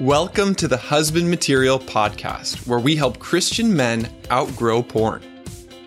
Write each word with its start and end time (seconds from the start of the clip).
Welcome 0.00 0.54
to 0.54 0.68
the 0.68 0.76
Husband 0.76 1.28
Material 1.28 1.76
Podcast, 1.76 2.68
where 2.68 2.78
we 2.78 2.94
help 2.94 3.18
Christian 3.18 3.74
men 3.74 4.08
outgrow 4.30 4.80
porn. 4.80 5.20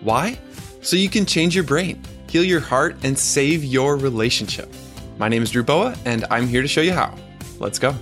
Why? 0.02 0.38
So 0.82 0.96
you 0.96 1.08
can 1.08 1.24
change 1.24 1.54
your 1.54 1.64
brain, 1.64 2.02
heal 2.28 2.44
your 2.44 2.60
heart, 2.60 2.94
and 3.04 3.18
save 3.18 3.64
your 3.64 3.96
relationship. 3.96 4.70
My 5.16 5.28
name 5.28 5.42
is 5.42 5.50
Drew 5.50 5.62
Boa, 5.62 5.96
and 6.04 6.26
I'm 6.30 6.46
here 6.46 6.60
to 6.60 6.68
show 6.68 6.82
you 6.82 6.92
how. 6.92 7.16
Let's 7.58 7.78
go. 7.78 7.94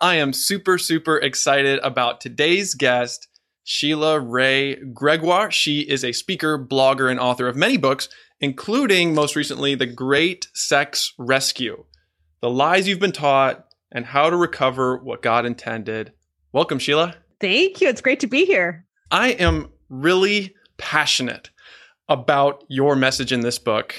I 0.00 0.14
am 0.14 0.32
super, 0.32 0.78
super 0.78 1.18
excited 1.18 1.78
about 1.80 2.22
today's 2.22 2.72
guest, 2.72 3.28
Sheila 3.64 4.18
Wray 4.18 4.76
Gregoire. 4.76 5.50
She 5.50 5.80
is 5.80 6.06
a 6.06 6.12
speaker, 6.12 6.58
blogger, 6.58 7.10
and 7.10 7.20
author 7.20 7.48
of 7.48 7.54
many 7.54 7.76
books, 7.76 8.08
including 8.40 9.14
most 9.14 9.36
recently 9.36 9.74
The 9.74 9.86
Great 9.86 10.48
Sex 10.54 11.12
Rescue 11.18 11.84
The 12.40 12.50
Lies 12.50 12.86
You've 12.86 13.00
Been 13.00 13.12
Taught 13.12 13.66
and 13.90 14.06
How 14.06 14.30
to 14.30 14.36
Recover 14.36 14.98
What 14.98 15.22
God 15.22 15.46
Intended. 15.46 16.12
Welcome, 16.52 16.78
Sheila. 16.78 17.14
Thank 17.40 17.80
you. 17.80 17.88
It's 17.88 18.00
great 18.00 18.20
to 18.20 18.26
be 18.26 18.44
here. 18.44 18.84
I 19.10 19.30
am 19.30 19.70
really 19.88 20.54
passionate 20.76 21.50
about 22.08 22.64
your 22.68 22.96
message 22.96 23.32
in 23.32 23.40
this 23.40 23.58
book 23.58 23.94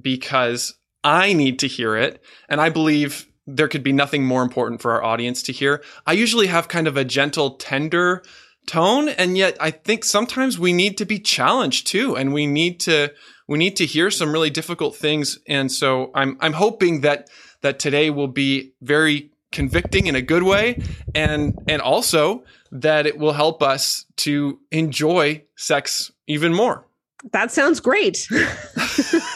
because 0.00 0.74
I 1.04 1.32
need 1.32 1.58
to 1.60 1.68
hear 1.68 1.96
it. 1.96 2.22
And 2.48 2.60
I 2.60 2.70
believe 2.70 3.26
there 3.46 3.68
could 3.68 3.82
be 3.82 3.92
nothing 3.92 4.24
more 4.24 4.42
important 4.42 4.80
for 4.80 4.92
our 4.92 5.02
audience 5.02 5.42
to 5.44 5.52
hear. 5.52 5.82
I 6.06 6.12
usually 6.12 6.46
have 6.46 6.68
kind 6.68 6.86
of 6.86 6.96
a 6.96 7.04
gentle, 7.04 7.52
tender 7.52 8.22
tone. 8.66 9.08
And 9.08 9.36
yet 9.36 9.56
I 9.60 9.70
think 9.70 10.04
sometimes 10.04 10.58
we 10.58 10.72
need 10.72 10.98
to 10.98 11.04
be 11.04 11.18
challenged 11.18 11.86
too. 11.86 12.16
And 12.16 12.32
we 12.32 12.46
need 12.46 12.80
to 12.80 13.12
we 13.48 13.58
need 13.58 13.76
to 13.76 13.86
hear 13.86 14.10
some 14.10 14.32
really 14.32 14.50
difficult 14.50 14.96
things. 14.96 15.38
And 15.46 15.70
so 15.70 16.10
I'm 16.14 16.36
I'm 16.40 16.54
hoping 16.54 17.02
that 17.02 17.28
that 17.62 17.78
today 17.78 18.10
will 18.10 18.28
be 18.28 18.72
very 18.80 19.30
convicting 19.50 20.06
in 20.06 20.14
a 20.14 20.22
good 20.22 20.42
way 20.42 20.82
and 21.14 21.58
and 21.68 21.82
also 21.82 22.44
that 22.70 23.06
it 23.06 23.18
will 23.18 23.34
help 23.34 23.62
us 23.62 24.06
to 24.16 24.58
enjoy 24.70 25.44
sex 25.56 26.10
even 26.26 26.54
more. 26.54 26.86
That 27.32 27.52
sounds 27.52 27.80
great. 27.80 28.16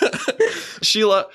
Sheila, 0.82 1.26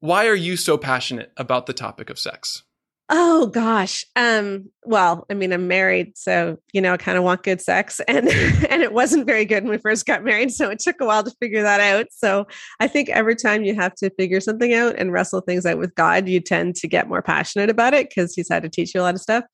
why 0.00 0.28
are 0.28 0.34
you 0.34 0.56
so 0.56 0.78
passionate 0.78 1.32
about 1.36 1.66
the 1.66 1.72
topic 1.72 2.08
of 2.08 2.18
sex? 2.18 2.62
Oh 3.10 3.46
gosh. 3.46 4.04
Um 4.16 4.68
well, 4.84 5.24
I 5.30 5.34
mean 5.34 5.52
I'm 5.52 5.66
married 5.66 6.12
so 6.18 6.58
you 6.74 6.80
know 6.82 6.92
I 6.92 6.98
kind 6.98 7.16
of 7.16 7.24
want 7.24 7.42
good 7.42 7.60
sex 7.60 8.00
and 8.06 8.28
and 8.68 8.82
it 8.82 8.92
wasn't 8.92 9.26
very 9.26 9.46
good 9.46 9.62
when 9.64 9.70
we 9.72 9.78
first 9.78 10.04
got 10.04 10.24
married 10.24 10.52
so 10.52 10.68
it 10.68 10.78
took 10.78 11.00
a 11.00 11.06
while 11.06 11.22
to 11.24 11.30
figure 11.40 11.62
that 11.62 11.80
out. 11.80 12.06
So 12.10 12.46
I 12.80 12.86
think 12.88 13.08
every 13.08 13.34
time 13.34 13.64
you 13.64 13.74
have 13.76 13.94
to 13.96 14.10
figure 14.10 14.40
something 14.40 14.74
out 14.74 14.96
and 14.98 15.10
wrestle 15.10 15.40
things 15.40 15.64
out 15.64 15.78
with 15.78 15.94
God 15.94 16.28
you 16.28 16.40
tend 16.40 16.76
to 16.76 16.88
get 16.88 17.08
more 17.08 17.22
passionate 17.22 17.70
about 17.70 17.94
it 17.94 18.12
cuz 18.14 18.34
he's 18.34 18.48
had 18.50 18.62
to 18.64 18.68
teach 18.68 18.94
you 18.94 19.00
a 19.00 19.02
lot 19.02 19.14
of 19.14 19.22
stuff. 19.22 19.44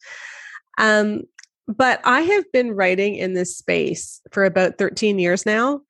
Um 0.79 1.23
but 1.69 2.01
I 2.05 2.23
have 2.23 2.45
been 2.53 2.73
writing 2.73 3.15
in 3.15 3.35
this 3.35 3.57
space 3.57 4.21
for 4.33 4.45
about 4.45 4.79
13 4.79 5.19
years 5.21 5.47
now. 5.47 5.81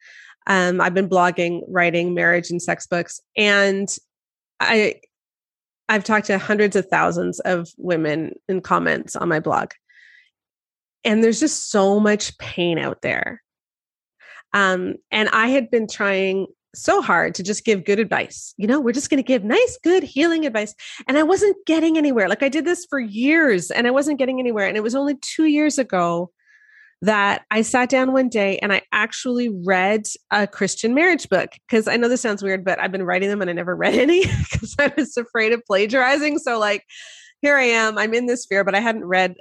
Um 0.47 0.83
I've 0.83 0.95
been 0.95 1.09
blogging, 1.09 1.63
writing 1.69 2.13
marriage 2.13 2.51
and 2.51 2.61
sex 2.61 2.87
books 2.87 3.21
and 3.39 3.89
I 4.61 4.97
I've 5.89 6.05
talked 6.05 6.27
to 6.27 6.39
hundreds 6.39 6.77
of 6.77 6.87
thousands 6.87 7.41
of 7.41 7.69
women 7.77 8.35
in 8.49 8.61
comments 8.61 9.17
on 9.17 9.29
my 9.29 9.41
blog. 9.41 9.73
And 11.05 11.23
there's 11.23 11.41
just 11.41 11.71
so 11.71 12.01
much 12.01 12.39
pain 12.39 12.79
out 12.79 13.03
there. 13.03 13.43
Um, 14.55 14.95
and 15.11 15.29
I 15.31 15.49
had 15.49 15.71
been 15.71 15.87
trying 15.87 16.47
so 16.75 17.03
hard 17.03 17.35
to 17.35 17.43
just 17.43 17.65
give 17.65 17.85
good 17.85 17.99
advice. 17.99 18.55
You 18.57 18.67
know, 18.67 18.81
we're 18.81 18.93
just 18.93 19.11
going 19.11 19.23
to 19.23 19.27
give 19.27 19.45
nice, 19.45 19.79
good 19.83 20.03
healing 20.03 20.47
advice. 20.47 20.75
And 21.07 21.19
I 21.19 21.23
wasn't 21.23 21.57
getting 21.67 21.99
anywhere. 21.99 22.29
Like 22.29 22.43
I 22.43 22.49
did 22.49 22.65
this 22.65 22.87
for 22.89 22.99
years 22.99 23.71
and 23.71 23.87
I 23.87 23.91
wasn't 23.91 24.19
getting 24.19 24.41
anywhere. 24.41 24.67
And 24.67 24.77
it 24.77 24.83
was 24.83 24.95
only 24.95 25.17
two 25.17 25.45
years 25.45 25.79
ago 25.79 26.31
that 27.05 27.45
I 27.51 27.63
sat 27.63 27.91
down 27.91 28.13
one 28.13 28.29
day 28.29 28.59
and 28.59 28.73
I 28.73 28.83
actually 28.93 29.49
read 29.49 30.07
a 30.31 30.47
Christian 30.47 30.95
marriage 30.95 31.29
book 31.29 31.51
because 31.69 31.87
I 31.87 31.97
know 31.97 32.09
this 32.09 32.23
sounds 32.23 32.43
weird, 32.43 32.65
but 32.65 32.81
I've 32.81 32.93
been 32.93 33.05
writing 33.05 33.29
them 33.29 33.41
and 33.41 33.51
I 33.51 33.53
never 33.53 33.77
read 33.77 33.95
any 33.95 34.25
because 34.25 34.75
I 34.79 34.93
was 34.97 35.17
afraid 35.17 35.53
of 35.53 35.63
plagiarizing. 35.67 36.39
So, 36.39 36.59
like, 36.59 36.85
here 37.43 37.57
I 37.57 37.65
am, 37.65 37.99
I'm 37.99 38.15
in 38.15 38.27
this 38.27 38.47
fear, 38.47 38.65
but 38.65 38.75
I 38.75 38.81
hadn't 38.81 39.05
read 39.05 39.35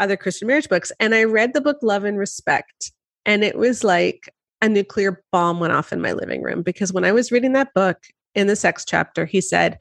other 0.00 0.16
Christian 0.16 0.48
marriage 0.48 0.68
books. 0.68 0.90
And 0.98 1.14
I 1.14 1.24
read 1.24 1.54
the 1.54 1.60
book 1.60 1.78
Love 1.82 2.04
and 2.04 2.18
Respect. 2.18 2.92
And 3.24 3.44
it 3.44 3.56
was 3.56 3.84
like 3.84 4.28
a 4.60 4.68
nuclear 4.68 5.22
bomb 5.30 5.60
went 5.60 5.72
off 5.72 5.92
in 5.92 6.00
my 6.00 6.12
living 6.12 6.42
room 6.42 6.62
because 6.62 6.92
when 6.92 7.04
I 7.04 7.12
was 7.12 7.30
reading 7.30 7.52
that 7.52 7.74
book 7.74 7.98
in 8.34 8.46
the 8.46 8.56
sex 8.56 8.84
chapter, 8.84 9.26
he 9.26 9.40
said, 9.40 9.78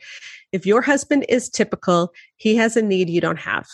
if 0.52 0.66
your 0.66 0.82
husband 0.82 1.26
is 1.28 1.50
typical, 1.50 2.14
he 2.36 2.56
has 2.56 2.78
a 2.78 2.82
need 2.82 3.10
you 3.10 3.22
don't 3.22 3.40
have. 3.40 3.66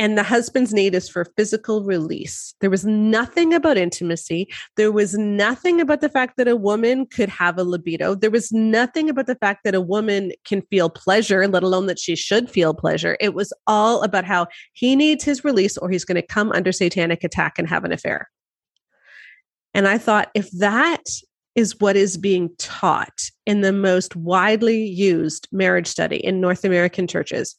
And 0.00 0.16
the 0.16 0.22
husband's 0.22 0.72
need 0.72 0.94
is 0.94 1.10
for 1.10 1.26
physical 1.36 1.84
release. 1.84 2.54
There 2.62 2.70
was 2.70 2.86
nothing 2.86 3.52
about 3.52 3.76
intimacy. 3.76 4.48
There 4.78 4.90
was 4.90 5.12
nothing 5.12 5.78
about 5.78 6.00
the 6.00 6.08
fact 6.08 6.38
that 6.38 6.48
a 6.48 6.56
woman 6.56 7.04
could 7.04 7.28
have 7.28 7.58
a 7.58 7.64
libido. 7.64 8.14
There 8.14 8.30
was 8.30 8.50
nothing 8.50 9.10
about 9.10 9.26
the 9.26 9.34
fact 9.34 9.60
that 9.64 9.74
a 9.74 9.80
woman 9.80 10.32
can 10.46 10.62
feel 10.62 10.88
pleasure, 10.88 11.46
let 11.46 11.62
alone 11.62 11.84
that 11.84 11.98
she 11.98 12.16
should 12.16 12.48
feel 12.48 12.72
pleasure. 12.72 13.18
It 13.20 13.34
was 13.34 13.52
all 13.66 14.00
about 14.00 14.24
how 14.24 14.46
he 14.72 14.96
needs 14.96 15.22
his 15.22 15.44
release 15.44 15.76
or 15.76 15.90
he's 15.90 16.06
going 16.06 16.16
to 16.16 16.26
come 16.26 16.50
under 16.50 16.72
satanic 16.72 17.22
attack 17.22 17.58
and 17.58 17.68
have 17.68 17.84
an 17.84 17.92
affair. 17.92 18.30
And 19.74 19.86
I 19.86 19.98
thought, 19.98 20.30
if 20.34 20.50
that 20.52 21.04
is 21.54 21.78
what 21.78 21.96
is 21.96 22.16
being 22.16 22.48
taught 22.56 23.30
in 23.44 23.60
the 23.60 23.72
most 23.72 24.16
widely 24.16 24.82
used 24.82 25.46
marriage 25.52 25.88
study 25.88 26.16
in 26.16 26.40
North 26.40 26.64
American 26.64 27.06
churches, 27.06 27.54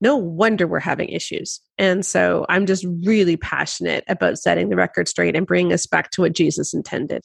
no 0.00 0.16
wonder 0.16 0.66
we're 0.66 0.80
having 0.80 1.08
issues. 1.10 1.60
And 1.78 2.04
so 2.04 2.46
I'm 2.48 2.66
just 2.66 2.84
really 3.04 3.36
passionate 3.36 4.04
about 4.08 4.38
setting 4.38 4.68
the 4.68 4.76
record 4.76 5.08
straight 5.08 5.36
and 5.36 5.46
bringing 5.46 5.72
us 5.72 5.86
back 5.86 6.10
to 6.12 6.22
what 6.22 6.32
Jesus 6.32 6.72
intended. 6.72 7.22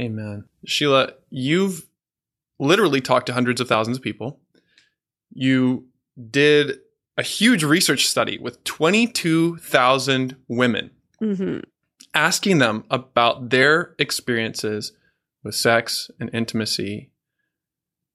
Amen. 0.00 0.44
Sheila, 0.66 1.12
you've 1.30 1.86
literally 2.58 3.00
talked 3.00 3.26
to 3.26 3.32
hundreds 3.32 3.60
of 3.60 3.68
thousands 3.68 3.96
of 3.96 4.02
people. 4.02 4.40
You 5.32 5.86
did 6.30 6.78
a 7.16 7.22
huge 7.22 7.64
research 7.64 8.06
study 8.06 8.38
with 8.38 8.62
22,000 8.64 10.36
women, 10.48 10.90
mm-hmm. 11.22 11.60
asking 12.12 12.58
them 12.58 12.84
about 12.90 13.50
their 13.50 13.94
experiences 13.98 14.92
with 15.42 15.54
sex 15.54 16.10
and 16.18 16.30
intimacy. 16.32 17.10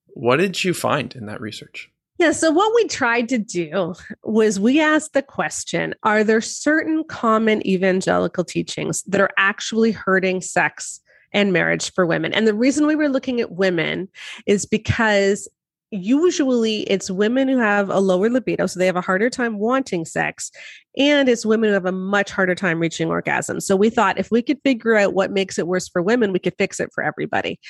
What 0.07 0.37
did 0.37 0.63
you 0.63 0.73
find 0.73 1.15
in 1.15 1.25
that 1.27 1.39
research? 1.39 1.91
Yeah. 2.19 2.33
So, 2.33 2.51
what 2.51 2.75
we 2.75 2.85
tried 2.87 3.29
to 3.29 3.37
do 3.37 3.95
was 4.23 4.59
we 4.59 4.81
asked 4.81 5.13
the 5.13 5.21
question 5.21 5.95
Are 6.03 6.23
there 6.23 6.41
certain 6.41 7.05
common 7.05 7.65
evangelical 7.65 8.43
teachings 8.43 9.03
that 9.03 9.21
are 9.21 9.31
actually 9.37 9.91
hurting 9.91 10.41
sex 10.41 10.99
and 11.31 11.53
marriage 11.53 11.93
for 11.93 12.05
women? 12.05 12.33
And 12.33 12.45
the 12.45 12.53
reason 12.53 12.85
we 12.85 12.97
were 12.97 13.07
looking 13.07 13.39
at 13.39 13.53
women 13.53 14.09
is 14.45 14.65
because 14.65 15.47
usually 15.91 16.81
it's 16.81 17.09
women 17.09 17.47
who 17.47 17.57
have 17.57 17.89
a 17.89 17.99
lower 17.99 18.29
libido, 18.29 18.67
so 18.67 18.79
they 18.79 18.85
have 18.85 18.97
a 18.97 19.01
harder 19.01 19.29
time 19.29 19.57
wanting 19.57 20.03
sex, 20.03 20.51
and 20.97 21.29
it's 21.29 21.45
women 21.45 21.69
who 21.69 21.73
have 21.73 21.85
a 21.85 21.91
much 21.93 22.31
harder 22.31 22.53
time 22.53 22.79
reaching 22.79 23.07
orgasm. 23.07 23.61
So 23.61 23.77
we 23.77 23.89
thought 23.89 24.19
if 24.19 24.29
we 24.29 24.41
could 24.41 24.59
figure 24.65 24.97
out 24.97 25.13
what 25.13 25.31
makes 25.31 25.57
it 25.57 25.67
worse 25.67 25.87
for 25.87 26.01
women, 26.01 26.33
we 26.33 26.39
could 26.39 26.55
fix 26.57 26.81
it 26.81 26.89
for 26.93 27.01
everybody. 27.01 27.61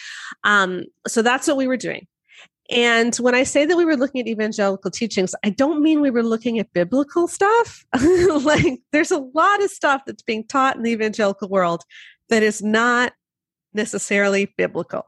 Um, 0.44 0.86
so 1.08 1.22
that's 1.22 1.48
what 1.48 1.56
we 1.56 1.68
were 1.68 1.78
doing. 1.78 2.08
And 2.70 3.16
when 3.16 3.34
I 3.34 3.44
say 3.44 3.66
that 3.66 3.76
we 3.76 3.86
were 3.86 3.98
looking 3.98 4.22
at 4.22 4.28
evangelical 4.28 4.92
teachings, 4.92 5.34
I 5.44 5.50
don't 5.50 5.82
mean 5.82 6.02
we 6.02 6.12
were 6.12 6.24
looking 6.24 6.60
at 6.60 6.72
biblical 6.74 7.28
stuff. 7.28 7.84
like 8.44 8.80
there's 8.92 9.12
a 9.12 9.20
lot 9.34 9.64
of 9.64 9.72
stuff 9.72 10.04
that's 10.06 10.22
being 10.22 10.46
taught 10.46 10.76
in 10.76 10.84
the 10.84 10.92
evangelical 10.92 11.50
world 11.50 11.84
that 12.30 12.44
is 12.44 12.62
not 12.62 13.14
necessarily 13.74 14.54
biblical. 14.58 15.06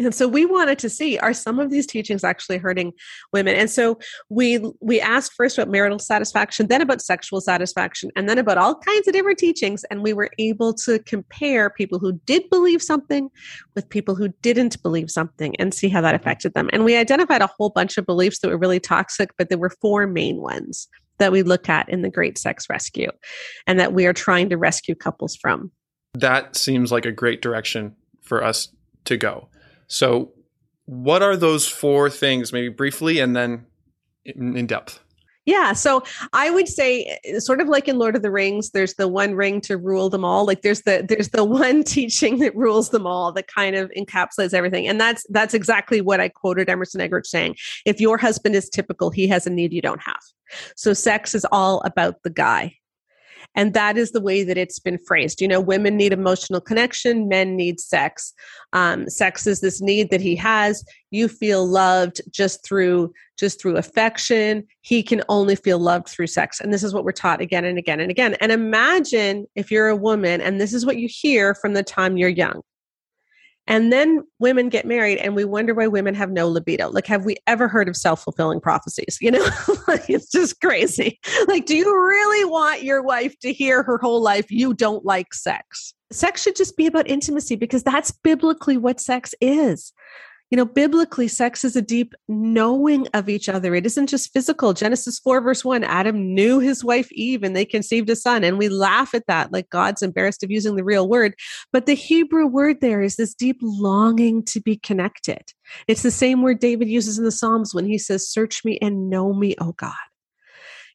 And 0.00 0.14
so 0.14 0.26
we 0.26 0.44
wanted 0.44 0.78
to 0.80 0.90
see 0.90 1.18
are 1.18 1.32
some 1.32 1.60
of 1.60 1.70
these 1.70 1.86
teachings 1.86 2.24
actually 2.24 2.58
hurting 2.58 2.92
women? 3.32 3.54
And 3.54 3.70
so 3.70 3.98
we 4.28 4.58
we 4.80 5.00
asked 5.00 5.34
first 5.34 5.56
about 5.56 5.70
marital 5.70 6.00
satisfaction, 6.00 6.66
then 6.66 6.82
about 6.82 7.00
sexual 7.00 7.40
satisfaction, 7.40 8.10
and 8.16 8.28
then 8.28 8.38
about 8.38 8.58
all 8.58 8.74
kinds 8.74 9.06
of 9.06 9.14
different 9.14 9.38
teachings 9.38 9.84
and 9.90 10.02
we 10.02 10.12
were 10.12 10.30
able 10.38 10.74
to 10.74 10.98
compare 11.00 11.70
people 11.70 11.98
who 11.98 12.14
did 12.26 12.48
believe 12.50 12.82
something 12.82 13.28
with 13.74 13.88
people 13.88 14.14
who 14.14 14.28
didn't 14.42 14.82
believe 14.82 15.10
something 15.10 15.54
and 15.56 15.72
see 15.72 15.88
how 15.88 16.00
that 16.00 16.14
affected 16.14 16.54
them. 16.54 16.68
And 16.72 16.84
we 16.84 16.96
identified 16.96 17.42
a 17.42 17.50
whole 17.58 17.70
bunch 17.70 17.96
of 17.96 18.06
beliefs 18.06 18.40
that 18.40 18.48
were 18.48 18.58
really 18.58 18.80
toxic, 18.80 19.30
but 19.38 19.48
there 19.48 19.58
were 19.58 19.70
four 19.80 20.06
main 20.06 20.40
ones 20.40 20.88
that 21.18 21.30
we 21.30 21.42
look 21.42 21.68
at 21.68 21.88
in 21.88 22.02
the 22.02 22.10
Great 22.10 22.38
Sex 22.38 22.68
Rescue 22.68 23.10
and 23.66 23.78
that 23.78 23.92
we 23.92 24.06
are 24.06 24.12
trying 24.12 24.50
to 24.50 24.56
rescue 24.56 24.94
couples 24.96 25.36
from. 25.36 25.70
That 26.14 26.56
seems 26.56 26.90
like 26.90 27.06
a 27.06 27.12
great 27.12 27.40
direction 27.40 27.94
for 28.22 28.42
us 28.42 28.68
to 29.04 29.16
go. 29.16 29.48
So, 29.94 30.32
what 30.86 31.22
are 31.22 31.36
those 31.36 31.68
four 31.68 32.10
things, 32.10 32.52
maybe 32.52 32.68
briefly 32.68 33.20
and 33.20 33.34
then 33.34 33.64
in, 34.24 34.66
depth? 34.66 35.00
Yeah. 35.46 35.72
So 35.72 36.02
I 36.32 36.50
would 36.50 36.68
say 36.68 37.18
eh, 37.24 37.38
sort 37.38 37.60
of 37.60 37.68
like 37.68 37.86
in 37.86 37.98
Lord 37.98 38.16
of 38.16 38.22
the 38.22 38.30
Rings, 38.30 38.70
there's 38.70 38.94
the 38.94 39.06
one 39.06 39.34
ring 39.34 39.60
to 39.62 39.76
rule 39.76 40.10
them 40.10 40.24
all. 40.24 40.46
Like 40.46 40.62
there's 40.62 40.82
the 40.82 41.04
there's 41.08 41.28
the 41.28 41.44
one 41.62 41.84
teaching 41.84 42.38
that 42.40 42.56
rules 42.56 42.90
them 42.90 43.06
all 43.06 43.30
that 43.32 43.46
kind 43.46 43.76
of 43.76 43.90
encapsulates 43.96 44.52
everything. 44.52 44.88
And 44.88 45.00
that's 45.00 45.24
that's 45.30 45.54
exactly 45.54 46.00
what 46.00 46.20
I 46.20 46.28
quoted 46.28 46.68
Emerson 46.68 47.00
Eggerichs 47.00 47.26
saying. 47.26 47.56
If 47.84 48.00
your 48.00 48.18
husband 48.18 48.56
is 48.56 48.68
typical, 48.68 49.10
he 49.10 49.28
has 49.28 49.46
a 49.46 49.50
need 49.50 49.72
you 49.72 49.82
don't 49.82 50.02
have. 50.02 50.22
So 50.76 50.92
sex 50.92 51.34
is 51.34 51.46
all 51.52 51.82
about 51.82 52.22
the 52.24 52.30
guy. 52.30 52.74
And 53.54 53.74
that 53.74 53.96
is 53.96 54.10
the 54.10 54.20
way 54.20 54.42
that 54.44 54.58
it's 54.58 54.78
been 54.78 54.98
phrased. 54.98 55.40
You 55.40 55.48
know, 55.48 55.60
women 55.60 55.96
need 55.96 56.12
emotional 56.12 56.60
connection, 56.60 57.28
men 57.28 57.56
need 57.56 57.80
sex. 57.80 58.32
Um, 58.72 59.08
sex 59.08 59.46
is 59.46 59.60
this 59.60 59.80
need 59.80 60.10
that 60.10 60.20
he 60.20 60.34
has. 60.36 60.84
You 61.10 61.28
feel 61.28 61.66
loved 61.66 62.20
just 62.30 62.64
through 62.64 63.12
just 63.38 63.60
through 63.60 63.76
affection. 63.76 64.64
He 64.82 65.02
can 65.02 65.22
only 65.28 65.56
feel 65.56 65.78
loved 65.78 66.08
through 66.08 66.28
sex. 66.28 66.60
And 66.60 66.72
this 66.72 66.84
is 66.84 66.94
what 66.94 67.04
we're 67.04 67.12
taught 67.12 67.40
again 67.40 67.64
and 67.64 67.78
again 67.78 68.00
and 68.00 68.10
again. 68.10 68.34
And 68.40 68.52
imagine 68.52 69.46
if 69.54 69.70
you're 69.70 69.88
a 69.88 69.96
woman 69.96 70.40
and 70.40 70.60
this 70.60 70.72
is 70.72 70.86
what 70.86 70.98
you 70.98 71.08
hear 71.10 71.54
from 71.54 71.74
the 71.74 71.82
time 71.82 72.16
you're 72.16 72.28
young. 72.28 72.62
And 73.66 73.92
then 73.92 74.24
women 74.38 74.68
get 74.68 74.86
married 74.86 75.18
and 75.18 75.34
we 75.34 75.44
wonder 75.44 75.74
why 75.74 75.86
women 75.86 76.14
have 76.14 76.30
no 76.30 76.48
libido. 76.48 76.90
Like, 76.90 77.06
have 77.06 77.24
we 77.24 77.36
ever 77.46 77.66
heard 77.66 77.88
of 77.88 77.96
self 77.96 78.22
fulfilling 78.22 78.60
prophecies? 78.60 79.18
You 79.20 79.30
know, 79.30 79.46
it's 80.08 80.30
just 80.30 80.60
crazy. 80.60 81.18
Like, 81.48 81.66
do 81.66 81.76
you 81.76 81.86
really 81.86 82.44
want 82.44 82.82
your 82.82 83.02
wife 83.02 83.38
to 83.40 83.52
hear 83.52 83.82
her 83.82 83.98
whole 83.98 84.22
life 84.22 84.50
you 84.50 84.74
don't 84.74 85.04
like 85.04 85.32
sex? 85.32 85.94
Sex 86.12 86.42
should 86.42 86.56
just 86.56 86.76
be 86.76 86.86
about 86.86 87.08
intimacy 87.08 87.56
because 87.56 87.82
that's 87.82 88.10
biblically 88.10 88.76
what 88.76 89.00
sex 89.00 89.34
is 89.40 89.92
you 90.54 90.56
know, 90.56 90.64
biblically, 90.64 91.26
sex 91.26 91.64
is 91.64 91.74
a 91.74 91.82
deep 91.82 92.14
knowing 92.28 93.08
of 93.12 93.28
each 93.28 93.48
other. 93.48 93.74
It 93.74 93.86
isn't 93.86 94.06
just 94.06 94.32
physical. 94.32 94.72
Genesis 94.72 95.18
4, 95.18 95.40
verse 95.40 95.64
1 95.64 95.82
Adam 95.82 96.32
knew 96.32 96.60
his 96.60 96.84
wife 96.84 97.10
Eve 97.10 97.42
and 97.42 97.56
they 97.56 97.64
conceived 97.64 98.08
a 98.08 98.14
son. 98.14 98.44
And 98.44 98.56
we 98.56 98.68
laugh 98.68 99.16
at 99.16 99.26
that, 99.26 99.52
like 99.52 99.68
God's 99.68 100.00
embarrassed 100.00 100.44
of 100.44 100.52
using 100.52 100.76
the 100.76 100.84
real 100.84 101.08
word. 101.08 101.34
But 101.72 101.86
the 101.86 101.94
Hebrew 101.94 102.46
word 102.46 102.80
there 102.80 103.02
is 103.02 103.16
this 103.16 103.34
deep 103.34 103.58
longing 103.62 104.44
to 104.44 104.60
be 104.60 104.76
connected. 104.76 105.42
It's 105.88 106.04
the 106.04 106.12
same 106.12 106.40
word 106.40 106.60
David 106.60 106.88
uses 106.88 107.18
in 107.18 107.24
the 107.24 107.32
Psalms 107.32 107.74
when 107.74 107.86
he 107.86 107.98
says, 107.98 108.30
Search 108.30 108.64
me 108.64 108.78
and 108.80 109.10
know 109.10 109.32
me, 109.32 109.56
O 109.60 109.72
God. 109.72 109.92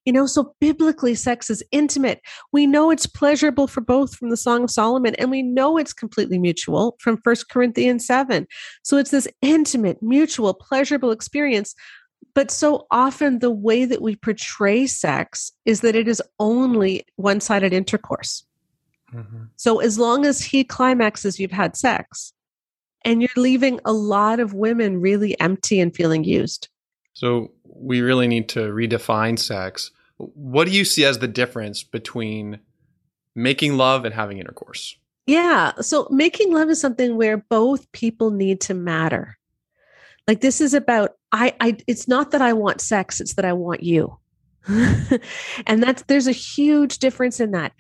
You 0.06 0.14
know, 0.14 0.26
so 0.26 0.56
biblically, 0.60 1.14
sex 1.14 1.50
is 1.50 1.64
intimate. 1.72 2.22
We 2.52 2.66
know 2.66 2.90
it's 2.90 3.06
pleasurable 3.06 3.68
for 3.68 3.82
both 3.82 4.16
from 4.16 4.30
the 4.30 4.38
Song 4.38 4.64
of 4.64 4.72
Solomon, 4.72 5.16
and 5.16 5.30
we 5.30 5.42
know 5.42 5.78
it's 5.78 5.94
completely 5.94 6.40
mutual 6.40 6.96
from 7.00 7.18
First 7.18 7.50
Corinthians 7.50 8.08
7. 8.08 8.48
So 8.84 8.98
it's 8.98 9.12
this 9.12 9.28
intimate, 9.42 10.02
mutual, 10.02 10.54
pleasurable 10.54 11.12
experience. 11.12 11.76
But 12.34 12.52
so 12.52 12.88
often, 12.92 13.40
the 13.40 13.52
way 13.52 13.86
that 13.86 14.02
we 14.02 14.16
portray 14.16 14.88
sex 14.88 15.52
is 15.66 15.82
that 15.82 15.96
it 15.96 16.08
is 16.08 16.22
only 16.40 17.06
one 17.16 17.40
sided 17.40 17.74
intercourse. 17.74 18.46
Mm-hmm. 19.14 19.46
So 19.56 19.80
as 19.80 19.98
long 19.98 20.26
as 20.26 20.42
he 20.42 20.64
climaxes, 20.64 21.40
you've 21.40 21.52
had 21.52 21.76
sex. 21.76 22.34
And 23.06 23.22
you're 23.22 23.30
leaving 23.38 23.80
a 23.86 23.94
lot 23.94 24.40
of 24.40 24.54
women 24.54 25.00
really 25.00 25.40
empty 25.40 25.80
and 25.80 25.96
feeling 25.96 26.24
used. 26.24 26.68
So 27.14 27.52
we 27.76 28.02
really 28.02 28.28
need 28.28 28.50
to 28.50 28.60
redefine 28.60 29.38
sex. 29.38 29.92
What 30.18 30.68
do 30.68 30.72
you 30.72 30.86
see 30.86 31.06
as 31.06 31.20
the 31.20 31.28
difference 31.28 31.84
between 31.84 32.60
making 33.36 33.78
love 33.78 34.06
and 34.06 34.14
having 34.14 34.38
intercourse? 34.38 34.96
Yeah. 35.26 35.74
So 35.82 36.08
making 36.10 36.54
love 36.54 36.70
is 36.70 36.82
something 36.82 37.16
where 37.16 37.38
both 37.38 37.92
people 37.92 38.32
need 38.32 38.62
to 38.62 38.74
matter. 38.74 39.38
Like 40.28 40.42
this 40.42 40.62
is 40.62 40.74
about 40.74 41.12
I 41.32 41.54
I 41.60 41.78
it's 41.88 42.08
not 42.08 42.32
that 42.32 42.42
I 42.42 42.54
want 42.54 42.82
sex, 42.82 43.22
it's 43.22 43.36
that 43.36 43.46
I 43.46 43.54
want 43.54 43.84
you. 43.84 44.18
and 44.68 45.82
that's 45.82 46.04
there's 46.04 46.28
a 46.28 46.32
huge 46.32 47.00
difference 47.00 47.40
in 47.40 47.52
that. 47.52 47.74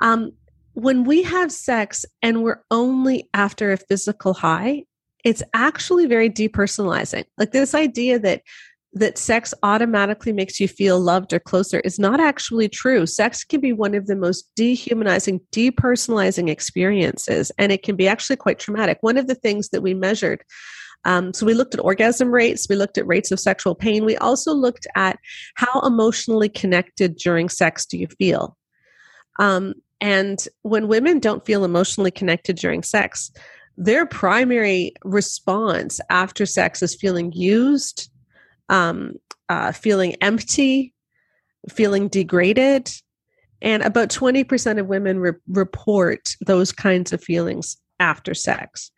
Um 0.00 0.32
when 0.74 1.04
we 1.04 1.22
have 1.22 1.50
sex 1.50 2.04
and 2.22 2.42
we're 2.42 2.62
only 2.70 3.28
after 3.34 3.72
a 3.72 3.76
physical 3.76 4.34
high, 4.34 4.84
it's 5.24 5.42
actually 5.54 6.06
very 6.06 6.30
depersonalizing. 6.30 7.24
Like 7.36 7.52
this 7.52 7.74
idea 7.74 8.18
that 8.20 8.42
that 8.98 9.18
sex 9.18 9.54
automatically 9.62 10.32
makes 10.32 10.60
you 10.60 10.68
feel 10.68 11.00
loved 11.00 11.32
or 11.32 11.38
closer 11.38 11.80
is 11.80 11.98
not 11.98 12.20
actually 12.20 12.68
true. 12.68 13.06
Sex 13.06 13.44
can 13.44 13.60
be 13.60 13.72
one 13.72 13.94
of 13.94 14.06
the 14.06 14.16
most 14.16 14.50
dehumanizing, 14.56 15.40
depersonalizing 15.52 16.48
experiences, 16.48 17.52
and 17.58 17.72
it 17.72 17.82
can 17.82 17.96
be 17.96 18.08
actually 18.08 18.36
quite 18.36 18.58
traumatic. 18.58 18.98
One 19.00 19.16
of 19.16 19.26
the 19.26 19.34
things 19.34 19.70
that 19.70 19.82
we 19.82 19.94
measured 19.94 20.42
um, 21.04 21.32
so 21.32 21.46
we 21.46 21.54
looked 21.54 21.74
at 21.74 21.80
orgasm 21.80 22.30
rates, 22.30 22.66
we 22.68 22.76
looked 22.76 22.98
at 22.98 23.06
rates 23.06 23.30
of 23.30 23.40
sexual 23.40 23.74
pain. 23.74 24.04
We 24.04 24.16
also 24.16 24.52
looked 24.52 24.86
at 24.96 25.18
how 25.54 25.80
emotionally 25.80 26.48
connected 26.48 27.16
during 27.16 27.48
sex 27.48 27.86
do 27.86 27.96
you 27.98 28.08
feel. 28.18 28.56
Um, 29.38 29.74
and 30.00 30.44
when 30.62 30.88
women 30.88 31.18
don't 31.18 31.46
feel 31.46 31.64
emotionally 31.64 32.10
connected 32.10 32.56
during 32.56 32.82
sex, 32.82 33.30
their 33.76 34.06
primary 34.06 34.92
response 35.04 36.00
after 36.10 36.44
sex 36.44 36.82
is 36.82 36.96
feeling 36.96 37.32
used, 37.32 38.10
um, 38.68 39.14
uh, 39.48 39.72
feeling 39.72 40.14
empty, 40.20 40.94
feeling 41.68 42.08
degraded. 42.08 42.90
And 43.60 43.82
about 43.82 44.08
20% 44.08 44.78
of 44.78 44.86
women 44.86 45.18
re- 45.18 45.32
report 45.48 46.36
those 46.46 46.70
kinds 46.70 47.12
of 47.12 47.22
feelings 47.22 47.76
after 47.98 48.34
sex. 48.34 48.90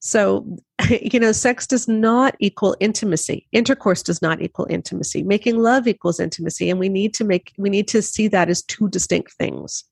So, 0.00 0.46
you 0.88 1.20
know, 1.20 1.32
sex 1.32 1.66
does 1.66 1.88
not 1.88 2.36
equal 2.38 2.76
intimacy. 2.80 3.46
Intercourse 3.52 4.02
does 4.02 4.22
not 4.22 4.40
equal 4.40 4.66
intimacy. 4.70 5.22
Making 5.22 5.58
love 5.58 5.86
equals 5.86 6.20
intimacy. 6.20 6.70
And 6.70 6.78
we 6.78 6.88
need 6.88 7.14
to 7.14 7.24
make, 7.24 7.52
we 7.58 7.70
need 7.70 7.88
to 7.88 8.02
see 8.02 8.28
that 8.28 8.48
as 8.48 8.62
two 8.62 8.88
distinct 8.88 9.32
things. 9.32 9.84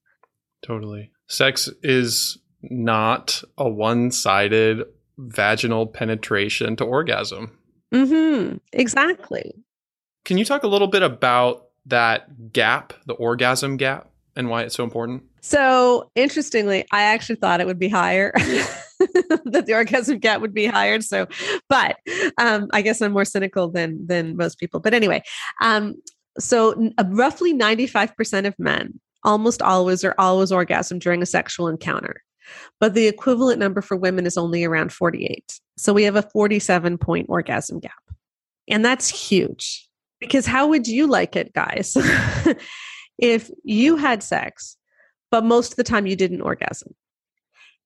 Totally. 0.63 1.11
Sex 1.27 1.69
is 1.83 2.39
not 2.63 3.43
a 3.59 3.69
one 3.69 4.11
sided 4.11 4.85
vaginal 5.19 5.87
penetration 5.87 6.77
to 6.77 6.85
orgasm. 6.85 7.59
Mm-hmm. 7.95 8.57
Exactly. 8.73 9.55
Can 10.25 10.39
you 10.39 10.45
talk 10.45 10.63
a 10.63 10.69
little 10.69 10.89
bit 10.89 11.03
about 11.03 11.69
that 11.87 12.53
gap, 12.53 12.93
the 13.07 13.15
orgasm 13.15 13.77
gap, 13.77 14.11
and 14.37 14.49
why 14.49 14.63
it's 14.63 14.75
so 14.75 14.85
important? 14.85 15.23
So, 15.43 16.11
interestingly, 16.15 16.87
I 16.93 17.03
actually 17.03 17.37
thought 17.37 17.61
it 17.61 17.67
would 17.67 17.79
be 17.79 17.89
higher. 17.89 18.33
that 19.45 19.65
the 19.67 19.75
orgasm 19.75 20.19
gap 20.19 20.41
would 20.41 20.55
be 20.55 20.67
higher. 20.67 21.01
So, 21.03 21.27
but 21.69 21.99
um, 22.39 22.69
I 22.73 22.83
guess 22.83 23.01
I'm 23.01 23.13
more 23.13 23.25
cynical 23.25 23.69
than 23.69 24.07
than 24.07 24.37
most 24.37 24.59
people. 24.59 24.81
But 24.81 24.95
anyway, 24.95 25.23
um, 25.61 25.95
so 26.39 26.91
uh, 26.99 27.05
roughly 27.09 27.55
95% 27.55 28.47
of 28.47 28.59
men 28.59 28.99
almost 29.23 29.63
always 29.63 30.05
are 30.05 30.15
always 30.19 30.51
orgasm 30.51 30.99
during 30.99 31.23
a 31.23 31.27
sexual 31.27 31.69
encounter 31.69 32.23
but 32.81 32.95
the 32.95 33.07
equivalent 33.07 33.59
number 33.59 33.81
for 33.81 33.97
women 33.97 34.27
is 34.27 34.37
only 34.37 34.65
around 34.65 34.93
48. 34.93 35.61
So 35.77 35.93
we 35.93 36.05
have 36.05 36.17
a 36.17 36.23
47 36.23 36.99
point 36.99 37.27
orgasm 37.29 37.81
gap. 37.81 37.93
And 38.69 38.85
that's 38.85 39.09
huge 39.09 39.89
because 40.21 40.47
how 40.47 40.69
would 40.69 40.89
you 40.89 41.07
like 41.07 41.37
it, 41.37 41.53
guys, 41.53 41.97
if 43.19 43.51
you 43.63 43.97
had 43.97 44.23
sex, 44.23 44.77
but 45.31 45.45
most 45.45 45.73
of 45.73 45.77
the 45.77 45.85
time 45.85 46.07
you 46.07 46.17
didn't 46.17 46.41
orgasm? 46.41 46.95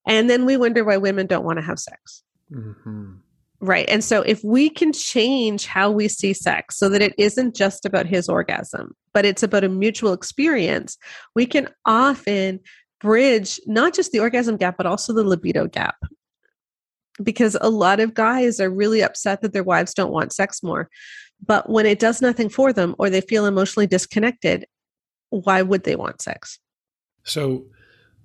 And 0.06 0.30
then 0.30 0.46
we 0.46 0.56
wonder 0.56 0.84
why 0.84 0.96
women 0.96 1.26
don't 1.26 1.44
want 1.44 1.58
to 1.58 1.64
have 1.64 1.78
sex. 1.78 2.22
Mm-hmm. 2.52 3.14
Right. 3.60 3.88
And 3.88 4.04
so 4.04 4.22
if 4.22 4.42
we 4.44 4.70
can 4.70 4.92
change 4.92 5.66
how 5.66 5.90
we 5.90 6.06
see 6.06 6.32
sex 6.32 6.78
so 6.78 6.88
that 6.88 7.02
it 7.02 7.14
isn't 7.18 7.56
just 7.56 7.84
about 7.84 8.06
his 8.06 8.28
orgasm, 8.28 8.94
but 9.12 9.24
it's 9.24 9.42
about 9.42 9.64
a 9.64 9.68
mutual 9.68 10.12
experience, 10.12 10.96
we 11.34 11.44
can 11.44 11.68
often 11.84 12.60
bridge 13.00 13.58
not 13.66 13.94
just 13.94 14.12
the 14.12 14.20
orgasm 14.20 14.56
gap, 14.56 14.76
but 14.76 14.86
also 14.86 15.12
the 15.12 15.24
libido 15.24 15.66
gap. 15.66 15.96
Because 17.22 17.56
a 17.60 17.70
lot 17.70 18.00
of 18.00 18.14
guys 18.14 18.60
are 18.60 18.70
really 18.70 19.02
upset 19.02 19.42
that 19.42 19.52
their 19.52 19.64
wives 19.64 19.94
don't 19.94 20.12
want 20.12 20.32
sex 20.32 20.62
more. 20.62 20.88
But 21.44 21.70
when 21.70 21.86
it 21.86 21.98
does 21.98 22.20
nothing 22.20 22.48
for 22.48 22.72
them 22.72 22.94
or 22.98 23.10
they 23.10 23.20
feel 23.20 23.46
emotionally 23.46 23.86
disconnected, 23.86 24.66
why 25.30 25.62
would 25.62 25.84
they 25.84 25.96
want 25.96 26.20
sex? 26.20 26.58
So, 27.24 27.66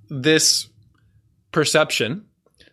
this 0.09 0.69
perception 1.51 2.25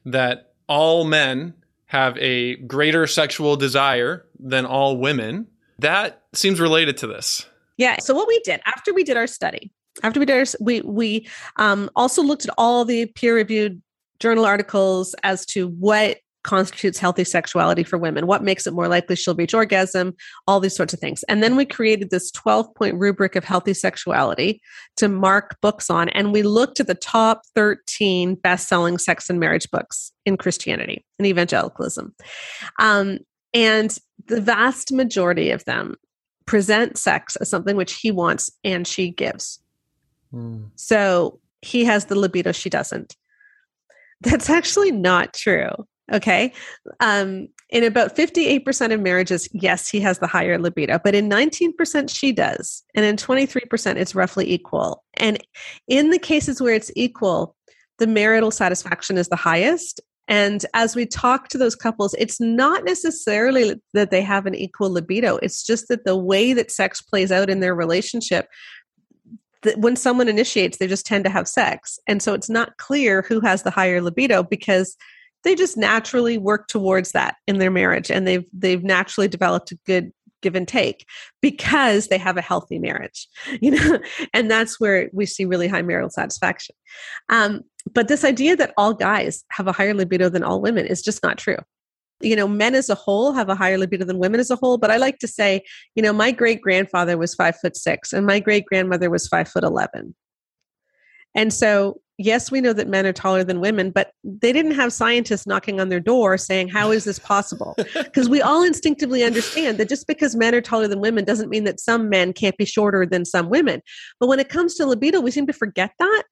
that 0.04 0.54
all 0.68 1.04
men 1.04 1.54
have 1.86 2.16
a 2.18 2.56
greater 2.56 3.06
sexual 3.06 3.56
desire 3.56 4.24
than 4.38 4.64
all 4.64 4.96
women, 4.96 5.46
that 5.80 6.22
seems 6.32 6.60
related 6.60 6.96
to 6.98 7.06
this. 7.06 7.46
Yeah. 7.76 7.98
So, 7.98 8.14
what 8.14 8.28
we 8.28 8.38
did 8.40 8.60
after 8.66 8.94
we 8.94 9.02
did 9.02 9.16
our 9.16 9.26
study, 9.26 9.72
after 10.02 10.20
we 10.20 10.26
did 10.26 10.38
our, 10.38 10.44
we 10.60 10.80
we 10.82 11.28
um, 11.56 11.90
also 11.96 12.22
looked 12.22 12.44
at 12.44 12.54
all 12.56 12.84
the 12.84 13.06
peer 13.06 13.34
reviewed 13.34 13.82
journal 14.20 14.44
articles 14.44 15.14
as 15.22 15.44
to 15.46 15.68
what 15.68 16.18
constitutes 16.42 16.98
healthy 16.98 17.22
sexuality 17.22 17.82
for 17.82 17.98
women 17.98 18.26
what 18.26 18.42
makes 18.42 18.66
it 18.66 18.72
more 18.72 18.88
likely 18.88 19.14
she'll 19.14 19.34
reach 19.34 19.52
orgasm 19.52 20.14
all 20.46 20.58
these 20.58 20.74
sorts 20.74 20.94
of 20.94 20.98
things 20.98 21.22
and 21.24 21.42
then 21.42 21.54
we 21.54 21.66
created 21.66 22.08
this 22.08 22.30
12 22.30 22.74
point 22.76 22.94
rubric 22.98 23.36
of 23.36 23.44
healthy 23.44 23.74
sexuality 23.74 24.58
to 24.96 25.06
mark 25.06 25.58
books 25.60 25.90
on 25.90 26.08
and 26.10 26.32
we 26.32 26.42
looked 26.42 26.80
at 26.80 26.86
the 26.86 26.94
top 26.94 27.42
13 27.54 28.36
best 28.36 28.68
selling 28.68 28.96
sex 28.96 29.28
and 29.28 29.38
marriage 29.38 29.70
books 29.70 30.12
in 30.24 30.38
christianity 30.38 31.04
and 31.18 31.26
evangelicalism 31.26 32.14
um, 32.78 33.18
and 33.52 33.98
the 34.26 34.40
vast 34.40 34.92
majority 34.92 35.50
of 35.50 35.64
them 35.66 35.96
present 36.46 36.98
sex 36.98 37.36
as 37.36 37.48
something 37.48 37.76
which 37.76 37.94
he 37.94 38.10
wants 38.10 38.50
and 38.64 38.84
she 38.86 39.10
gives. 39.10 39.60
Mm. 40.34 40.70
So 40.74 41.38
he 41.62 41.84
has 41.84 42.06
the 42.06 42.16
libido, 42.16 42.50
she 42.50 42.68
doesn't. 42.70 43.14
That's 44.20 44.50
actually 44.50 44.92
not 44.92 45.34
true. 45.34 45.70
Okay. 46.12 46.52
Um, 46.98 47.48
in 47.70 47.84
about 47.84 48.16
58% 48.16 48.92
of 48.92 49.00
marriages, 49.00 49.48
yes, 49.52 49.88
he 49.88 50.00
has 50.00 50.18
the 50.18 50.26
higher 50.26 50.58
libido, 50.58 50.98
but 51.02 51.14
in 51.14 51.30
19%, 51.30 52.10
she 52.10 52.32
does. 52.32 52.82
And 52.96 53.04
in 53.04 53.16
23%, 53.16 53.96
it's 53.96 54.14
roughly 54.14 54.50
equal. 54.50 55.04
And 55.14 55.38
in 55.86 56.10
the 56.10 56.18
cases 56.18 56.60
where 56.60 56.74
it's 56.74 56.90
equal, 56.96 57.54
the 57.98 58.08
marital 58.08 58.50
satisfaction 58.50 59.18
is 59.18 59.28
the 59.28 59.36
highest. 59.36 60.00
And 60.26 60.64
as 60.74 60.96
we 60.96 61.06
talk 61.06 61.48
to 61.48 61.58
those 61.58 61.76
couples, 61.76 62.14
it's 62.18 62.40
not 62.40 62.84
necessarily 62.84 63.80
that 63.94 64.10
they 64.10 64.22
have 64.22 64.46
an 64.46 64.54
equal 64.54 64.90
libido, 64.90 65.36
it's 65.38 65.64
just 65.64 65.88
that 65.88 66.04
the 66.04 66.16
way 66.16 66.52
that 66.52 66.70
sex 66.70 67.02
plays 67.02 67.30
out 67.30 67.50
in 67.50 67.60
their 67.60 67.74
relationship 67.74 68.46
when 69.76 69.96
someone 69.96 70.28
initiates, 70.28 70.78
they 70.78 70.86
just 70.86 71.06
tend 71.06 71.24
to 71.24 71.30
have 71.30 71.46
sex. 71.46 71.98
And 72.06 72.22
so 72.22 72.34
it's 72.34 72.48
not 72.48 72.76
clear 72.78 73.22
who 73.22 73.40
has 73.40 73.62
the 73.62 73.70
higher 73.70 74.00
libido 74.00 74.42
because 74.42 74.96
they 75.42 75.54
just 75.54 75.76
naturally 75.76 76.38
work 76.38 76.68
towards 76.68 77.12
that 77.12 77.36
in 77.46 77.58
their 77.58 77.70
marriage 77.70 78.10
and 78.10 78.26
they've 78.26 78.44
they've 78.52 78.84
naturally 78.84 79.28
developed 79.28 79.72
a 79.72 79.78
good 79.86 80.12
give 80.42 80.54
and 80.54 80.68
take 80.68 81.06
because 81.42 82.08
they 82.08 82.16
have 82.16 82.36
a 82.36 82.42
healthy 82.42 82.78
marriage 82.78 83.28
you 83.60 83.70
know 83.70 83.98
and 84.32 84.50
that's 84.50 84.80
where 84.80 85.10
we 85.12 85.26
see 85.26 85.44
really 85.44 85.68
high 85.68 85.82
marital 85.82 86.10
satisfaction 86.10 86.74
um, 87.28 87.60
but 87.92 88.08
this 88.08 88.24
idea 88.24 88.56
that 88.56 88.72
all 88.76 88.94
guys 88.94 89.44
have 89.50 89.66
a 89.66 89.72
higher 89.72 89.94
libido 89.94 90.28
than 90.28 90.42
all 90.42 90.60
women 90.60 90.86
is 90.86 91.02
just 91.02 91.22
not 91.22 91.38
true 91.38 91.58
you 92.20 92.36
know 92.36 92.48
men 92.48 92.74
as 92.74 92.88
a 92.88 92.94
whole 92.94 93.32
have 93.32 93.48
a 93.48 93.54
higher 93.54 93.78
libido 93.78 94.04
than 94.04 94.18
women 94.18 94.40
as 94.40 94.50
a 94.50 94.56
whole 94.56 94.78
but 94.78 94.90
i 94.90 94.96
like 94.96 95.18
to 95.18 95.28
say 95.28 95.62
you 95.94 96.02
know 96.02 96.12
my 96.12 96.30
great 96.30 96.60
grandfather 96.60 97.16
was 97.16 97.34
five 97.34 97.56
foot 97.58 97.76
six 97.76 98.12
and 98.12 98.26
my 98.26 98.38
great 98.38 98.64
grandmother 98.66 99.10
was 99.10 99.26
five 99.28 99.48
foot 99.48 99.64
eleven 99.64 100.14
and 101.34 101.52
so 101.52 102.00
yes, 102.20 102.50
we 102.50 102.60
know 102.60 102.74
that 102.74 102.86
men 102.86 103.06
are 103.06 103.12
taller 103.12 103.42
than 103.42 103.60
women, 103.60 103.90
but 103.90 104.12
they 104.22 104.52
didn't 104.52 104.72
have 104.72 104.92
scientists 104.92 105.46
knocking 105.46 105.80
on 105.80 105.88
their 105.88 106.00
door 106.00 106.36
saying, 106.36 106.68
How 106.68 106.92
is 106.92 107.04
this 107.04 107.18
possible? 107.18 107.74
Because 107.94 108.28
we 108.28 108.42
all 108.42 108.62
instinctively 108.62 109.24
understand 109.24 109.78
that 109.78 109.88
just 109.88 110.06
because 110.06 110.36
men 110.36 110.54
are 110.54 110.60
taller 110.60 110.88
than 110.88 111.00
women 111.00 111.24
doesn't 111.24 111.48
mean 111.48 111.64
that 111.64 111.80
some 111.80 112.08
men 112.08 112.32
can't 112.32 112.56
be 112.56 112.64
shorter 112.64 113.06
than 113.06 113.24
some 113.24 113.48
women. 113.48 113.80
But 114.18 114.28
when 114.28 114.40
it 114.40 114.48
comes 114.48 114.74
to 114.74 114.86
libido, 114.86 115.20
we 115.20 115.30
seem 115.30 115.46
to 115.46 115.52
forget 115.52 115.92
that. 115.98 116.22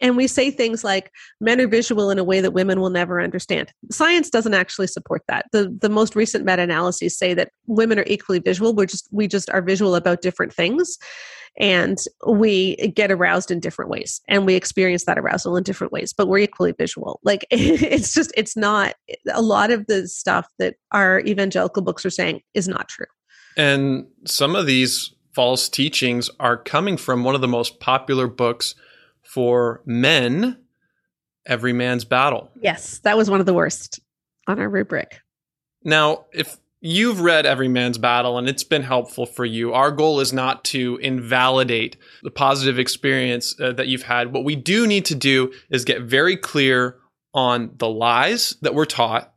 And 0.00 0.16
we 0.16 0.26
say 0.26 0.50
things 0.50 0.84
like 0.84 1.10
men 1.40 1.60
are 1.60 1.66
visual 1.66 2.10
in 2.10 2.18
a 2.18 2.24
way 2.24 2.40
that 2.40 2.52
women 2.52 2.80
will 2.80 2.90
never 2.90 3.20
understand. 3.20 3.72
Science 3.90 4.30
doesn't 4.30 4.54
actually 4.54 4.86
support 4.86 5.22
that. 5.28 5.46
The 5.52 5.74
the 5.80 5.88
most 5.88 6.14
recent 6.14 6.44
meta-analyses 6.44 7.16
say 7.18 7.34
that 7.34 7.50
women 7.66 7.98
are 7.98 8.04
equally 8.06 8.38
visual. 8.38 8.74
We're 8.74 8.86
just 8.86 9.08
we 9.10 9.26
just 9.28 9.50
are 9.50 9.62
visual 9.62 9.94
about 9.94 10.22
different 10.22 10.52
things 10.52 10.98
and 11.58 11.98
we 12.26 12.76
get 12.88 13.10
aroused 13.10 13.50
in 13.50 13.60
different 13.60 13.90
ways 13.90 14.20
and 14.28 14.46
we 14.46 14.54
experience 14.54 15.04
that 15.04 15.18
arousal 15.18 15.56
in 15.56 15.62
different 15.62 15.92
ways 15.92 16.12
but 16.12 16.28
we're 16.28 16.38
equally 16.38 16.72
visual 16.72 17.20
like 17.24 17.44
it's 17.50 18.14
just 18.14 18.32
it's 18.36 18.56
not 18.56 18.94
a 19.32 19.42
lot 19.42 19.70
of 19.70 19.86
the 19.86 20.06
stuff 20.08 20.46
that 20.58 20.76
our 20.92 21.20
evangelical 21.20 21.82
books 21.82 22.06
are 22.06 22.10
saying 22.10 22.40
is 22.54 22.68
not 22.68 22.88
true 22.88 23.06
and 23.56 24.06
some 24.24 24.54
of 24.54 24.66
these 24.66 25.12
false 25.32 25.68
teachings 25.68 26.30
are 26.40 26.56
coming 26.56 26.96
from 26.96 27.24
one 27.24 27.34
of 27.34 27.40
the 27.40 27.48
most 27.48 27.80
popular 27.80 28.26
books 28.26 28.74
for 29.28 29.82
men 29.84 30.56
every 31.46 31.72
man's 31.72 32.04
battle 32.04 32.50
yes 32.60 32.98
that 33.00 33.16
was 33.16 33.30
one 33.30 33.40
of 33.40 33.46
the 33.46 33.54
worst 33.54 34.00
on 34.46 34.58
our 34.58 34.68
rubric 34.68 35.20
now 35.84 36.24
if 36.32 36.58
You've 36.80 37.20
read 37.20 37.44
Every 37.44 37.66
Man's 37.66 37.98
Battle 37.98 38.38
and 38.38 38.48
it's 38.48 38.62
been 38.62 38.84
helpful 38.84 39.26
for 39.26 39.44
you. 39.44 39.72
Our 39.72 39.90
goal 39.90 40.20
is 40.20 40.32
not 40.32 40.62
to 40.66 40.96
invalidate 40.98 41.96
the 42.22 42.30
positive 42.30 42.78
experience 42.78 43.58
uh, 43.60 43.72
that 43.72 43.88
you've 43.88 44.02
had. 44.02 44.32
What 44.32 44.44
we 44.44 44.54
do 44.54 44.86
need 44.86 45.04
to 45.06 45.16
do 45.16 45.52
is 45.70 45.84
get 45.84 46.02
very 46.02 46.36
clear 46.36 46.96
on 47.34 47.70
the 47.78 47.88
lies 47.88 48.54
that 48.62 48.74
we're 48.74 48.84
taught 48.84 49.32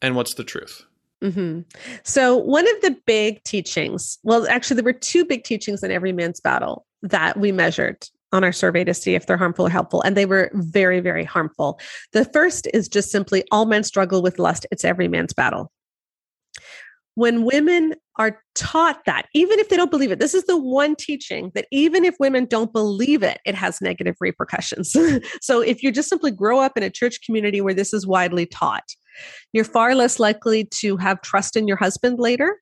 and 0.00 0.16
what's 0.16 0.34
the 0.34 0.44
truth. 0.44 0.86
Mm-hmm. 1.22 1.60
So, 2.02 2.36
one 2.36 2.66
of 2.66 2.80
the 2.80 2.96
big 3.06 3.42
teachings, 3.44 4.18
well, 4.22 4.46
actually, 4.48 4.76
there 4.76 4.84
were 4.84 4.92
two 4.92 5.24
big 5.24 5.44
teachings 5.44 5.82
in 5.82 5.90
Every 5.90 6.12
Man's 6.12 6.40
Battle 6.40 6.86
that 7.02 7.38
we 7.38 7.52
measured 7.52 8.08
on 8.32 8.44
our 8.44 8.52
survey 8.52 8.84
to 8.84 8.94
see 8.94 9.14
if 9.14 9.26
they're 9.26 9.36
harmful 9.36 9.66
or 9.66 9.70
helpful. 9.70 10.02
And 10.02 10.16
they 10.16 10.26
were 10.26 10.50
very, 10.54 11.00
very 11.00 11.24
harmful. 11.24 11.80
The 12.12 12.24
first 12.24 12.68
is 12.74 12.88
just 12.88 13.10
simply 13.10 13.44
all 13.50 13.66
men 13.66 13.84
struggle 13.84 14.22
with 14.22 14.38
lust. 14.38 14.66
It's 14.70 14.84
every 14.84 15.08
man's 15.08 15.32
battle 15.32 15.70
when 17.16 17.44
women 17.44 17.94
are 18.16 18.42
taught 18.54 19.04
that, 19.06 19.26
even 19.34 19.58
if 19.58 19.70
they 19.70 19.76
don't 19.76 19.90
believe 19.90 20.12
it, 20.12 20.18
this 20.18 20.34
is 20.34 20.44
the 20.44 20.56
one 20.56 20.94
teaching 20.94 21.50
that 21.54 21.66
even 21.72 22.04
if 22.04 22.14
women 22.20 22.44
don't 22.44 22.74
believe 22.74 23.22
it, 23.22 23.40
it 23.46 23.54
has 23.54 23.80
negative 23.80 24.16
repercussions. 24.20 24.94
so 25.40 25.60
if 25.62 25.82
you 25.82 25.90
just 25.90 26.10
simply 26.10 26.30
grow 26.30 26.60
up 26.60 26.76
in 26.76 26.82
a 26.82 26.90
church 26.90 27.20
community 27.24 27.62
where 27.62 27.74
this 27.74 27.94
is 27.94 28.06
widely 28.06 28.44
taught, 28.44 28.84
you're 29.54 29.64
far 29.64 29.94
less 29.94 30.20
likely 30.20 30.64
to 30.64 30.98
have 30.98 31.22
trust 31.22 31.56
in 31.56 31.66
your 31.66 31.78
husband 31.78 32.18
later. 32.18 32.60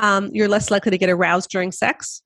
Um, 0.00 0.30
you're 0.32 0.48
less 0.48 0.70
likely 0.70 0.90
to 0.90 0.98
get 0.98 1.10
aroused 1.10 1.50
during 1.50 1.70
sex 1.70 2.22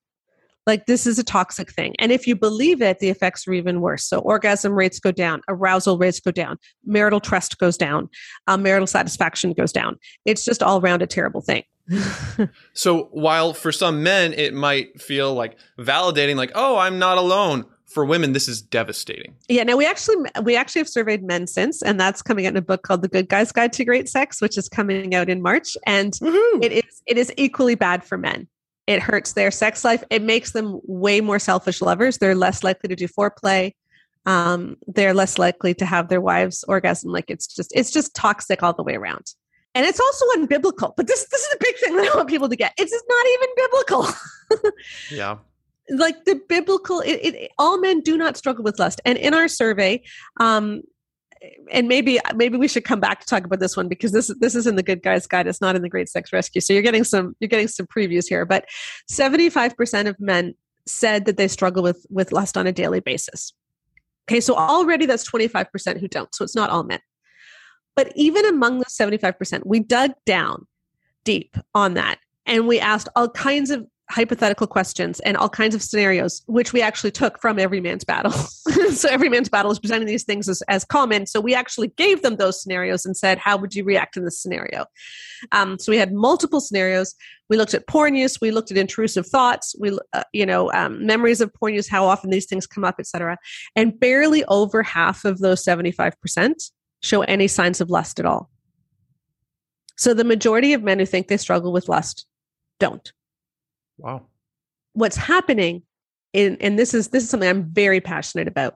like 0.66 0.86
this 0.86 1.06
is 1.06 1.18
a 1.18 1.24
toxic 1.24 1.70
thing. 1.70 1.94
And 1.98 2.12
if 2.12 2.26
you 2.26 2.36
believe 2.36 2.82
it 2.82 2.98
the 2.98 3.08
effects 3.08 3.46
are 3.46 3.52
even 3.52 3.80
worse. 3.80 4.04
So 4.04 4.18
orgasm 4.20 4.72
rates 4.72 4.98
go 5.00 5.12
down 5.12 5.42
arousal 5.48 5.98
rates 5.98 6.20
go 6.20 6.30
down 6.30 6.58
marital 6.84 7.20
trust 7.20 7.58
goes 7.58 7.76
down 7.76 8.08
um, 8.46 8.62
marital 8.62 8.86
satisfaction 8.86 9.52
goes 9.52 9.72
down. 9.72 9.98
It's 10.24 10.44
just 10.44 10.62
all 10.62 10.80
around 10.80 11.02
a 11.02 11.06
terrible 11.06 11.40
thing. 11.40 11.64
So 12.72 13.04
while 13.12 13.52
for 13.52 13.72
some 13.72 14.02
men 14.02 14.32
it 14.32 14.54
might 14.54 15.00
feel 15.00 15.34
like 15.34 15.56
validating 15.78 16.36
like 16.36 16.52
oh 16.54 16.76
i'm 16.76 16.98
not 16.98 17.18
alone 17.18 17.64
for 17.86 18.04
women 18.04 18.32
this 18.32 18.48
is 18.48 18.62
devastating. 18.62 19.34
Yeah 19.48 19.64
now 19.64 19.76
we 19.76 19.86
actually 19.86 20.16
we 20.42 20.56
actually 20.56 20.80
have 20.80 20.88
surveyed 20.88 21.22
men 21.22 21.46
since 21.46 21.82
and 21.82 21.98
that's 21.98 22.22
coming 22.22 22.46
out 22.46 22.50
in 22.50 22.56
a 22.56 22.62
book 22.62 22.82
called 22.82 23.02
the 23.02 23.08
good 23.08 23.28
guy's 23.28 23.50
guide 23.50 23.72
to 23.74 23.84
great 23.84 24.08
sex 24.08 24.40
which 24.40 24.56
is 24.56 24.68
coming 24.68 25.14
out 25.14 25.28
in 25.28 25.42
march. 25.42 25.76
And 25.86 26.16
it 26.62 26.72
is 26.72 27.02
it 27.06 27.18
is 27.18 27.32
equally 27.36 27.74
bad 27.74 28.04
for 28.04 28.16
men 28.16 28.48
it 28.90 29.00
hurts 29.00 29.34
their 29.34 29.50
sex 29.50 29.84
life. 29.84 30.02
It 30.10 30.22
makes 30.22 30.52
them 30.52 30.80
way 30.84 31.20
more 31.20 31.38
selfish 31.38 31.80
lovers. 31.80 32.18
They're 32.18 32.34
less 32.34 32.64
likely 32.64 32.88
to 32.88 32.96
do 32.96 33.06
foreplay. 33.06 33.74
Um, 34.26 34.76
they're 34.86 35.14
less 35.14 35.38
likely 35.38 35.74
to 35.74 35.86
have 35.86 36.08
their 36.08 36.20
wives 36.20 36.64
orgasm. 36.68 37.10
Like 37.12 37.26
it's 37.28 37.46
just 37.46 37.72
it's 37.74 37.90
just 37.90 38.14
toxic 38.14 38.62
all 38.62 38.72
the 38.72 38.82
way 38.82 38.96
around. 38.96 39.32
And 39.74 39.86
it's 39.86 40.00
also 40.00 40.26
unbiblical. 40.36 40.92
But 40.96 41.06
this 41.06 41.26
this 41.30 41.40
is 41.40 41.54
a 41.54 41.58
big 41.60 41.76
thing 41.76 41.96
that 41.96 42.10
I 42.12 42.16
want 42.16 42.28
people 42.28 42.48
to 42.48 42.56
get. 42.56 42.72
It's 42.76 42.90
just 42.90 43.04
not 43.08 43.26
even 43.34 43.48
biblical. 43.56 44.06
yeah 45.10 45.36
like 45.90 46.24
the 46.24 46.40
biblical 46.48 47.00
it, 47.00 47.16
it, 47.24 47.50
all 47.58 47.78
men 47.78 48.00
do 48.00 48.16
not 48.16 48.36
struggle 48.36 48.62
with 48.62 48.78
lust 48.78 49.00
and 49.04 49.18
in 49.18 49.34
our 49.34 49.48
survey 49.48 50.00
um 50.38 50.82
and 51.70 51.88
maybe 51.88 52.18
maybe 52.34 52.58
we 52.58 52.68
should 52.68 52.84
come 52.84 53.00
back 53.00 53.20
to 53.20 53.26
talk 53.26 53.44
about 53.44 53.60
this 53.60 53.76
one 53.76 53.88
because 53.88 54.12
this 54.12 54.30
this 54.40 54.54
is 54.54 54.66
in 54.66 54.76
the 54.76 54.82
good 54.82 55.02
guys 55.02 55.26
guide. 55.26 55.46
It's 55.46 55.60
not 55.60 55.76
in 55.76 55.82
the 55.82 55.88
great 55.88 56.08
sex 56.08 56.32
rescue. 56.32 56.60
So 56.60 56.72
you're 56.72 56.82
getting 56.82 57.04
some 57.04 57.34
you're 57.40 57.48
getting 57.48 57.68
some 57.68 57.86
previews 57.86 58.28
here 58.28 58.44
but 58.44 58.66
75% 59.10 60.08
of 60.08 60.20
men 60.20 60.54
said 60.86 61.24
that 61.26 61.36
they 61.36 61.48
struggle 61.48 61.82
with 61.82 62.06
with 62.10 62.32
lust 62.32 62.56
on 62.56 62.66
a 62.66 62.72
daily 62.72 63.00
basis. 63.00 63.52
Okay 64.30 64.40
so 64.40 64.54
already 64.54 65.06
that's 65.06 65.28
25% 65.28 65.98
who 65.98 66.08
don't. 66.08 66.34
So 66.34 66.44
it's 66.44 66.56
not 66.56 66.70
all 66.70 66.82
men. 66.82 67.00
But 67.96 68.12
even 68.14 68.46
among 68.46 68.78
the 68.78 68.86
75% 68.86 69.64
we 69.64 69.80
dug 69.80 70.12
down 70.26 70.66
deep 71.24 71.56
on 71.74 71.94
that 71.94 72.18
and 72.46 72.66
we 72.66 72.80
asked 72.80 73.08
all 73.16 73.28
kinds 73.30 73.70
of 73.70 73.86
hypothetical 74.10 74.66
questions 74.66 75.20
and 75.20 75.36
all 75.36 75.48
kinds 75.48 75.74
of 75.74 75.82
scenarios, 75.82 76.42
which 76.46 76.72
we 76.72 76.82
actually 76.82 77.12
took 77.12 77.40
from 77.40 77.58
Every 77.58 77.80
Man's 77.80 78.04
Battle. 78.04 78.32
so 78.92 79.08
Every 79.08 79.28
Man's 79.28 79.48
Battle 79.48 79.70
is 79.70 79.78
presenting 79.78 80.06
these 80.06 80.24
things 80.24 80.48
as, 80.48 80.62
as 80.62 80.84
common. 80.84 81.26
So 81.26 81.40
we 81.40 81.54
actually 81.54 81.88
gave 81.88 82.22
them 82.22 82.36
those 82.36 82.60
scenarios 82.60 83.06
and 83.06 83.16
said, 83.16 83.38
how 83.38 83.56
would 83.56 83.74
you 83.74 83.84
react 83.84 84.16
in 84.16 84.24
this 84.24 84.40
scenario? 84.40 84.86
Um, 85.52 85.78
so 85.78 85.92
we 85.92 85.96
had 85.96 86.12
multiple 86.12 86.60
scenarios. 86.60 87.14
We 87.48 87.56
looked 87.56 87.72
at 87.72 87.86
porn 87.86 88.16
use. 88.16 88.40
We 88.40 88.50
looked 88.50 88.70
at 88.70 88.76
intrusive 88.76 89.26
thoughts. 89.26 89.74
We, 89.78 89.96
uh, 90.12 90.24
you 90.32 90.44
know, 90.44 90.72
um, 90.72 91.06
memories 91.06 91.40
of 91.40 91.54
porn 91.54 91.74
use, 91.74 91.88
how 91.88 92.04
often 92.04 92.30
these 92.30 92.46
things 92.46 92.66
come 92.66 92.84
up, 92.84 92.96
etc. 92.98 93.38
And 93.76 93.98
barely 93.98 94.44
over 94.46 94.82
half 94.82 95.24
of 95.24 95.38
those 95.38 95.64
75% 95.64 96.70
show 97.00 97.22
any 97.22 97.48
signs 97.48 97.80
of 97.80 97.90
lust 97.90 98.18
at 98.18 98.26
all. 98.26 98.50
So 99.96 100.14
the 100.14 100.24
majority 100.24 100.72
of 100.72 100.82
men 100.82 100.98
who 100.98 101.06
think 101.06 101.28
they 101.28 101.36
struggle 101.36 101.72
with 101.72 101.88
lust 101.88 102.26
don't. 102.78 103.12
Wow. 104.00 104.26
What's 104.92 105.16
happening 105.16 105.82
in, 106.32 106.56
and 106.60 106.78
this 106.78 106.94
is 106.94 107.08
this 107.08 107.24
is 107.24 107.30
something 107.30 107.48
I'm 107.48 107.72
very 107.72 108.00
passionate 108.00 108.48
about, 108.48 108.74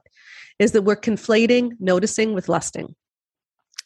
is 0.59 0.71
that 0.73 0.83
we're 0.83 0.95
conflating 0.95 1.71
noticing 1.79 2.33
with 2.33 2.49
lusting. 2.49 2.95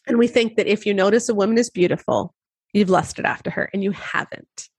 And 0.07 0.17
we 0.17 0.27
think 0.27 0.55
that 0.55 0.67
if 0.67 0.85
you 0.85 0.93
notice 0.93 1.29
a 1.29 1.35
woman 1.35 1.57
is 1.57 1.69
beautiful, 1.69 2.33
you've 2.73 2.89
lusted 2.89 3.25
after 3.25 3.49
her, 3.51 3.69
and 3.73 3.83
you 3.83 3.91
haven't. 3.91 4.69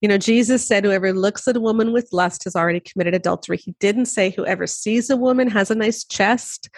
You 0.00 0.08
know, 0.08 0.18
Jesus 0.18 0.66
said, 0.66 0.84
Whoever 0.84 1.12
looks 1.12 1.48
at 1.48 1.56
a 1.56 1.60
woman 1.60 1.92
with 1.92 2.08
lust 2.12 2.44
has 2.44 2.54
already 2.54 2.80
committed 2.80 3.14
adultery. 3.14 3.56
He 3.56 3.74
didn't 3.80 4.06
say, 4.06 4.30
Whoever 4.30 4.66
sees 4.66 5.10
a 5.10 5.16
woman 5.16 5.48
has 5.48 5.70
a 5.70 5.74
nice 5.74 6.04
chest, 6.04 6.68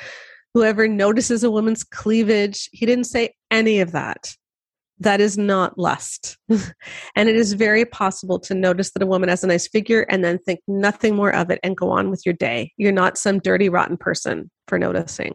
whoever 0.54 0.86
notices 0.88 1.44
a 1.44 1.50
woman's 1.50 1.84
cleavage. 1.84 2.68
He 2.72 2.86
didn't 2.86 3.04
say 3.04 3.34
any 3.50 3.80
of 3.80 3.92
that. 3.92 4.34
That 5.00 5.20
is 5.20 5.38
not 5.38 5.78
lust. 5.78 6.38
and 6.48 7.28
it 7.28 7.36
is 7.36 7.52
very 7.52 7.84
possible 7.84 8.38
to 8.40 8.54
notice 8.54 8.90
that 8.92 9.02
a 9.02 9.06
woman 9.06 9.28
has 9.28 9.44
a 9.44 9.46
nice 9.46 9.68
figure 9.68 10.02
and 10.02 10.24
then 10.24 10.38
think 10.38 10.60
nothing 10.66 11.14
more 11.14 11.34
of 11.34 11.50
it 11.50 11.60
and 11.62 11.76
go 11.76 11.90
on 11.90 12.10
with 12.10 12.24
your 12.26 12.34
day. 12.34 12.72
You're 12.76 12.92
not 12.92 13.18
some 13.18 13.38
dirty, 13.38 13.68
rotten 13.68 13.96
person 13.96 14.50
for 14.66 14.78
noticing. 14.78 15.34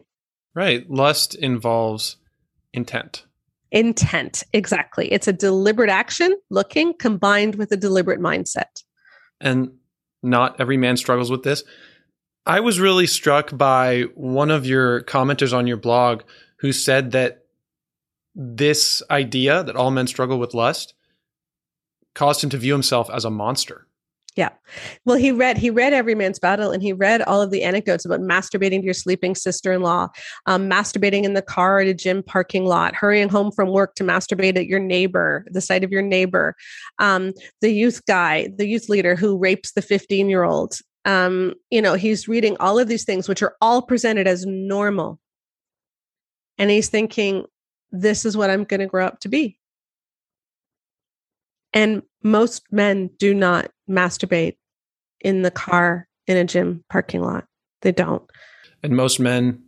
Right. 0.54 0.88
Lust 0.88 1.34
involves 1.34 2.16
intent. 2.72 3.24
Intent, 3.70 4.44
exactly. 4.52 5.12
It's 5.12 5.26
a 5.26 5.32
deliberate 5.32 5.90
action 5.90 6.36
looking 6.50 6.94
combined 6.94 7.56
with 7.56 7.72
a 7.72 7.76
deliberate 7.76 8.20
mindset. 8.20 8.84
And 9.40 9.72
not 10.22 10.60
every 10.60 10.76
man 10.76 10.96
struggles 10.96 11.30
with 11.30 11.42
this. 11.42 11.64
I 12.46 12.60
was 12.60 12.78
really 12.78 13.06
struck 13.06 13.56
by 13.56 14.02
one 14.14 14.50
of 14.50 14.66
your 14.66 15.02
commenters 15.02 15.56
on 15.56 15.66
your 15.66 15.76
blog 15.76 16.22
who 16.58 16.72
said 16.72 17.12
that 17.12 17.43
this 18.34 19.02
idea 19.10 19.62
that 19.64 19.76
all 19.76 19.90
men 19.90 20.06
struggle 20.06 20.38
with 20.38 20.54
lust 20.54 20.94
caused 22.14 22.42
him 22.42 22.50
to 22.50 22.58
view 22.58 22.72
himself 22.72 23.10
as 23.10 23.24
a 23.24 23.30
monster. 23.30 23.86
Yeah. 24.36 24.50
Well, 25.04 25.16
he 25.16 25.30
read 25.30 25.58
he 25.58 25.70
read 25.70 25.92
Every 25.92 26.16
Man's 26.16 26.40
Battle, 26.40 26.72
and 26.72 26.82
he 26.82 26.92
read 26.92 27.22
all 27.22 27.40
of 27.40 27.52
the 27.52 27.62
anecdotes 27.62 28.04
about 28.04 28.18
masturbating 28.18 28.80
to 28.80 28.84
your 28.84 28.92
sleeping 28.92 29.36
sister-in-law, 29.36 30.08
um, 30.46 30.68
masturbating 30.68 31.22
in 31.22 31.34
the 31.34 31.42
car 31.42 31.78
at 31.78 31.86
a 31.86 31.94
gym 31.94 32.20
parking 32.20 32.64
lot, 32.64 32.96
hurrying 32.96 33.28
home 33.28 33.52
from 33.52 33.70
work 33.70 33.94
to 33.94 34.02
masturbate 34.02 34.56
at 34.56 34.66
your 34.66 34.80
neighbor, 34.80 35.46
the 35.52 35.60
sight 35.60 35.84
of 35.84 35.92
your 35.92 36.02
neighbor, 36.02 36.56
um, 36.98 37.32
the 37.60 37.70
youth 37.70 38.04
guy, 38.08 38.48
the 38.56 38.66
youth 38.66 38.88
leader 38.88 39.14
who 39.14 39.38
rapes 39.38 39.70
the 39.70 39.82
fifteen-year-old. 39.82 40.78
Um, 41.04 41.54
you 41.70 41.80
know, 41.80 41.94
he's 41.94 42.26
reading 42.26 42.56
all 42.58 42.80
of 42.80 42.88
these 42.88 43.04
things, 43.04 43.28
which 43.28 43.42
are 43.42 43.54
all 43.60 43.82
presented 43.82 44.26
as 44.26 44.44
normal, 44.44 45.20
and 46.58 46.70
he's 46.70 46.88
thinking, 46.88 47.44
this 47.94 48.24
is 48.24 48.36
what 48.36 48.50
I'm 48.50 48.64
going 48.64 48.80
to 48.80 48.86
grow 48.86 49.06
up 49.06 49.20
to 49.20 49.28
be. 49.28 49.58
And 51.72 52.02
most 52.22 52.64
men 52.70 53.10
do 53.18 53.34
not 53.34 53.70
masturbate 53.88 54.56
in 55.20 55.42
the 55.42 55.50
car 55.50 56.08
in 56.26 56.36
a 56.36 56.44
gym 56.44 56.84
parking 56.90 57.22
lot. 57.22 57.46
They 57.82 57.92
don't. 57.92 58.22
And 58.82 58.96
most 58.96 59.18
men 59.18 59.62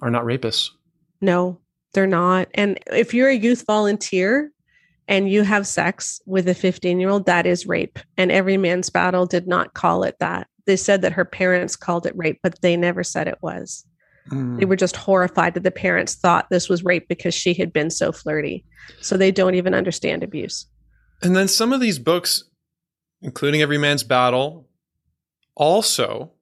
are 0.00 0.10
not 0.10 0.24
rapists. 0.24 0.70
No, 1.20 1.58
they're 1.92 2.06
not. 2.06 2.48
And 2.54 2.78
if 2.92 3.14
you're 3.14 3.28
a 3.28 3.36
youth 3.36 3.64
volunteer 3.66 4.50
and 5.08 5.30
you 5.30 5.42
have 5.42 5.66
sex 5.66 6.20
with 6.26 6.48
a 6.48 6.54
15 6.54 7.00
year 7.00 7.08
old, 7.08 7.26
that 7.26 7.46
is 7.46 7.66
rape. 7.66 7.98
And 8.16 8.30
every 8.30 8.56
man's 8.56 8.90
battle 8.90 9.26
did 9.26 9.46
not 9.46 9.74
call 9.74 10.02
it 10.04 10.16
that. 10.20 10.48
They 10.66 10.76
said 10.76 11.02
that 11.02 11.12
her 11.12 11.24
parents 11.24 11.76
called 11.76 12.06
it 12.06 12.16
rape, 12.16 12.40
but 12.42 12.60
they 12.62 12.76
never 12.76 13.04
said 13.04 13.28
it 13.28 13.38
was. 13.42 13.84
Mm. 14.30 14.58
They 14.58 14.64
were 14.64 14.76
just 14.76 14.96
horrified 14.96 15.54
that 15.54 15.62
the 15.62 15.70
parents 15.70 16.14
thought 16.14 16.48
this 16.50 16.68
was 16.68 16.84
rape 16.84 17.08
because 17.08 17.34
she 17.34 17.54
had 17.54 17.72
been 17.72 17.90
so 17.90 18.12
flirty. 18.12 18.64
So 19.00 19.16
they 19.16 19.30
don't 19.30 19.54
even 19.54 19.74
understand 19.74 20.22
abuse. 20.22 20.66
And 21.22 21.36
then 21.36 21.48
some 21.48 21.72
of 21.72 21.80
these 21.80 21.98
books, 21.98 22.44
including 23.22 23.62
Every 23.62 23.78
Man's 23.78 24.02
Battle, 24.02 24.68
also 25.54 26.32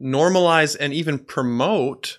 normalize 0.00 0.76
and 0.78 0.92
even 0.92 1.18
promote 1.18 2.18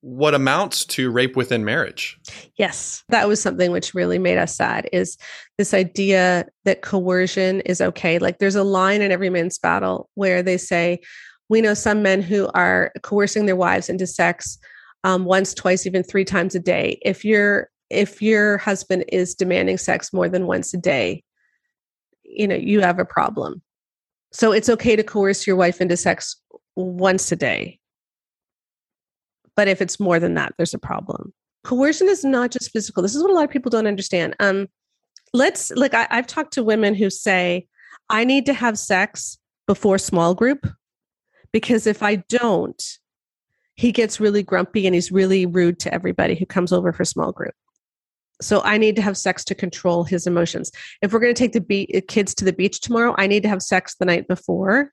what 0.00 0.34
amounts 0.34 0.84
to 0.84 1.10
rape 1.10 1.34
within 1.34 1.64
marriage. 1.64 2.18
Yes, 2.56 3.02
that 3.08 3.26
was 3.26 3.42
something 3.42 3.72
which 3.72 3.94
really 3.94 4.18
made 4.18 4.38
us 4.38 4.54
sad 4.54 4.88
is 4.92 5.18
this 5.56 5.74
idea 5.74 6.46
that 6.64 6.82
coercion 6.82 7.60
is 7.62 7.80
okay. 7.80 8.18
Like 8.20 8.38
there's 8.38 8.54
a 8.54 8.62
line 8.62 9.02
in 9.02 9.10
Every 9.10 9.28
Man's 9.28 9.58
Battle 9.58 10.08
where 10.14 10.42
they 10.42 10.56
say, 10.56 11.00
we 11.48 11.60
know 11.60 11.74
some 11.74 12.02
men 12.02 12.22
who 12.22 12.48
are 12.54 12.92
coercing 13.02 13.46
their 13.46 13.56
wives 13.56 13.88
into 13.88 14.06
sex 14.06 14.58
um, 15.04 15.24
once, 15.24 15.54
twice, 15.54 15.86
even 15.86 16.02
three 16.02 16.24
times 16.24 16.54
a 16.54 16.60
day. 16.60 16.98
If 17.02 17.24
your 17.24 17.70
if 17.90 18.20
your 18.20 18.58
husband 18.58 19.04
is 19.08 19.34
demanding 19.34 19.78
sex 19.78 20.12
more 20.12 20.28
than 20.28 20.46
once 20.46 20.74
a 20.74 20.78
day, 20.78 21.22
you 22.22 22.46
know 22.46 22.54
you 22.54 22.80
have 22.80 22.98
a 22.98 23.04
problem. 23.04 23.62
So 24.32 24.52
it's 24.52 24.68
okay 24.68 24.94
to 24.94 25.02
coerce 25.02 25.46
your 25.46 25.56
wife 25.56 25.80
into 25.80 25.96
sex 25.96 26.36
once 26.76 27.32
a 27.32 27.36
day, 27.36 27.78
but 29.56 29.68
if 29.68 29.80
it's 29.80 29.98
more 29.98 30.20
than 30.20 30.34
that, 30.34 30.52
there's 30.56 30.74
a 30.74 30.78
problem. 30.78 31.32
Coercion 31.64 32.08
is 32.08 32.24
not 32.24 32.50
just 32.50 32.70
physical. 32.70 33.02
This 33.02 33.14
is 33.14 33.22
what 33.22 33.30
a 33.30 33.34
lot 33.34 33.44
of 33.44 33.50
people 33.50 33.70
don't 33.70 33.86
understand. 33.86 34.36
Um, 34.38 34.68
let's 35.32 35.70
like 35.72 35.94
I, 35.94 36.06
I've 36.10 36.26
talked 36.26 36.52
to 36.54 36.62
women 36.62 36.94
who 36.94 37.08
say, 37.08 37.66
"I 38.10 38.24
need 38.24 38.46
to 38.46 38.52
have 38.52 38.78
sex 38.78 39.38
before 39.66 39.98
small 39.98 40.34
group." 40.34 40.66
Because 41.52 41.86
if 41.86 42.02
I 42.02 42.16
don't, 42.16 42.82
he 43.74 43.92
gets 43.92 44.20
really 44.20 44.42
grumpy 44.42 44.86
and 44.86 44.94
he's 44.94 45.12
really 45.12 45.46
rude 45.46 45.78
to 45.80 45.94
everybody 45.94 46.34
who 46.34 46.46
comes 46.46 46.72
over 46.72 46.92
for 46.92 47.04
small 47.04 47.32
group. 47.32 47.54
So 48.40 48.60
I 48.62 48.78
need 48.78 48.96
to 48.96 49.02
have 49.02 49.16
sex 49.16 49.44
to 49.44 49.54
control 49.54 50.04
his 50.04 50.26
emotions. 50.26 50.70
If 51.02 51.12
we're 51.12 51.20
going 51.20 51.34
to 51.34 51.38
take 51.38 51.52
the 51.52 51.60
be- 51.60 51.90
uh, 51.94 52.00
kids 52.08 52.34
to 52.36 52.44
the 52.44 52.52
beach 52.52 52.80
tomorrow, 52.80 53.14
I 53.18 53.26
need 53.26 53.42
to 53.44 53.48
have 53.48 53.62
sex 53.62 53.96
the 53.96 54.04
night 54.04 54.28
before, 54.28 54.92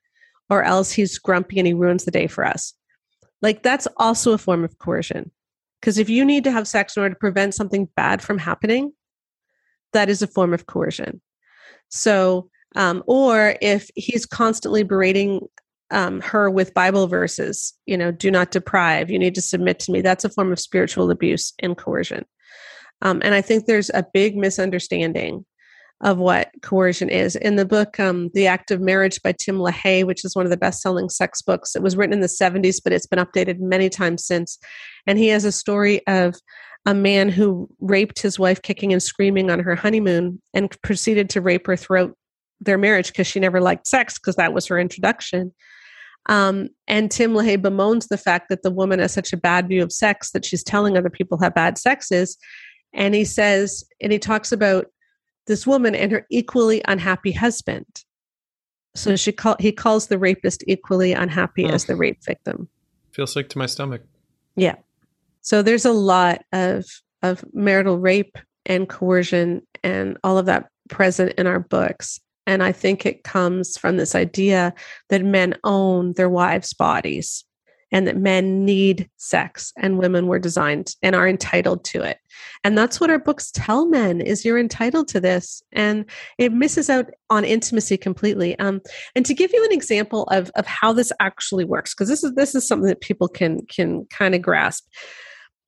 or 0.50 0.62
else 0.62 0.92
he's 0.92 1.18
grumpy 1.18 1.58
and 1.58 1.66
he 1.66 1.74
ruins 1.74 2.04
the 2.04 2.10
day 2.10 2.26
for 2.26 2.44
us. 2.44 2.74
Like 3.42 3.62
that's 3.62 3.86
also 3.96 4.32
a 4.32 4.38
form 4.38 4.64
of 4.64 4.78
coercion. 4.78 5.30
Because 5.80 5.98
if 5.98 6.08
you 6.08 6.24
need 6.24 6.44
to 6.44 6.50
have 6.50 6.66
sex 6.66 6.96
in 6.96 7.02
order 7.02 7.14
to 7.14 7.18
prevent 7.18 7.54
something 7.54 7.88
bad 7.96 8.22
from 8.22 8.38
happening, 8.38 8.92
that 9.92 10.08
is 10.08 10.22
a 10.22 10.26
form 10.26 10.52
of 10.54 10.66
coercion. 10.66 11.20
So, 11.88 12.50
um, 12.74 13.02
or 13.06 13.56
if 13.60 13.90
he's 13.94 14.26
constantly 14.26 14.82
berating 14.82 15.46
um, 15.90 16.20
her 16.20 16.50
with 16.50 16.74
Bible 16.74 17.06
verses, 17.06 17.74
you 17.86 17.96
know, 17.96 18.10
do 18.10 18.30
not 18.30 18.50
deprive, 18.50 19.10
you 19.10 19.18
need 19.18 19.34
to 19.34 19.42
submit 19.42 19.78
to 19.80 19.92
me. 19.92 20.00
That's 20.00 20.24
a 20.24 20.30
form 20.30 20.52
of 20.52 20.60
spiritual 20.60 21.10
abuse 21.10 21.52
and 21.60 21.76
coercion. 21.76 22.24
Um, 23.02 23.20
and 23.24 23.34
I 23.34 23.40
think 23.40 23.66
there's 23.66 23.90
a 23.90 24.06
big 24.12 24.36
misunderstanding 24.36 25.44
of 26.02 26.18
what 26.18 26.50
coercion 26.62 27.08
is. 27.08 27.36
In 27.36 27.56
the 27.56 27.64
book, 27.64 27.98
um, 27.98 28.30
The 28.34 28.46
Act 28.46 28.70
of 28.70 28.80
Marriage 28.80 29.22
by 29.22 29.32
Tim 29.32 29.58
LaHaye, 29.58 30.04
which 30.04 30.24
is 30.24 30.36
one 30.36 30.44
of 30.44 30.50
the 30.50 30.56
best 30.56 30.82
selling 30.82 31.08
sex 31.08 31.40
books, 31.40 31.74
it 31.74 31.82
was 31.82 31.96
written 31.96 32.12
in 32.12 32.20
the 32.20 32.26
70s, 32.26 32.80
but 32.82 32.92
it's 32.92 33.06
been 33.06 33.18
updated 33.18 33.60
many 33.60 33.88
times 33.88 34.26
since. 34.26 34.58
And 35.06 35.18
he 35.18 35.28
has 35.28 35.44
a 35.44 35.52
story 35.52 36.06
of 36.06 36.34
a 36.84 36.94
man 36.94 37.28
who 37.28 37.68
raped 37.80 38.20
his 38.20 38.38
wife 38.38 38.62
kicking 38.62 38.92
and 38.92 39.02
screaming 39.02 39.50
on 39.50 39.58
her 39.60 39.74
honeymoon 39.74 40.40
and 40.54 40.70
proceeded 40.82 41.30
to 41.30 41.40
rape 41.40 41.66
her 41.66 41.76
throughout 41.76 42.14
their 42.60 42.78
marriage 42.78 43.08
because 43.08 43.26
she 43.26 43.40
never 43.40 43.60
liked 43.60 43.86
sex 43.86 44.18
because 44.18 44.36
that 44.36 44.52
was 44.52 44.66
her 44.66 44.78
introduction. 44.78 45.52
Um, 46.28 46.68
and 46.88 47.10
Tim 47.10 47.32
LaHaye 47.32 47.60
bemoans 47.60 48.08
the 48.08 48.18
fact 48.18 48.48
that 48.48 48.62
the 48.62 48.70
woman 48.70 48.98
has 48.98 49.12
such 49.12 49.32
a 49.32 49.36
bad 49.36 49.68
view 49.68 49.82
of 49.82 49.92
sex 49.92 50.32
that 50.32 50.44
she's 50.44 50.64
telling 50.64 50.96
other 50.96 51.10
people 51.10 51.38
how 51.40 51.50
bad 51.50 51.78
sex 51.78 52.10
is. 52.10 52.36
And 52.92 53.14
he 53.14 53.24
says, 53.24 53.84
and 54.00 54.12
he 54.12 54.18
talks 54.18 54.50
about 54.50 54.86
this 55.46 55.66
woman 55.66 55.94
and 55.94 56.10
her 56.12 56.26
equally 56.30 56.82
unhappy 56.88 57.32
husband. 57.32 57.86
So 58.94 59.14
she 59.14 59.30
call, 59.30 59.56
he 59.60 59.72
calls 59.72 60.08
the 60.08 60.18
rapist 60.18 60.64
equally 60.66 61.12
unhappy 61.12 61.66
oh. 61.66 61.70
as 61.70 61.84
the 61.84 61.96
rape 61.96 62.24
victim. 62.24 62.68
Feels 63.12 63.32
sick 63.32 63.48
to 63.50 63.58
my 63.58 63.66
stomach. 63.66 64.02
Yeah. 64.56 64.76
So 65.42 65.62
there's 65.62 65.84
a 65.84 65.92
lot 65.92 66.42
of 66.52 66.84
of 67.22 67.44
marital 67.52 67.98
rape 67.98 68.36
and 68.66 68.88
coercion 68.88 69.66
and 69.82 70.18
all 70.22 70.38
of 70.38 70.46
that 70.46 70.68
present 70.88 71.32
in 71.38 71.46
our 71.46 71.60
books. 71.60 72.20
And 72.46 72.62
I 72.62 72.72
think 72.72 73.04
it 73.04 73.24
comes 73.24 73.76
from 73.76 73.96
this 73.96 74.14
idea 74.14 74.74
that 75.08 75.24
men 75.24 75.54
own 75.64 76.12
their 76.14 76.30
wives' 76.30 76.72
bodies 76.72 77.44
and 77.92 78.06
that 78.06 78.16
men 78.16 78.64
need 78.64 79.08
sex 79.16 79.72
and 79.76 79.98
women 79.98 80.26
were 80.26 80.38
designed 80.38 80.94
and 81.02 81.14
are 81.14 81.28
entitled 81.28 81.84
to 81.84 82.02
it. 82.02 82.18
And 82.64 82.76
that's 82.76 83.00
what 83.00 83.10
our 83.10 83.18
books 83.18 83.50
tell 83.52 83.86
men 83.86 84.20
is 84.20 84.44
you're 84.44 84.58
entitled 84.58 85.08
to 85.08 85.20
this. 85.20 85.62
And 85.72 86.04
it 86.36 86.52
misses 86.52 86.90
out 86.90 87.10
on 87.30 87.44
intimacy 87.44 87.96
completely. 87.96 88.58
Um, 88.58 88.80
and 89.14 89.24
to 89.24 89.34
give 89.34 89.52
you 89.52 89.64
an 89.64 89.72
example 89.72 90.24
of, 90.24 90.50
of 90.56 90.66
how 90.66 90.92
this 90.92 91.12
actually 91.20 91.64
works, 91.64 91.94
because 91.94 92.08
this 92.08 92.24
is 92.24 92.34
this 92.34 92.54
is 92.54 92.66
something 92.66 92.88
that 92.88 93.00
people 93.00 93.28
can 93.28 93.64
can 93.66 94.04
kind 94.06 94.34
of 94.34 94.42
grasp. 94.42 94.86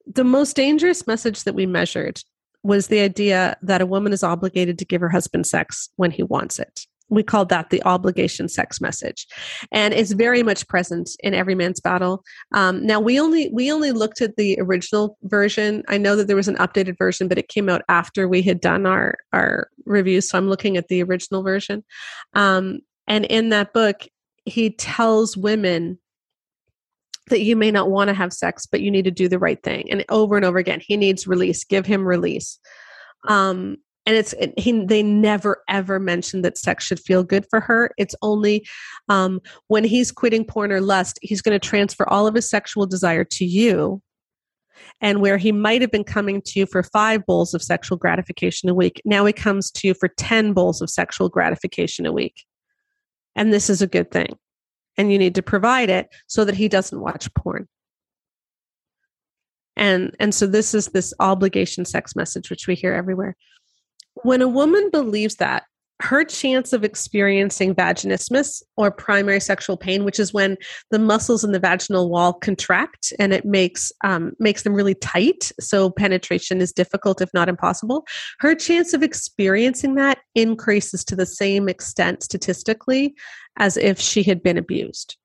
The 0.07 0.25
most 0.25 0.57
dangerous 0.57 1.07
message 1.07 1.45
that 1.45 1.55
we 1.55 1.67
measured 1.67 2.21
was 2.63 2.89
the 2.89 3.01
idea 3.01 3.57
that 3.63 3.81
a 3.81 3.87
woman 3.87 4.13
is 4.13 4.23
obligated 4.23 4.79
to 4.79 4.85
give 4.85 5.01
her 5.01 5.09
husband 5.09 5.47
sex 5.47 5.89
when 5.97 6.11
he 6.11 6.23
wants 6.23 6.59
it. 6.59 6.87
We 7.11 7.23
called 7.23 7.49
that 7.49 7.71
the 7.71 7.83
obligation 7.85 8.49
sex 8.49 8.83
message, 8.83 9.27
and 9.73 9.95
it's 9.95 10.13
very 10.13 10.43
much 10.43 10.69
present 10.69 11.09
in 11.21 11.33
every 11.33 11.55
man's 11.55 11.81
battle. 11.81 12.23
Um, 12.53 12.87
now 12.87 13.01
we 13.01 13.19
only 13.19 13.49
we 13.51 13.73
only 13.73 13.93
looked 13.93 14.21
at 14.21 14.37
the 14.37 14.59
original 14.61 15.17
version. 15.23 15.85
I 15.89 15.97
know 15.97 16.17
that 16.17 16.27
there 16.27 16.37
was 16.37 16.49
an 16.49 16.57
updated 16.57 16.99
version, 16.99 17.27
but 17.27 17.39
it 17.39 17.49
came 17.49 17.71
out 17.71 17.81
after 17.89 18.29
we 18.29 18.43
had 18.43 18.61
done 18.61 18.85
our 18.85 19.17
our 19.33 19.71
review. 19.87 20.21
So 20.21 20.37
I'm 20.37 20.51
looking 20.51 20.77
at 20.77 20.89
the 20.89 21.03
original 21.03 21.43
version, 21.43 21.83
um, 22.35 22.81
and 23.07 23.25
in 23.25 23.49
that 23.49 23.73
book, 23.73 24.03
he 24.45 24.69
tells 24.69 25.35
women 25.35 25.99
that 27.29 27.43
you 27.43 27.57
may 27.57 27.71
not 27.71 27.91
want 27.91 28.09
to 28.09 28.15
have 28.15 28.33
sex, 28.33 28.67
but 28.67 28.81
you 28.81 28.91
need 28.91 29.05
to 29.05 29.11
do 29.11 29.29
the 29.29 29.39
right 29.39 29.63
thing. 29.63 29.91
And 29.91 30.05
over 30.09 30.37
and 30.37 30.45
over 30.45 30.59
again, 30.59 30.81
he 30.85 30.97
needs 30.97 31.27
release. 31.27 31.65
Give 31.65 31.87
him 31.87 32.07
release. 32.07 32.59
Um, 33.27 33.77
and 34.09 34.17
it's 34.17 34.33
it, 34.35 34.59
he, 34.59 34.85
they 34.87 35.03
never 35.03 35.63
ever 35.69 36.01
mention 36.01 36.41
that 36.41 36.57
sex 36.57 36.85
should 36.85 36.99
feel 36.99 37.23
good 37.23 37.45
for 37.51 37.61
her. 37.61 37.91
It's 37.99 38.15
only 38.23 38.67
um, 39.11 39.41
when 39.67 39.85
he's 39.85 40.11
quitting 40.11 40.47
porn 40.47 40.73
or 40.73 40.81
lust, 40.81 41.19
he's 41.21 41.43
going 41.43 41.59
to 41.59 41.69
transfer 41.69 42.09
all 42.09 42.27
of 42.27 42.35
his 42.35 42.49
sexual 42.49 42.87
desire 42.87 43.25
to 43.25 43.45
you, 43.45 44.01
And 45.03 45.21
where 45.21 45.37
he 45.37 45.53
might 45.53 45.83
have 45.83 45.91
been 45.91 46.05
coming 46.05 46.41
to 46.43 46.59
you 46.59 46.65
for 46.65 46.83
five 46.83 47.27
bowls 47.27 47.53
of 47.53 47.63
sexual 47.63 47.99
gratification 47.99 48.71
a 48.71 48.75
week, 48.75 49.03
now 49.05 49.27
he 49.27 49.33
comes 49.35 49.71
to 49.73 49.89
you 49.89 49.95
for 49.95 50.09
10 50.09 50.55
bowls 50.55 50.81
of 50.81 50.89
sexual 50.89 51.29
gratification 51.29 52.07
a 52.07 52.13
week. 52.13 52.45
And 53.37 53.53
this 53.53 53.69
is 53.69 53.83
a 53.83 53.87
good 53.87 54.11
thing. 54.11 54.39
And 54.99 55.11
you 55.11 55.19
need 55.19 55.37
to 55.37 55.43
provide 55.43 55.89
it 55.89 56.09
so 56.27 56.45
that 56.45 56.57
he 56.57 56.69
doesn't 56.69 57.01
watch 57.01 57.33
porn. 57.33 57.69
And, 59.77 60.15
and 60.19 60.35
so 60.35 60.47
this 60.47 60.75
is 60.75 60.89
this 60.89 61.15
obligation 61.21 61.85
sex 61.85 62.17
message, 62.17 62.51
which 62.51 62.67
we 62.67 62.75
hear 62.75 62.93
everywhere. 62.93 63.37
When 64.15 64.43
a 64.43 64.49
woman 64.49 64.91
believes 64.91 65.37
that, 65.37 65.65
her 66.01 66.25
chance 66.25 66.73
of 66.73 66.85
experiencing 66.85 67.75
vaginismus 67.75 68.63
or 68.77 68.91
primary 68.91 69.41
sexual 69.41 69.77
pain, 69.77 70.05
which 70.05 70.21
is 70.21 70.33
when 70.33 70.57
the 70.91 70.99
muscles 70.99 71.43
in 71.43 71.51
the 71.51 71.59
vaginal 71.59 72.09
wall 72.09 72.33
contract 72.33 73.13
and 73.19 73.33
it 73.33 73.45
makes 73.45 73.91
um, 74.05 74.33
makes 74.39 74.63
them 74.63 74.75
really 74.75 74.95
tight, 74.95 75.51
so 75.59 75.91
penetration 75.91 76.61
is 76.61 76.73
difficult, 76.73 77.21
if 77.21 77.31
not 77.35 77.49
impossible. 77.49 78.07
Her 78.39 78.55
chance 78.55 78.93
of 78.93 79.03
experiencing 79.03 79.97
that 79.97 80.19
increases 80.35 81.05
to 81.05 81.17
the 81.17 81.27
same 81.27 81.69
extent 81.69 82.23
statistically 82.23 83.15
as 83.57 83.77
if 83.77 83.99
she 83.99 84.23
had 84.23 84.43
been 84.43 84.57
abused. 84.57 85.17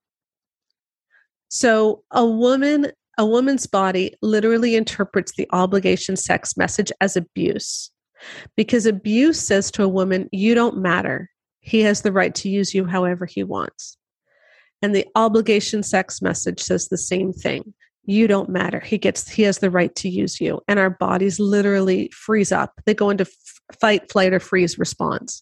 So 1.49 2.03
a 2.09 2.25
woman, 2.25 2.91
a 3.19 3.27
woman's 3.27 3.67
body 3.67 4.15
literally 4.23 4.75
interprets 4.75 5.33
the 5.35 5.47
obligation 5.51 6.15
sex 6.15 6.57
message 6.57 6.91
as 6.99 7.15
abuse 7.15 7.91
because 8.55 8.85
abuse 8.85 9.39
says 9.39 9.71
to 9.71 9.83
a 9.83 9.89
woman, 9.89 10.29
You 10.31 10.55
don't 10.55 10.77
matter. 10.77 11.29
He 11.59 11.81
has 11.81 12.01
the 12.01 12.11
right 12.11 12.35
to 12.35 12.49
use 12.49 12.73
you 12.73 12.85
however 12.85 13.25
he 13.25 13.43
wants. 13.43 13.97
And 14.81 14.93
the 14.93 15.07
obligation 15.15 15.81
sex 15.81 16.21
message 16.21 16.59
says 16.59 16.89
the 16.89 16.97
same 16.97 17.31
thing. 17.31 17.73
You 18.05 18.27
don't 18.27 18.49
matter. 18.49 18.81
He 18.81 18.97
gets 18.97 19.29
he 19.29 19.43
has 19.43 19.59
the 19.59 19.71
right 19.71 19.95
to 19.95 20.09
use 20.09 20.41
you. 20.41 20.61
And 20.67 20.77
our 20.77 20.89
bodies 20.89 21.39
literally 21.39 22.09
freeze 22.09 22.51
up. 22.51 22.73
They 22.85 22.93
go 22.93 23.09
into 23.09 23.23
f- 23.23 23.79
fight, 23.79 24.11
flight, 24.11 24.33
or 24.33 24.41
freeze 24.41 24.77
response. 24.77 25.41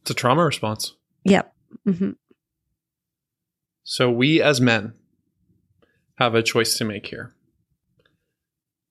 It's 0.00 0.10
a 0.10 0.14
trauma 0.14 0.42
response. 0.42 0.94
Yep. 1.24 1.52
Mm-hmm. 1.86 2.10
So 3.84 4.10
we 4.10 4.40
as 4.40 4.58
men 4.58 4.94
have 6.18 6.34
a 6.34 6.42
choice 6.42 6.78
to 6.78 6.84
make 6.84 7.08
here. 7.08 7.34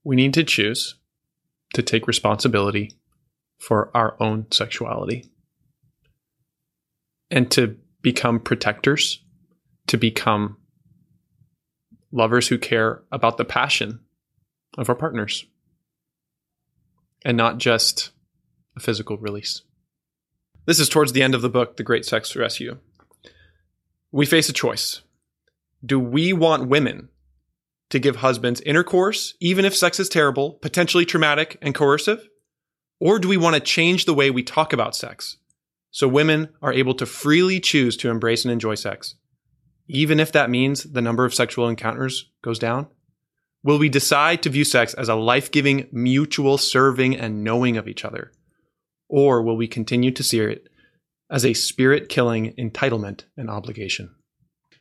We 0.03 0.15
need 0.15 0.33
to 0.35 0.43
choose 0.43 0.95
to 1.73 1.81
take 1.81 2.07
responsibility 2.07 2.91
for 3.57 3.91
our 3.95 4.15
own 4.21 4.45
sexuality 4.51 5.25
and 7.29 7.49
to 7.51 7.75
become 8.01 8.39
protectors, 8.39 9.21
to 9.87 9.97
become 9.97 10.57
lovers 12.11 12.47
who 12.47 12.57
care 12.57 13.03
about 13.11 13.37
the 13.37 13.45
passion 13.45 13.99
of 14.77 14.89
our 14.89 14.95
partners 14.95 15.45
and 17.25 17.35
not 17.35 17.57
just 17.57 18.11
a 18.75 18.79
physical 18.79 19.17
release. 19.17 19.63
This 20.65 20.79
is 20.79 20.89
towards 20.89 21.13
the 21.13 21.23
end 21.23 21.35
of 21.35 21.41
the 21.41 21.49
book, 21.49 21.77
The 21.77 21.83
Great 21.83 22.05
Sex 22.05 22.35
Rescue. 22.35 22.77
We 24.11 24.25
face 24.25 24.49
a 24.49 24.53
choice. 24.53 25.01
Do 25.85 25.99
we 25.99 26.33
want 26.33 26.69
women 26.69 27.09
to 27.89 27.99
give 27.99 28.17
husbands 28.17 28.61
intercourse, 28.61 29.35
even 29.39 29.65
if 29.65 29.75
sex 29.75 29.99
is 29.99 30.09
terrible, 30.09 30.53
potentially 30.53 31.05
traumatic, 31.05 31.57
and 31.61 31.73
coercive? 31.73 32.27
Or 32.99 33.19
do 33.19 33.27
we 33.27 33.37
want 33.37 33.55
to 33.55 33.61
change 33.61 34.05
the 34.05 34.13
way 34.13 34.31
we 34.31 34.43
talk 34.43 34.73
about 34.73 34.95
sex 34.95 35.37
so 35.91 36.07
women 36.07 36.49
are 36.61 36.73
able 36.73 36.93
to 36.95 37.05
freely 37.05 37.59
choose 37.59 37.95
to 37.97 38.09
embrace 38.09 38.43
and 38.43 38.51
enjoy 38.51 38.75
sex, 38.75 39.15
even 39.87 40.19
if 40.19 40.31
that 40.31 40.49
means 40.49 40.83
the 40.83 41.01
number 41.01 41.25
of 41.25 41.33
sexual 41.33 41.69
encounters 41.69 42.29
goes 42.43 42.59
down? 42.59 42.87
Will 43.63 43.79
we 43.79 43.89
decide 43.89 44.43
to 44.43 44.49
view 44.49 44.63
sex 44.63 44.93
as 44.93 45.09
a 45.09 45.15
life 45.15 45.51
giving, 45.51 45.87
mutual 45.91 46.57
serving, 46.57 47.15
and 47.15 47.43
knowing 47.43 47.77
of 47.77 47.87
each 47.87 48.05
other? 48.05 48.31
Or 49.09 49.41
will 49.41 49.57
we 49.57 49.67
continue 49.67 50.11
to 50.11 50.23
see 50.23 50.39
it 50.39 50.67
as 51.29 51.45
a 51.45 51.53
spirit 51.53 52.09
killing 52.09 52.53
entitlement 52.53 53.23
and 53.35 53.49
obligation? 53.49 54.15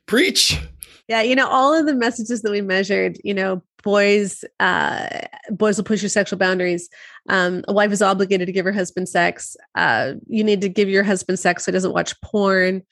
Preach! 0.06 0.60
Yeah, 1.08 1.22
you 1.22 1.36
know, 1.36 1.48
all 1.48 1.72
of 1.72 1.86
the 1.86 1.94
messages 1.94 2.42
that 2.42 2.50
we 2.50 2.60
measured, 2.60 3.18
you 3.22 3.34
know, 3.34 3.62
boys 3.86 4.44
uh 4.58 5.06
boys 5.50 5.76
will 5.76 5.84
push 5.84 6.02
your 6.02 6.08
sexual 6.08 6.38
boundaries. 6.38 6.88
Um 7.28 7.64
a 7.68 7.72
wife 7.72 7.92
is 7.92 8.02
obligated 8.02 8.46
to 8.46 8.52
give 8.52 8.64
her 8.64 8.72
husband 8.72 9.08
sex. 9.08 9.56
Uh 9.76 10.14
you 10.26 10.42
need 10.42 10.60
to 10.62 10.68
give 10.68 10.88
your 10.88 11.04
husband 11.04 11.38
sex 11.38 11.64
so 11.64 11.70
he 11.70 11.74
doesn't 11.74 11.92
watch 11.92 12.20
porn. 12.20 12.82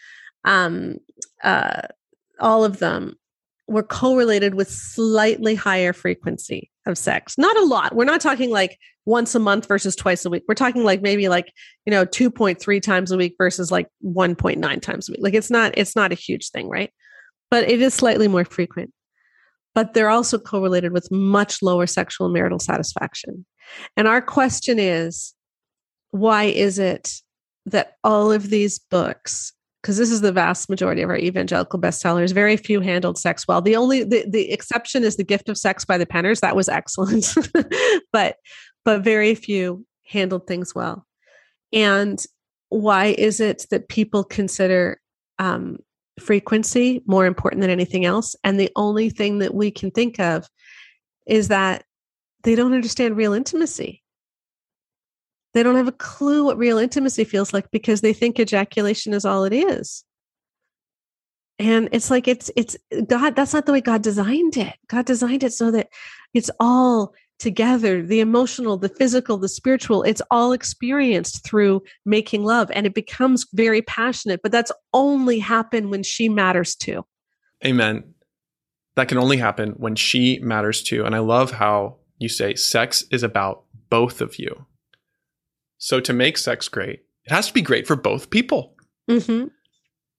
Um 0.45 0.99
uh 1.43 1.83
all 2.39 2.65
of 2.65 2.79
them 2.79 3.17
were 3.67 3.83
correlated 3.83 4.55
with 4.55 4.71
slightly 4.71 5.57
higher 5.57 5.93
frequency 5.93 6.71
of 6.87 6.97
sex. 6.97 7.37
Not 7.39 7.57
a 7.57 7.65
lot. 7.65 7.97
We're 7.97 8.05
not 8.05 8.21
talking 8.21 8.51
like 8.51 8.79
once 9.05 9.35
a 9.35 9.41
month 9.41 9.67
versus 9.67 9.97
twice 9.97 10.25
a 10.25 10.31
week. 10.31 10.45
We're 10.47 10.55
talking 10.55 10.85
like 10.85 11.03
maybe 11.03 11.29
like 11.29 11.53
you 11.87 11.91
know 11.91 12.07
2.3 12.07 12.81
times 12.81 13.11
a 13.11 13.17
week 13.17 13.35
versus 13.37 13.73
like 13.73 13.89
1.9 14.05 14.81
times 14.81 15.09
a 15.09 15.13
week. 15.13 15.21
Like 15.23 15.35
it's 15.35 15.51
not 15.51 15.77
it's 15.77 15.97
not 15.97 16.13
a 16.13 16.17
huge 16.17 16.51
thing 16.51 16.69
right 16.69 16.93
but 17.55 17.71
it 17.71 17.81
is 17.81 17.95
slightly 17.95 18.27
more 18.27 18.45
frequent. 18.45 18.93
But 19.77 19.95
they're 19.95 20.11
also 20.11 20.41
correlated 20.41 20.91
with 20.91 21.09
much 21.13 21.63
lower 21.63 21.87
sexual 21.87 22.27
and 22.27 22.35
marital 22.35 22.59
satisfaction. 22.59 23.47
And 23.97 24.09
our 24.09 24.21
question 24.21 24.81
is 24.81 25.35
why 26.11 26.45
is 26.47 26.81
it 26.81 27.13
that 27.67 27.93
all 28.03 28.33
of 28.33 28.51
these 28.51 28.81
books 28.81 29.53
because 29.81 29.99
this 29.99 30.11
is 30.11 30.21
the 30.21 30.33
vast 30.33 30.69
majority 30.69 31.03
of 31.03 31.11
our 31.11 31.17
evangelical 31.17 31.79
bestsellers 31.79 32.35
very 32.35 32.57
few 32.57 32.81
handled 32.81 33.19
sex 33.19 33.47
well. 33.47 33.63
The 33.63 33.77
only 33.77 34.03
the, 34.03 34.25
the 34.29 34.51
exception 34.51 35.05
is 35.05 35.15
the 35.15 35.23
gift 35.23 35.49
of 35.49 35.57
sex 35.57 35.85
by 35.85 35.97
the 35.97 36.07
penners. 36.07 36.41
That 36.41 36.57
was 36.57 36.69
excellent. 36.69 37.37
But 38.13 38.35
but 38.85 39.05
very 39.05 39.37
few 39.37 39.87
handled 40.09 40.49
things 40.49 40.75
well. 40.75 41.07
And 41.73 42.21
why 42.71 43.15
is 43.17 43.39
it 43.39 43.67
that 43.71 43.89
people 43.89 44.25
consider 44.25 45.01
um, 45.39 45.79
frequency 46.21 47.03
more 47.07 47.27
important 47.27 47.61
than 47.61 47.71
anything 47.71 48.05
else. 48.05 48.37
And 48.45 48.59
the 48.59 48.71
only 48.77 49.11
thing 49.11 49.39
that 49.39 49.55
we 49.55 49.71
can 49.71 49.91
think 49.91 50.21
of 50.21 50.49
is 51.27 51.49
that 51.49 51.85
they 52.43 52.55
don't 52.55 52.75
understand 52.75 53.17
real 53.17 53.33
intimacy. 53.33 54.03
They 55.55 55.63
don't 55.63 55.77
have 55.77 55.89
a 55.89 55.93
clue 55.93 56.45
what 56.45 56.59
real 56.59 56.79
intimacy 56.79 57.25
feels 57.25 57.53
like 57.53 57.71
because 57.71 58.01
they 58.01 58.13
think 58.13 58.39
ejaculation 58.39 59.13
is 59.13 59.25
all 59.25 59.45
it 59.45 59.53
is. 59.53 60.05
And 61.59 61.89
it's 61.93 62.11
like 62.11 62.27
it's 62.27 62.51
it's 62.57 62.77
God, 63.07 63.37
that's 63.37 63.55
not 63.55 63.65
the 63.65 63.73
way 63.73 63.81
God 63.81 64.03
designed 64.03 64.57
it. 64.57 64.75
God 64.89 65.07
designed 65.07 65.45
it 65.45 65.53
so 65.53 65.71
that 65.71 65.89
it's 66.35 66.51
all 66.59 67.15
together 67.45 68.03
the 68.03 68.21
emotional 68.21 68.79
the 68.79 68.89
physical 68.89 69.37
the 69.37 69.51
spiritual 69.51 70.03
it's 70.03 70.23
all 70.31 70.53
experienced 70.53 71.45
through 71.45 71.83
making 72.07 72.43
love 72.43 72.71
and 72.75 72.87
it 72.87 72.95
becomes 72.95 73.47
very 73.53 73.83
passionate 73.83 74.41
but 74.43 74.51
that's 74.51 74.73
only 74.95 75.39
happen 75.39 75.91
when 75.91 76.03
she 76.03 76.27
matters 76.27 76.75
too 76.75 77.05
amen. 77.65 78.03
That 78.97 79.09
can 79.09 79.19
only 79.19 79.37
happen 79.37 79.73
when 79.73 79.95
she 79.95 80.39
matters 80.39 80.83
too 80.83 81.05
and 81.05 81.15
i 81.15 81.19
love 81.19 81.51
how 81.51 81.97
you 82.19 82.31
say 82.31 82.55
sex 82.55 83.05
is 83.11 83.23
about 83.23 83.65
both 83.91 84.23
of 84.23 84.39
you. 84.39 84.65
So 85.77 86.01
to 86.01 86.15
make 86.15 86.39
sex 86.39 86.67
great 86.69 87.01
it 87.27 87.31
has 87.31 87.49
to 87.49 87.53
be 87.53 87.61
great 87.61 87.87
for 87.87 87.97
both 87.97 88.31
people. 88.31 88.75
Mm-hmm. 89.11 89.49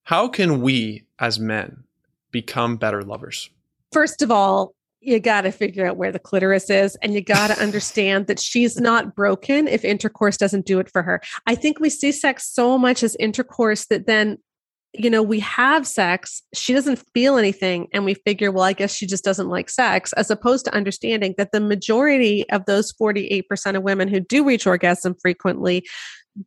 how 0.03 0.27
can 0.27 0.61
we 0.61 1.07
as 1.17 1.39
men 1.39 1.85
become 2.29 2.77
better 2.77 3.01
lovers? 3.01 3.49
First 3.91 4.21
of 4.21 4.29
all 4.29 4.75
you 5.05 5.19
got 5.19 5.41
to 5.41 5.51
figure 5.51 5.85
out 5.85 5.97
where 5.97 6.11
the 6.11 6.19
clitoris 6.19 6.69
is 6.69 6.95
and 6.97 7.13
you 7.13 7.21
got 7.21 7.47
to 7.47 7.59
understand 7.61 8.27
that 8.27 8.39
she's 8.39 8.79
not 8.79 9.15
broken 9.15 9.67
if 9.67 9.85
intercourse 9.85 10.37
doesn't 10.37 10.65
do 10.65 10.79
it 10.79 10.89
for 10.91 11.03
her. 11.03 11.21
I 11.45 11.55
think 11.55 11.79
we 11.79 11.89
see 11.89 12.11
sex 12.11 12.49
so 12.51 12.77
much 12.77 13.03
as 13.03 13.15
intercourse 13.17 13.85
that 13.87 14.07
then 14.07 14.37
you 14.97 15.09
know, 15.09 15.21
we 15.21 15.39
have 15.41 15.85
sex, 15.85 16.41
she 16.53 16.73
doesn't 16.73 17.03
feel 17.13 17.37
anything, 17.37 17.87
and 17.93 18.05
we 18.05 18.13
figure, 18.13 18.51
well, 18.51 18.63
I 18.63 18.73
guess 18.73 18.95
she 18.95 19.05
just 19.05 19.23
doesn't 19.23 19.49
like 19.49 19.69
sex, 19.69 20.13
as 20.13 20.31
opposed 20.31 20.65
to 20.65 20.73
understanding 20.73 21.35
that 21.37 21.51
the 21.51 21.59
majority 21.59 22.49
of 22.49 22.65
those 22.65 22.93
48% 22.93 23.75
of 23.75 23.83
women 23.83 24.07
who 24.07 24.19
do 24.19 24.45
reach 24.45 24.65
orgasm 24.65 25.15
frequently 25.21 25.85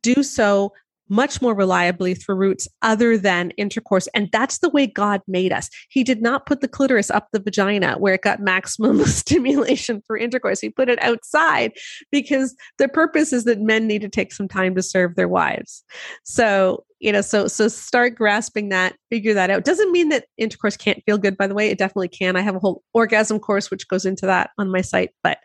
do 0.03 0.23
so 0.23 0.73
much 1.09 1.41
more 1.41 1.55
reliably 1.55 2.15
through 2.15 2.37
routes 2.37 2.69
other 2.83 3.17
than 3.17 3.51
intercourse. 3.53 4.09
And 4.15 4.29
that's 4.33 4.59
the 4.59 4.71
way 4.71 4.87
God 4.87 5.23
made 5.27 5.53
us. 5.53 5.69
He 5.89 6.05
did 6.05 6.23
not 6.23 6.47
put 6.47 6.61
the 6.61 6.69
clitoris 6.69 7.11
up 7.11 7.29
the 7.33 7.41
vagina 7.41 7.97
where 7.99 8.15
it 8.15 8.23
got 8.23 8.41
maximum 8.49 9.05
stimulation 9.05 10.03
for 10.07 10.17
intercourse. 10.17 10.61
He 10.61 10.71
put 10.71 10.89
it 10.89 11.03
outside 11.03 11.73
because 12.11 12.55
the 12.79 12.89
purpose 12.89 13.33
is 13.33 13.45
that 13.45 13.61
men 13.61 13.87
need 13.87 14.03
to 14.03 14.09
take 14.09 14.33
some 14.33 14.49
time 14.49 14.75
to 14.75 14.83
serve 14.83 15.17
their 15.17 15.29
wives. 15.29 15.85
So 16.25 16.85
you 17.01 17.13
know 17.13 17.21
so 17.21 17.47
so 17.47 17.69
start 17.69 18.15
grasping 18.15 18.69
that 18.71 18.97
figure 19.11 19.35
that 19.35 19.51
out. 19.51 19.65
Doesn't 19.65 19.93
mean 19.93 20.09
that 20.09 20.27
intercourse 20.37 20.77
can't 20.77 21.03
feel 21.05 21.19
good 21.19 21.37
by 21.37 21.47
the 21.47 21.55
way 21.55 21.69
it 21.69 21.79
definitely 21.79 22.09
can. 22.09 22.37
I 22.37 22.41
have 22.41 22.57
a 22.57 22.61
whole 22.61 22.83
orgasm 22.93 23.39
course 23.39 23.71
which 23.71 23.89
goes 23.89 24.05
into 24.05 24.27
that 24.27 24.51
on 24.59 24.71
my 24.71 24.81
site 24.81 25.11
but 25.23 25.39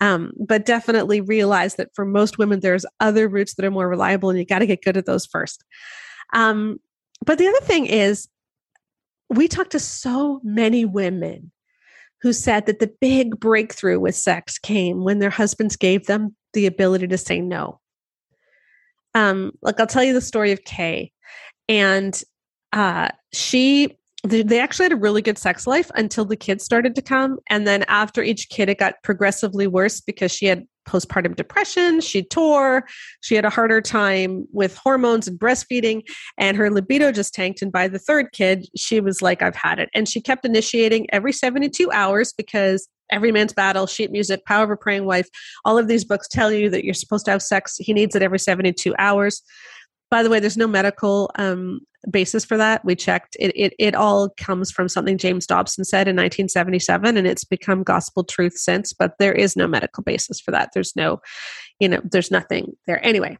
um 0.00 0.32
but 0.38 0.66
definitely 0.66 1.20
realize 1.20 1.76
that 1.76 1.90
for 1.94 2.04
most 2.04 2.38
women 2.38 2.60
there's 2.60 2.86
other 3.00 3.28
routes 3.28 3.54
that 3.54 3.64
are 3.64 3.70
more 3.70 3.88
reliable 3.88 4.30
and 4.30 4.38
you 4.38 4.44
got 4.44 4.60
to 4.60 4.66
get 4.66 4.82
good 4.82 4.96
at 4.96 5.06
those 5.06 5.26
first. 5.26 5.64
Um 6.32 6.78
but 7.24 7.38
the 7.38 7.48
other 7.48 7.60
thing 7.60 7.86
is 7.86 8.28
we 9.30 9.48
talk 9.48 9.70
to 9.70 9.80
so 9.80 10.40
many 10.42 10.84
women 10.84 11.52
who 12.20 12.32
said 12.32 12.66
that 12.66 12.80
the 12.80 12.92
big 13.00 13.38
breakthrough 13.38 14.00
with 14.00 14.14
sex 14.14 14.58
came 14.58 15.04
when 15.04 15.18
their 15.18 15.30
husbands 15.30 15.76
gave 15.76 16.06
them 16.06 16.34
the 16.52 16.66
ability 16.66 17.06
to 17.06 17.18
say 17.18 17.40
no. 17.40 17.80
Um, 19.18 19.52
like 19.62 19.80
I'll 19.80 19.86
tell 19.86 20.04
you 20.04 20.12
the 20.12 20.20
story 20.20 20.52
of 20.52 20.62
Kay, 20.64 21.12
and 21.68 22.22
uh, 22.72 23.08
she 23.32 23.96
they 24.24 24.58
actually 24.58 24.84
had 24.84 24.92
a 24.92 24.96
really 24.96 25.22
good 25.22 25.38
sex 25.38 25.66
life 25.66 25.90
until 25.94 26.24
the 26.24 26.36
kids 26.36 26.64
started 26.64 26.94
to 26.96 27.02
come. 27.02 27.38
And 27.50 27.66
then 27.68 27.84
after 27.84 28.20
each 28.20 28.48
kid, 28.48 28.68
it 28.68 28.78
got 28.78 28.94
progressively 29.04 29.68
worse 29.68 30.00
because 30.00 30.32
she 30.32 30.46
had 30.46 30.66
postpartum 30.88 31.36
depression. 31.36 32.00
She 32.00 32.24
tore. 32.24 32.84
She 33.20 33.36
had 33.36 33.44
a 33.44 33.50
harder 33.50 33.80
time 33.80 34.46
with 34.52 34.76
hormones 34.76 35.28
and 35.28 35.38
breastfeeding, 35.38 36.02
and 36.36 36.56
her 36.56 36.70
libido 36.70 37.12
just 37.12 37.34
tanked. 37.34 37.62
And 37.62 37.72
by 37.72 37.88
the 37.88 37.98
third 37.98 38.32
kid, 38.32 38.68
she 38.76 39.00
was 39.00 39.22
like, 39.22 39.42
I've 39.42 39.56
had 39.56 39.78
it. 39.78 39.88
And 39.94 40.08
she 40.08 40.20
kept 40.20 40.44
initiating 40.44 41.06
every 41.12 41.32
72 41.32 41.90
hours 41.92 42.32
because 42.32 42.88
Every 43.10 43.32
Man's 43.32 43.52
Battle, 43.52 43.86
Sheet 43.86 44.10
Music, 44.10 44.44
Power 44.44 44.64
of 44.64 44.70
a 44.70 44.76
Praying 44.76 45.04
Wife, 45.04 45.28
all 45.64 45.78
of 45.78 45.88
these 45.88 46.04
books 46.04 46.28
tell 46.28 46.52
you 46.52 46.70
that 46.70 46.84
you're 46.84 46.94
supposed 46.94 47.24
to 47.26 47.30
have 47.30 47.42
sex. 47.42 47.76
He 47.76 47.92
needs 47.92 48.14
it 48.14 48.22
every 48.22 48.38
72 48.38 48.94
hours. 48.98 49.42
By 50.10 50.22
the 50.22 50.30
way, 50.30 50.40
there's 50.40 50.56
no 50.56 50.66
medical 50.66 51.30
um, 51.36 51.80
basis 52.10 52.44
for 52.44 52.56
that. 52.56 52.84
We 52.84 52.94
checked. 52.94 53.36
It, 53.38 53.52
it, 53.54 53.74
it 53.78 53.94
all 53.94 54.30
comes 54.36 54.70
from 54.70 54.88
something 54.88 55.18
James 55.18 55.46
Dobson 55.46 55.84
said 55.84 56.08
in 56.08 56.16
1977, 56.16 57.16
and 57.16 57.26
it's 57.26 57.44
become 57.44 57.82
gospel 57.82 58.24
truth 58.24 58.56
since, 58.56 58.92
but 58.92 59.12
there 59.18 59.32
is 59.32 59.56
no 59.56 59.66
medical 59.66 60.02
basis 60.02 60.40
for 60.40 60.50
that. 60.52 60.70
There's 60.72 60.96
no, 60.96 61.20
you 61.78 61.88
know, 61.88 62.00
there's 62.04 62.30
nothing 62.30 62.72
there. 62.86 63.04
Anyway, 63.04 63.36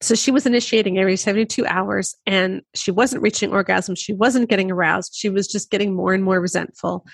so 0.00 0.14
she 0.14 0.30
was 0.30 0.46
initiating 0.46 0.98
every 0.98 1.16
72 1.16 1.66
hours 1.66 2.14
and 2.24 2.62
she 2.74 2.90
wasn't 2.90 3.22
reaching 3.22 3.52
orgasm. 3.52 3.94
She 3.96 4.12
wasn't 4.12 4.48
getting 4.48 4.70
aroused. 4.70 5.14
She 5.14 5.28
was 5.28 5.48
just 5.48 5.70
getting 5.70 5.94
more 5.94 6.14
and 6.14 6.22
more 6.22 6.40
resentful. 6.40 7.04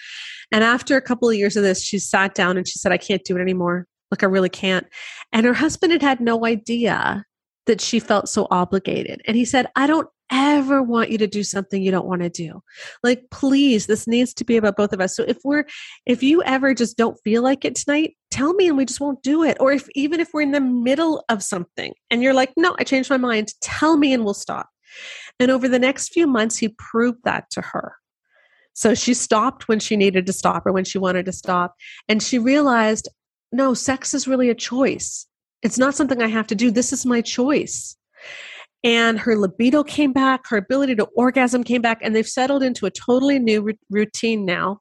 And 0.53 0.63
after 0.63 0.97
a 0.97 1.03
couple 1.03 1.29
of 1.29 1.37
years 1.37 1.57
of 1.57 1.63
this, 1.63 1.83
she 1.83 1.99
sat 1.99 2.35
down 2.35 2.57
and 2.57 2.69
she 2.69 2.79
said, 2.79 2.93
I 2.93 2.99
can't 2.99 3.25
do 3.25 3.37
it 3.37 3.41
anymore. 3.41 3.87
Like, 4.11 4.23
I 4.23 4.27
really 4.27 4.51
can't. 4.51 4.87
And 5.33 5.47
her 5.47 5.55
husband 5.55 5.93
had 5.93 6.03
had 6.03 6.21
no 6.21 6.45
idea 6.45 7.25
that 7.67 7.81
she 7.81 7.99
felt 7.99 8.29
so 8.29 8.47
obligated. 8.51 9.23
And 9.27 9.37
he 9.37 9.47
said, 9.47 9.67
I 9.75 9.87
don't 9.87 10.09
ever 10.31 10.83
want 10.83 11.11
you 11.11 11.19
to 11.19 11.27
do 11.27 11.43
something 11.43 11.83
you 11.83 11.91
don't 11.91 12.07
want 12.07 12.23
to 12.23 12.29
do. 12.29 12.63
Like, 13.03 13.25
please, 13.31 13.87
this 13.87 14.07
needs 14.07 14.35
to 14.35 14.45
be 14.45 14.57
about 14.57 14.77
both 14.77 14.93
of 14.93 15.01
us. 15.01 15.17
So 15.17 15.25
if 15.27 15.39
we're, 15.45 15.65
if 16.07 16.23
you 16.23 16.43
ever 16.43 16.75
just 16.75 16.97
don't 16.97 17.19
feel 17.25 17.43
like 17.43 17.65
it 17.65 17.77
tonight, 17.77 18.17
tell 18.35 18.53
me 18.55 18.67
and 18.67 18.77
we 18.77 18.85
just 18.85 19.01
won't 19.01 19.23
do 19.23 19.45
it. 19.45 19.57
Or 19.61 19.73
if 19.73 19.89
even 19.95 20.19
if 20.19 20.31
we're 20.35 20.43
in 20.43 20.51
the 20.51 20.61
middle 20.61 21.25
of 21.29 21.41
something 21.41 21.95
and 22.11 22.21
you're 22.21 22.35
like, 22.35 22.53
no, 22.57 22.75
I 22.81 22.85
changed 22.85 23.09
my 23.09 23.17
mind, 23.17 23.53
tell 23.61 23.97
me 23.97 24.13
and 24.13 24.25
we'll 24.25 24.35
stop. 24.35 24.69
And 25.39 25.53
over 25.53 25.69
the 25.69 25.79
next 25.79 26.13
few 26.13 26.27
months, 26.27 26.59
he 26.59 26.75
proved 26.77 27.21
that 27.25 27.49
to 27.53 27.61
her. 27.61 27.95
So 28.73 28.95
she 28.95 29.15
stopped 29.15 29.69
when 29.69 29.79
she 29.79 29.97
needed 29.97 30.27
to 30.27 30.33
stop 30.33 30.67
or 30.67 30.73
when 30.73 30.85
she 30.85 30.99
wanted 30.99 31.27
to 31.27 31.33
stop. 31.33 31.77
And 32.09 32.21
she 32.21 32.41
realized, 32.41 33.09
no, 33.53 33.73
sex 33.73 34.15
is 34.15 34.27
really 34.27 34.51
a 34.51 34.55
choice. 34.55 35.27
It's 35.63 35.79
not 35.79 35.95
something 35.95 36.21
I 36.21 36.27
have 36.27 36.49
to 36.49 36.57
do. 36.57 36.73
This 36.73 36.93
is 36.93 37.07
my 37.07 37.21
choice. 37.21 37.97
And 38.83 39.19
her 39.21 39.37
libido 39.37 39.85
came 39.85 40.13
back, 40.13 40.49
her 40.49 40.57
ability 40.57 40.97
to 40.97 41.05
orgasm 41.17 41.63
came 41.63 41.83
back, 41.83 42.01
and 42.03 42.15
they've 42.15 42.27
settled 42.27 42.65
into 42.65 42.85
a 42.85 42.91
totally 42.91 43.39
new 43.39 43.65
r- 43.69 43.75
routine 43.91 44.45
now, 44.45 44.81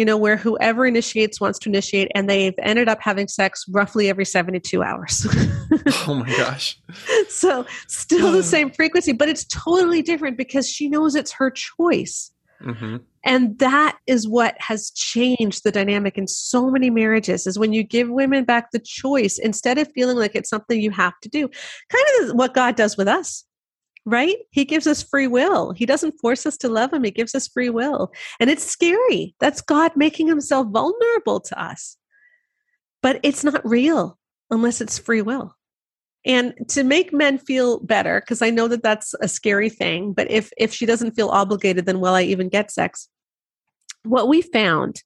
you 0.00 0.06
know, 0.06 0.16
where 0.16 0.38
whoever 0.38 0.86
initiates 0.86 1.42
wants 1.42 1.58
to 1.58 1.68
initiate, 1.68 2.10
and 2.14 2.26
they've 2.26 2.54
ended 2.60 2.88
up 2.88 3.02
having 3.02 3.28
sex 3.28 3.66
roughly 3.68 4.08
every 4.08 4.24
72 4.24 4.82
hours. 4.82 5.26
oh 6.08 6.14
my 6.14 6.36
gosh. 6.38 6.80
So, 7.28 7.66
still 7.86 8.32
the 8.32 8.42
same 8.42 8.70
frequency, 8.70 9.12
but 9.12 9.28
it's 9.28 9.44
totally 9.44 10.00
different 10.00 10.38
because 10.38 10.66
she 10.66 10.88
knows 10.88 11.14
it's 11.14 11.32
her 11.32 11.50
choice. 11.50 12.32
Mm-hmm. 12.62 12.96
And 13.24 13.58
that 13.58 13.98
is 14.06 14.26
what 14.26 14.54
has 14.58 14.90
changed 14.92 15.64
the 15.64 15.70
dynamic 15.70 16.16
in 16.16 16.26
so 16.26 16.70
many 16.70 16.88
marriages 16.88 17.46
is 17.46 17.58
when 17.58 17.74
you 17.74 17.82
give 17.82 18.08
women 18.08 18.44
back 18.44 18.70
the 18.70 18.78
choice 18.78 19.38
instead 19.38 19.76
of 19.76 19.92
feeling 19.92 20.16
like 20.16 20.34
it's 20.34 20.48
something 20.48 20.80
you 20.80 20.92
have 20.92 21.20
to 21.20 21.28
do. 21.28 21.46
Kind 21.90 22.30
of 22.30 22.36
what 22.36 22.54
God 22.54 22.74
does 22.74 22.96
with 22.96 23.06
us, 23.06 23.44
right? 24.10 24.36
He 24.50 24.64
gives 24.64 24.86
us 24.86 25.02
free 25.02 25.26
will. 25.26 25.72
He 25.72 25.86
doesn't 25.86 26.18
force 26.20 26.44
us 26.46 26.56
to 26.58 26.68
love 26.68 26.92
him, 26.92 27.04
he 27.04 27.10
gives 27.10 27.34
us 27.34 27.48
free 27.48 27.70
will. 27.70 28.12
And 28.38 28.50
it's 28.50 28.64
scary. 28.64 29.34
That's 29.40 29.60
God 29.60 29.92
making 29.96 30.28
himself 30.28 30.66
vulnerable 30.70 31.40
to 31.40 31.62
us. 31.62 31.96
But 33.02 33.20
it's 33.22 33.44
not 33.44 33.66
real 33.66 34.18
unless 34.50 34.80
it's 34.80 34.98
free 34.98 35.22
will. 35.22 35.54
And 36.26 36.54
to 36.68 36.84
make 36.84 37.12
men 37.14 37.38
feel 37.38 37.80
better, 37.80 38.20
because 38.20 38.42
I 38.42 38.50
know 38.50 38.68
that 38.68 38.82
that's 38.82 39.14
a 39.22 39.28
scary 39.28 39.70
thing, 39.70 40.12
but 40.12 40.30
if 40.30 40.50
if 40.58 40.72
she 40.72 40.84
doesn't 40.84 41.12
feel 41.12 41.28
obligated, 41.30 41.86
then 41.86 42.00
will 42.00 42.14
I 42.14 42.22
even 42.22 42.50
get 42.50 42.70
sex? 42.70 43.08
What 44.02 44.28
we 44.28 44.42
found 44.42 45.02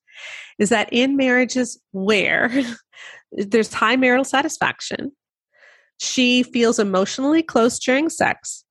is 0.59 0.71
that 0.71 0.89
in 0.91 1.17
marriages 1.17 1.81
where 1.93 2.51
there's 3.33 3.73
high 3.73 3.95
marital 3.95 4.25
satisfaction, 4.25 5.13
she 6.01 6.43
feels 6.43 6.81
emotionally 6.81 7.43
close 7.43 7.79
during 7.79 8.09
sex, 8.09 8.64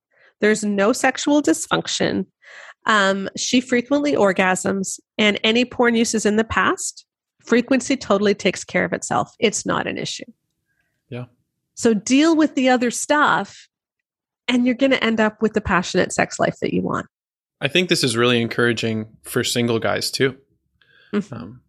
there's 0.43 0.65
no 0.65 0.91
sexual 0.91 1.41
dysfunction, 1.41 2.25
um, 2.85 3.29
she 3.37 3.61
frequently 3.61 4.13
orgasms, 4.13 4.99
and 5.17 5.39
any 5.41 5.63
porn 5.63 5.95
uses 5.95 6.25
in 6.25 6.35
the 6.35 6.43
past, 6.43 7.05
frequency 7.45 7.95
totally 7.95 8.35
takes 8.35 8.65
care 8.65 8.83
of 8.83 8.91
itself. 8.91 9.33
It's 9.39 9.65
not 9.65 9.87
an 9.87 9.97
issue. 9.97 10.25
Yeah. 11.07 11.25
So 11.75 11.93
deal 11.93 12.35
with 12.35 12.55
the 12.55 12.67
other 12.67 12.91
stuff, 12.91 13.69
and 14.49 14.65
you're 14.65 14.75
going 14.75 14.91
to 14.91 15.01
end 15.01 15.21
up 15.21 15.41
with 15.41 15.53
the 15.53 15.61
passionate 15.61 16.11
sex 16.11 16.37
life 16.39 16.57
that 16.61 16.73
you 16.73 16.81
want. 16.81 17.05
I 17.61 17.69
think 17.69 17.87
this 17.87 18.03
is 18.03 18.17
really 18.17 18.41
encouraging 18.41 19.07
for 19.21 19.45
single 19.45 19.79
guys 19.79 20.11
too, 20.11 20.35
mm-hmm. 21.13 21.33
um, 21.33 21.61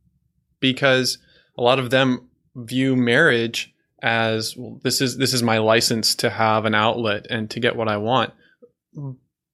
because 0.58 1.18
a 1.56 1.62
lot 1.62 1.78
of 1.78 1.90
them 1.90 2.28
view 2.56 2.96
marriage 2.96 3.72
as 4.02 4.56
well, 4.56 4.80
this 4.82 5.00
is 5.00 5.16
this 5.16 5.32
is 5.32 5.44
my 5.44 5.58
license 5.58 6.16
to 6.16 6.28
have 6.28 6.64
an 6.64 6.74
outlet 6.74 7.28
and 7.30 7.48
to 7.50 7.60
get 7.60 7.76
what 7.76 7.86
I 7.86 7.98
want. 7.98 8.32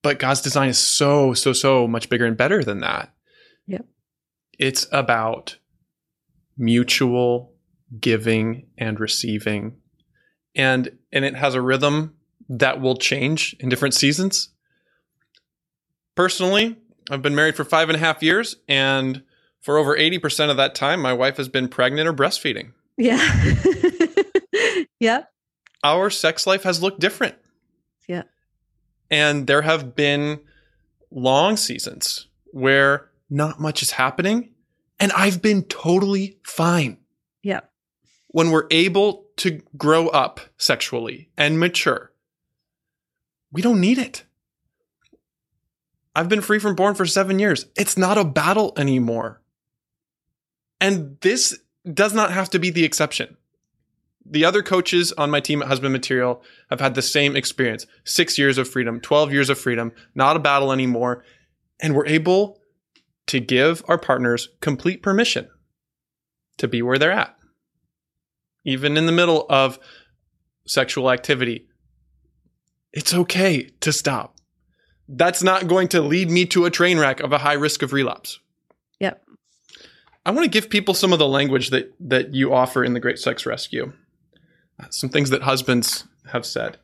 But 0.02 0.18
God's 0.18 0.40
design 0.40 0.68
is 0.68 0.78
so 0.78 1.34
so 1.34 1.52
so 1.52 1.86
much 1.86 2.08
bigger 2.08 2.26
and 2.26 2.36
better 2.36 2.64
than 2.64 2.80
that. 2.80 3.12
Yep. 3.66 3.86
It's 4.58 4.86
about 4.92 5.58
mutual 6.56 7.52
giving 8.00 8.66
and 8.76 9.00
receiving 9.00 9.76
and 10.54 10.98
and 11.12 11.24
it 11.24 11.36
has 11.36 11.54
a 11.54 11.62
rhythm 11.62 12.14
that 12.48 12.80
will 12.80 12.96
change 12.96 13.54
in 13.60 13.68
different 13.68 13.94
seasons. 13.94 14.50
Personally, 16.14 16.76
I've 17.10 17.22
been 17.22 17.34
married 17.34 17.56
for 17.56 17.64
five 17.64 17.88
and 17.88 17.96
a 17.96 17.98
half 17.98 18.22
years, 18.22 18.56
and 18.68 19.22
for 19.60 19.78
over 19.78 19.96
80% 19.96 20.50
of 20.50 20.56
that 20.56 20.74
time, 20.74 21.00
my 21.00 21.12
wife 21.12 21.36
has 21.36 21.48
been 21.48 21.68
pregnant 21.68 22.08
or 22.08 22.12
breastfeeding. 22.12 22.72
Yeah. 22.96 23.54
yep. 25.00 25.32
Our 25.84 26.10
sex 26.10 26.46
life 26.46 26.64
has 26.64 26.82
looked 26.82 27.00
different. 27.00 27.36
Yeah. 28.08 28.24
And 29.10 29.46
there 29.46 29.62
have 29.62 29.94
been 29.94 30.40
long 31.10 31.56
seasons 31.56 32.28
where 32.52 33.10
not 33.28 33.60
much 33.60 33.82
is 33.82 33.92
happening, 33.92 34.50
and 34.98 35.12
I've 35.12 35.40
been 35.40 35.62
totally 35.64 36.38
fine. 36.42 36.98
Yeah. 37.42 37.60
When 38.28 38.50
we're 38.50 38.66
able 38.70 39.26
to 39.38 39.62
grow 39.76 40.08
up 40.08 40.40
sexually 40.58 41.30
and 41.36 41.58
mature. 41.58 42.12
We 43.50 43.62
don't 43.62 43.80
need 43.80 43.98
it. 43.98 44.24
I've 46.14 46.28
been 46.28 46.42
free 46.42 46.58
from 46.58 46.76
porn 46.76 46.94
for 46.94 47.06
seven 47.06 47.38
years. 47.38 47.66
It's 47.76 47.96
not 47.96 48.18
a 48.18 48.24
battle 48.24 48.72
anymore. 48.76 49.40
And 50.80 51.16
this 51.20 51.58
does 51.92 52.12
not 52.12 52.32
have 52.32 52.50
to 52.50 52.58
be 52.58 52.70
the 52.70 52.84
exception. 52.84 53.36
The 54.30 54.44
other 54.44 54.62
coaches 54.62 55.12
on 55.12 55.30
my 55.30 55.40
team 55.40 55.60
at 55.60 55.68
Husband 55.68 55.92
Material 55.92 56.42
have 56.70 56.80
had 56.80 56.94
the 56.94 57.02
same 57.02 57.36
experience 57.36 57.86
six 58.04 58.38
years 58.38 58.58
of 58.58 58.68
freedom, 58.68 59.00
12 59.00 59.32
years 59.32 59.50
of 59.50 59.58
freedom, 59.58 59.92
not 60.14 60.36
a 60.36 60.40
battle 60.40 60.72
anymore. 60.72 61.24
And 61.80 61.94
we're 61.94 62.06
able 62.06 62.60
to 63.26 63.40
give 63.40 63.82
our 63.88 63.98
partners 63.98 64.48
complete 64.60 65.02
permission 65.02 65.48
to 66.58 66.68
be 66.68 66.80
where 66.80 66.98
they're 66.98 67.12
at 67.12 67.36
even 68.64 68.96
in 68.96 69.06
the 69.06 69.12
middle 69.12 69.46
of 69.48 69.78
sexual 70.66 71.10
activity, 71.10 71.66
it's 72.92 73.14
okay 73.14 73.70
to 73.80 73.92
stop. 73.92 74.36
That's 75.08 75.42
not 75.42 75.66
going 75.66 75.88
to 75.88 76.00
lead 76.00 76.30
me 76.30 76.46
to 76.46 76.66
a 76.66 76.70
train 76.70 76.98
wreck 76.98 77.20
of 77.20 77.32
a 77.32 77.38
high 77.38 77.54
risk 77.54 77.82
of 77.82 77.92
relapse. 77.92 78.38
Yep. 79.00 79.22
I 80.24 80.30
want 80.30 80.44
to 80.44 80.50
give 80.50 80.70
people 80.70 80.94
some 80.94 81.12
of 81.12 81.18
the 81.18 81.26
language 81.26 81.70
that 81.70 81.92
that 82.00 82.34
you 82.34 82.52
offer 82.52 82.84
in 82.84 82.92
the 82.92 83.00
Great 83.00 83.18
Sex 83.18 83.46
Rescue. 83.46 83.92
Some 84.90 85.10
things 85.10 85.30
that 85.30 85.42
husbands 85.42 86.04
have 86.32 86.46
said. 86.46 86.78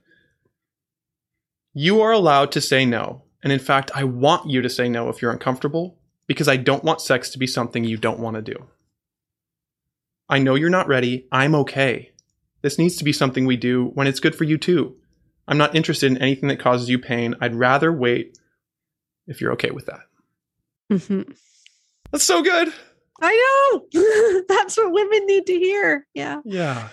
You 1.73 2.01
are 2.01 2.13
allowed 2.13 2.53
to 2.53 2.61
say 2.61 2.85
no. 2.85 3.23
And 3.43 3.53
in 3.53 3.59
fact, 3.59 3.91
I 3.95 4.05
want 4.05 4.51
you 4.51 4.63
to 4.63 4.71
say 4.71 4.89
no 4.89 5.09
if 5.09 5.23
you're 5.23 5.31
uncomfortable 5.31 5.99
because 6.27 6.49
I 6.49 6.57
don't 6.57 6.85
want 6.85 7.01
sex 7.01 7.31
to 7.31 7.39
be 7.39 7.47
something 7.47 7.85
you 7.85 7.97
don't 7.97 8.19
want 8.19 8.37
to 8.37 8.43
do. 8.43 8.67
I 10.29 10.39
know 10.39 10.55
you're 10.55 10.71
not 10.71 10.89
ready. 10.89 11.27
I'm 11.31 11.55
okay. 11.55 12.11
This 12.63 12.79
needs 12.79 12.97
to 12.97 13.05
be 13.05 13.13
something 13.13 13.47
we 13.47 13.57
do 13.57 13.91
when 13.95 14.07
it's 14.07 14.21
good 14.21 14.35
for 14.35 14.45
you 14.45 14.59
too. 14.59 14.97
I'm 15.47 15.59
not 15.59 15.77
interested 15.77 16.11
in 16.11 16.19
anything 16.19 16.49
that 16.49 16.59
causes 16.59 16.89
you 16.89 16.99
pain. 16.99 17.37
I'd 17.41 17.55
rather 17.55 17.93
wait 17.93 18.39
if 19.27 19.41
you're 19.41 19.53
okay 19.53 19.71
with 19.71 19.87
that. 19.87 20.01
Mm-hmm. 20.91 21.31
That's 22.11 22.25
so 22.25 22.43
good. 22.43 22.73
I 23.21 23.81
know. 23.93 24.43
That's 24.49 24.77
what 24.77 24.93
women 24.93 25.27
need 25.27 25.47
to 25.47 25.55
hear. 25.55 26.07
Yeah. 26.15 26.41
Yeah. 26.45 26.89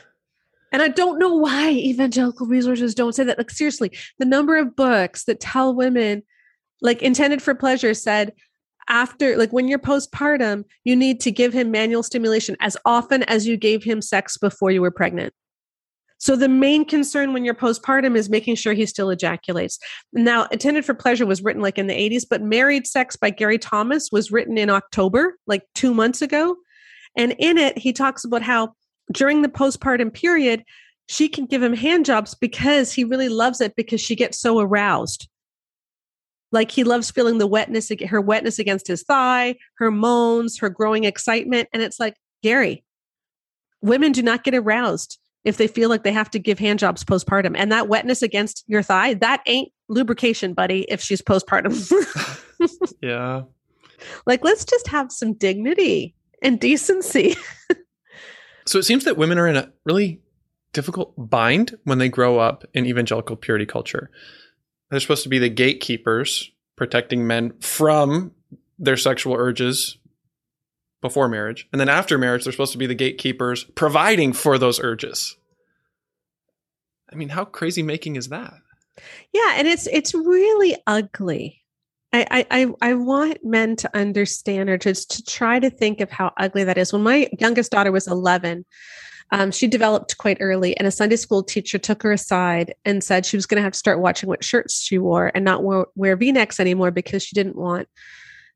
And 0.73 0.81
I 0.81 0.89
don't 0.89 1.19
know 1.19 1.35
why 1.35 1.69
evangelical 1.69 2.47
resources 2.47 2.95
don't 2.95 3.13
say 3.13 3.23
that. 3.23 3.37
Like, 3.37 3.51
seriously, 3.51 3.91
the 4.19 4.25
number 4.25 4.57
of 4.57 4.75
books 4.75 5.25
that 5.25 5.39
tell 5.39 5.73
women, 5.73 6.23
like, 6.81 7.01
intended 7.01 7.41
for 7.41 7.53
pleasure 7.53 7.93
said, 7.93 8.33
after, 8.89 9.37
like, 9.37 9.53
when 9.53 9.67
you're 9.67 9.79
postpartum, 9.79 10.65
you 10.83 10.95
need 10.95 11.21
to 11.21 11.31
give 11.31 11.53
him 11.53 11.71
manual 11.71 12.03
stimulation 12.03 12.57
as 12.59 12.75
often 12.83 13.23
as 13.23 13.47
you 13.47 13.55
gave 13.55 13.83
him 13.83 14.01
sex 14.01 14.35
before 14.35 14.71
you 14.71 14.81
were 14.81 14.91
pregnant. 14.91 15.31
So 16.17 16.35
the 16.35 16.49
main 16.49 16.85
concern 16.85 17.33
when 17.33 17.45
you're 17.45 17.53
postpartum 17.53 18.15
is 18.15 18.29
making 18.29 18.55
sure 18.55 18.73
he 18.73 18.85
still 18.85 19.09
ejaculates. 19.09 19.77
Now, 20.13 20.45
Intended 20.45 20.85
for 20.85 20.93
Pleasure 20.93 21.25
was 21.25 21.43
written 21.43 21.61
like 21.61 21.77
in 21.77 21.87
the 21.87 21.93
80s, 21.93 22.23
but 22.29 22.41
Married 22.41 22.87
Sex 22.87 23.15
by 23.15 23.29
Gary 23.29 23.57
Thomas 23.57 24.09
was 24.11 24.31
written 24.31 24.57
in 24.57 24.69
October, 24.69 25.37
like 25.47 25.63
two 25.75 25.93
months 25.93 26.21
ago. 26.21 26.55
And 27.17 27.35
in 27.39 27.57
it, 27.57 27.77
he 27.77 27.93
talks 27.93 28.23
about 28.23 28.41
how 28.41 28.73
during 29.11 29.41
the 29.41 29.49
postpartum 29.49 30.13
period, 30.13 30.63
she 31.07 31.27
can 31.27 31.45
give 31.45 31.61
him 31.61 31.73
hand 31.73 32.05
jobs 32.05 32.33
because 32.33 32.93
he 32.93 33.03
really 33.03 33.29
loves 33.29 33.61
it 33.61 33.75
because 33.75 34.01
she 34.01 34.15
gets 34.15 34.39
so 34.39 34.59
aroused. 34.59 35.27
Like 36.51 36.71
he 36.71 36.83
loves 36.83 37.11
feeling 37.11 37.39
the 37.39 37.47
wetness, 37.47 37.91
her 38.07 38.21
wetness 38.21 38.59
against 38.59 38.87
his 38.87 39.03
thigh, 39.03 39.55
her 39.79 39.91
moans, 39.91 40.59
her 40.59 40.69
growing 40.69 41.03
excitement. 41.03 41.67
And 41.73 41.81
it's 41.81 41.99
like, 41.99 42.15
Gary, 42.43 42.83
women 43.81 44.11
do 44.11 44.21
not 44.21 44.43
get 44.43 44.53
aroused 44.53 45.17
if 45.43 45.57
they 45.57 45.67
feel 45.67 45.89
like 45.89 46.03
they 46.03 46.11
have 46.11 46.29
to 46.31 46.39
give 46.39 46.59
hand 46.59 46.79
jobs 46.79 47.03
postpartum. 47.03 47.55
And 47.57 47.71
that 47.71 47.89
wetness 47.89 48.21
against 48.21 48.63
your 48.67 48.83
thigh, 48.83 49.15
that 49.15 49.41
ain't 49.45 49.71
lubrication, 49.89 50.53
buddy, 50.53 50.85
if 50.89 51.01
she's 51.01 51.21
postpartum. 51.21 51.73
yeah. 53.01 53.41
Like, 54.25 54.43
let's 54.43 54.63
just 54.63 54.87
have 54.87 55.11
some 55.11 55.33
dignity 55.33 56.15
and 56.41 56.59
decency. 56.59 57.35
so 58.65 58.79
it 58.79 58.83
seems 58.83 59.03
that 59.05 59.17
women 59.17 59.37
are 59.37 59.47
in 59.47 59.55
a 59.55 59.71
really 59.85 60.21
difficult 60.73 61.13
bind 61.17 61.77
when 61.83 61.99
they 61.99 62.09
grow 62.09 62.39
up 62.39 62.65
in 62.73 62.85
evangelical 62.85 63.35
purity 63.35 63.65
culture. 63.65 64.09
They're 64.89 64.99
supposed 64.99 65.23
to 65.23 65.29
be 65.29 65.39
the 65.39 65.49
gatekeepers 65.49 66.51
protecting 66.75 67.25
men 67.27 67.53
from 67.59 68.31
their 68.79 68.97
sexual 68.97 69.35
urges 69.35 69.97
before 71.01 71.27
marriage. 71.27 71.67
And 71.71 71.79
then 71.79 71.89
after 71.89 72.17
marriage, 72.17 72.43
they're 72.43 72.53
supposed 72.53 72.71
to 72.71 72.77
be 72.77 72.87
the 72.87 72.95
gatekeepers 72.95 73.65
providing 73.75 74.33
for 74.33 74.57
those 74.57 74.79
urges. 74.79 75.37
I 77.11 77.15
mean, 77.15 77.29
how 77.29 77.45
crazy 77.45 77.83
making 77.83 78.15
is 78.15 78.29
that? 78.29 78.53
Yeah, 79.31 79.53
and 79.55 79.67
it's 79.67 79.87
it's 79.87 80.13
really 80.13 80.75
ugly. 80.87 81.62
I, 82.13 82.45
I 82.51 82.67
I 82.81 82.93
want 82.93 83.43
men 83.43 83.75
to 83.77 83.97
understand 83.97 84.69
or 84.69 84.77
to, 84.77 84.93
to 84.93 85.23
try 85.23 85.59
to 85.59 85.69
think 85.69 85.99
of 85.99 86.11
how 86.11 86.31
ugly 86.37 86.63
that 86.63 86.77
is. 86.77 86.93
When 86.93 87.03
my 87.03 87.27
youngest 87.39 87.71
daughter 87.71 87.91
was 87.91 88.07
11, 88.07 88.65
um, 89.31 89.51
she 89.51 89.67
developed 89.67 90.17
quite 90.19 90.37
early, 90.39 90.77
and 90.77 90.87
a 90.87 90.91
Sunday 90.91 91.15
school 91.15 91.43
teacher 91.43 91.79
took 91.79 92.03
her 92.03 92.11
aside 92.11 92.75
and 92.85 93.03
said 93.03 93.25
she 93.25 93.35
was 93.35 93.47
going 93.47 93.57
to 93.57 93.63
have 93.63 93.73
to 93.73 93.79
start 93.79 93.99
watching 93.99 94.29
what 94.29 94.43
shirts 94.43 94.79
she 94.79 94.99
wore 94.99 95.31
and 95.33 95.43
not 95.43 95.63
wear, 95.63 95.87
wear 95.95 96.15
V 96.15 96.31
necks 96.31 96.59
anymore 96.59 96.91
because 96.91 97.23
she 97.23 97.33
didn't 97.33 97.55
want 97.55 97.87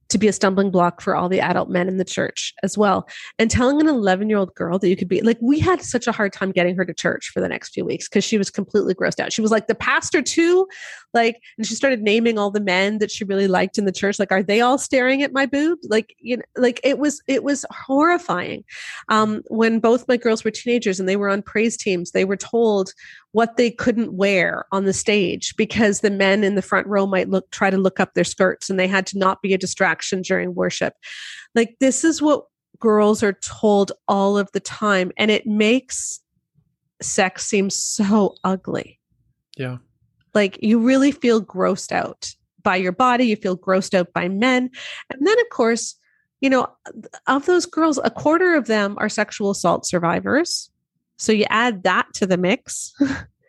to 0.09 0.17
be 0.17 0.27
a 0.27 0.33
stumbling 0.33 0.71
block 0.71 1.01
for 1.01 1.15
all 1.15 1.29
the 1.29 1.39
adult 1.39 1.69
men 1.69 1.87
in 1.87 1.97
the 1.97 2.05
church 2.05 2.53
as 2.63 2.77
well. 2.77 3.07
And 3.39 3.49
telling 3.49 3.81
an 3.81 3.87
11 3.87 4.29
year 4.29 4.37
old 4.37 4.53
girl 4.55 4.79
that 4.79 4.89
you 4.89 4.95
could 4.95 5.07
be 5.07 5.21
like, 5.21 5.37
we 5.41 5.59
had 5.59 5.81
such 5.81 6.07
a 6.07 6.11
hard 6.11 6.33
time 6.33 6.51
getting 6.51 6.75
her 6.75 6.85
to 6.85 6.93
church 6.93 7.29
for 7.33 7.41
the 7.41 7.49
next 7.49 7.73
few 7.73 7.85
weeks 7.85 8.07
because 8.07 8.23
she 8.23 8.37
was 8.37 8.49
completely 8.49 8.93
grossed 8.93 9.19
out. 9.19 9.33
She 9.33 9.41
was 9.41 9.51
like, 9.51 9.67
the 9.67 9.75
pastor 9.75 10.21
too. 10.21 10.67
Like, 11.13 11.41
and 11.57 11.65
she 11.65 11.75
started 11.75 12.01
naming 12.01 12.37
all 12.37 12.51
the 12.51 12.59
men 12.59 12.99
that 12.99 13.11
she 13.11 13.23
really 13.23 13.47
liked 13.47 13.77
in 13.77 13.85
the 13.85 13.91
church. 13.91 14.19
Like, 14.19 14.31
are 14.31 14.43
they 14.43 14.61
all 14.61 14.77
staring 14.77 15.23
at 15.23 15.33
my 15.33 15.45
boobs? 15.45 15.87
Like, 15.89 16.15
you 16.19 16.37
know, 16.37 16.43
like 16.55 16.79
it 16.83 16.99
was, 16.99 17.21
it 17.27 17.43
was 17.43 17.65
horrifying. 17.71 18.63
Um, 19.09 19.41
when 19.47 19.79
both 19.79 20.07
my 20.07 20.17
girls 20.17 20.43
were 20.43 20.51
teenagers 20.51 20.99
and 20.99 21.07
they 21.07 21.15
were 21.15 21.29
on 21.29 21.41
praise 21.41 21.77
teams, 21.77 22.11
they 22.11 22.25
were 22.25 22.37
told 22.37 22.93
what 23.38 23.56
they 23.56 23.69
couldn't 23.69 24.13
wear 24.13 24.65
on 24.71 24.86
the 24.86 24.93
stage 24.93 25.56
because 25.58 26.00
the 26.00 26.10
men 26.10 26.43
in 26.43 26.56
the 26.56 26.62
front 26.63 26.88
row 26.88 27.06
might 27.06 27.30
look 27.30 27.47
try 27.52 27.69
to 27.69 27.78
look 27.78 28.00
up 28.00 28.15
their 28.15 28.23
skirts 28.23 28.67
and 28.67 28.80
they 28.80 28.88
had 28.88 29.06
to 29.06 29.15
not 29.15 29.43
be 29.43 29.54
a 29.54 29.60
distraction 29.60 30.23
during 30.23 30.56
worship. 30.56 30.95
Like 31.54 31.76
this 31.80 32.04
is 32.04 32.19
what 32.19 32.45
girls 32.80 33.21
are 33.21 33.34
told 33.34 33.91
all 34.08 34.39
of 34.39 34.52
the 34.54 34.60
time 34.60 35.12
and 35.19 35.30
it 35.30 35.45
makes 35.45 36.19
sex 37.00 37.45
seem 37.45 37.69
so 37.69 38.34
ugly. 38.43 39.00
Yeah. 39.56 39.78
Like 40.34 40.58
you 40.63 40.80
really 40.80 41.12
feel 41.12 41.39
grossed 41.39 41.91
out 41.91 42.32
by 42.63 42.78
your 42.78 42.91
body 42.91 43.26
you 43.26 43.36
feel 43.36 43.56
grossed 43.56 43.93
out 43.93 44.12
by 44.13 44.28
men 44.28 44.71
and 45.12 45.28
then 45.28 45.39
of 45.39 45.50
course 45.52 45.93
you 46.41 46.50
know 46.50 46.67
of 47.28 47.45
those 47.45 47.67
girls 47.67 48.00
a 48.04 48.10
quarter 48.10 48.56
of 48.56 48.65
them 48.65 48.95
are 48.97 49.08
sexual 49.08 49.52
assault 49.52 49.86
survivors 49.86 50.71
so 51.17 51.32
you 51.32 51.45
add 51.49 51.84
that 51.84 52.08
to 52.13 52.25
the 52.25 52.38
mix. 52.38 52.93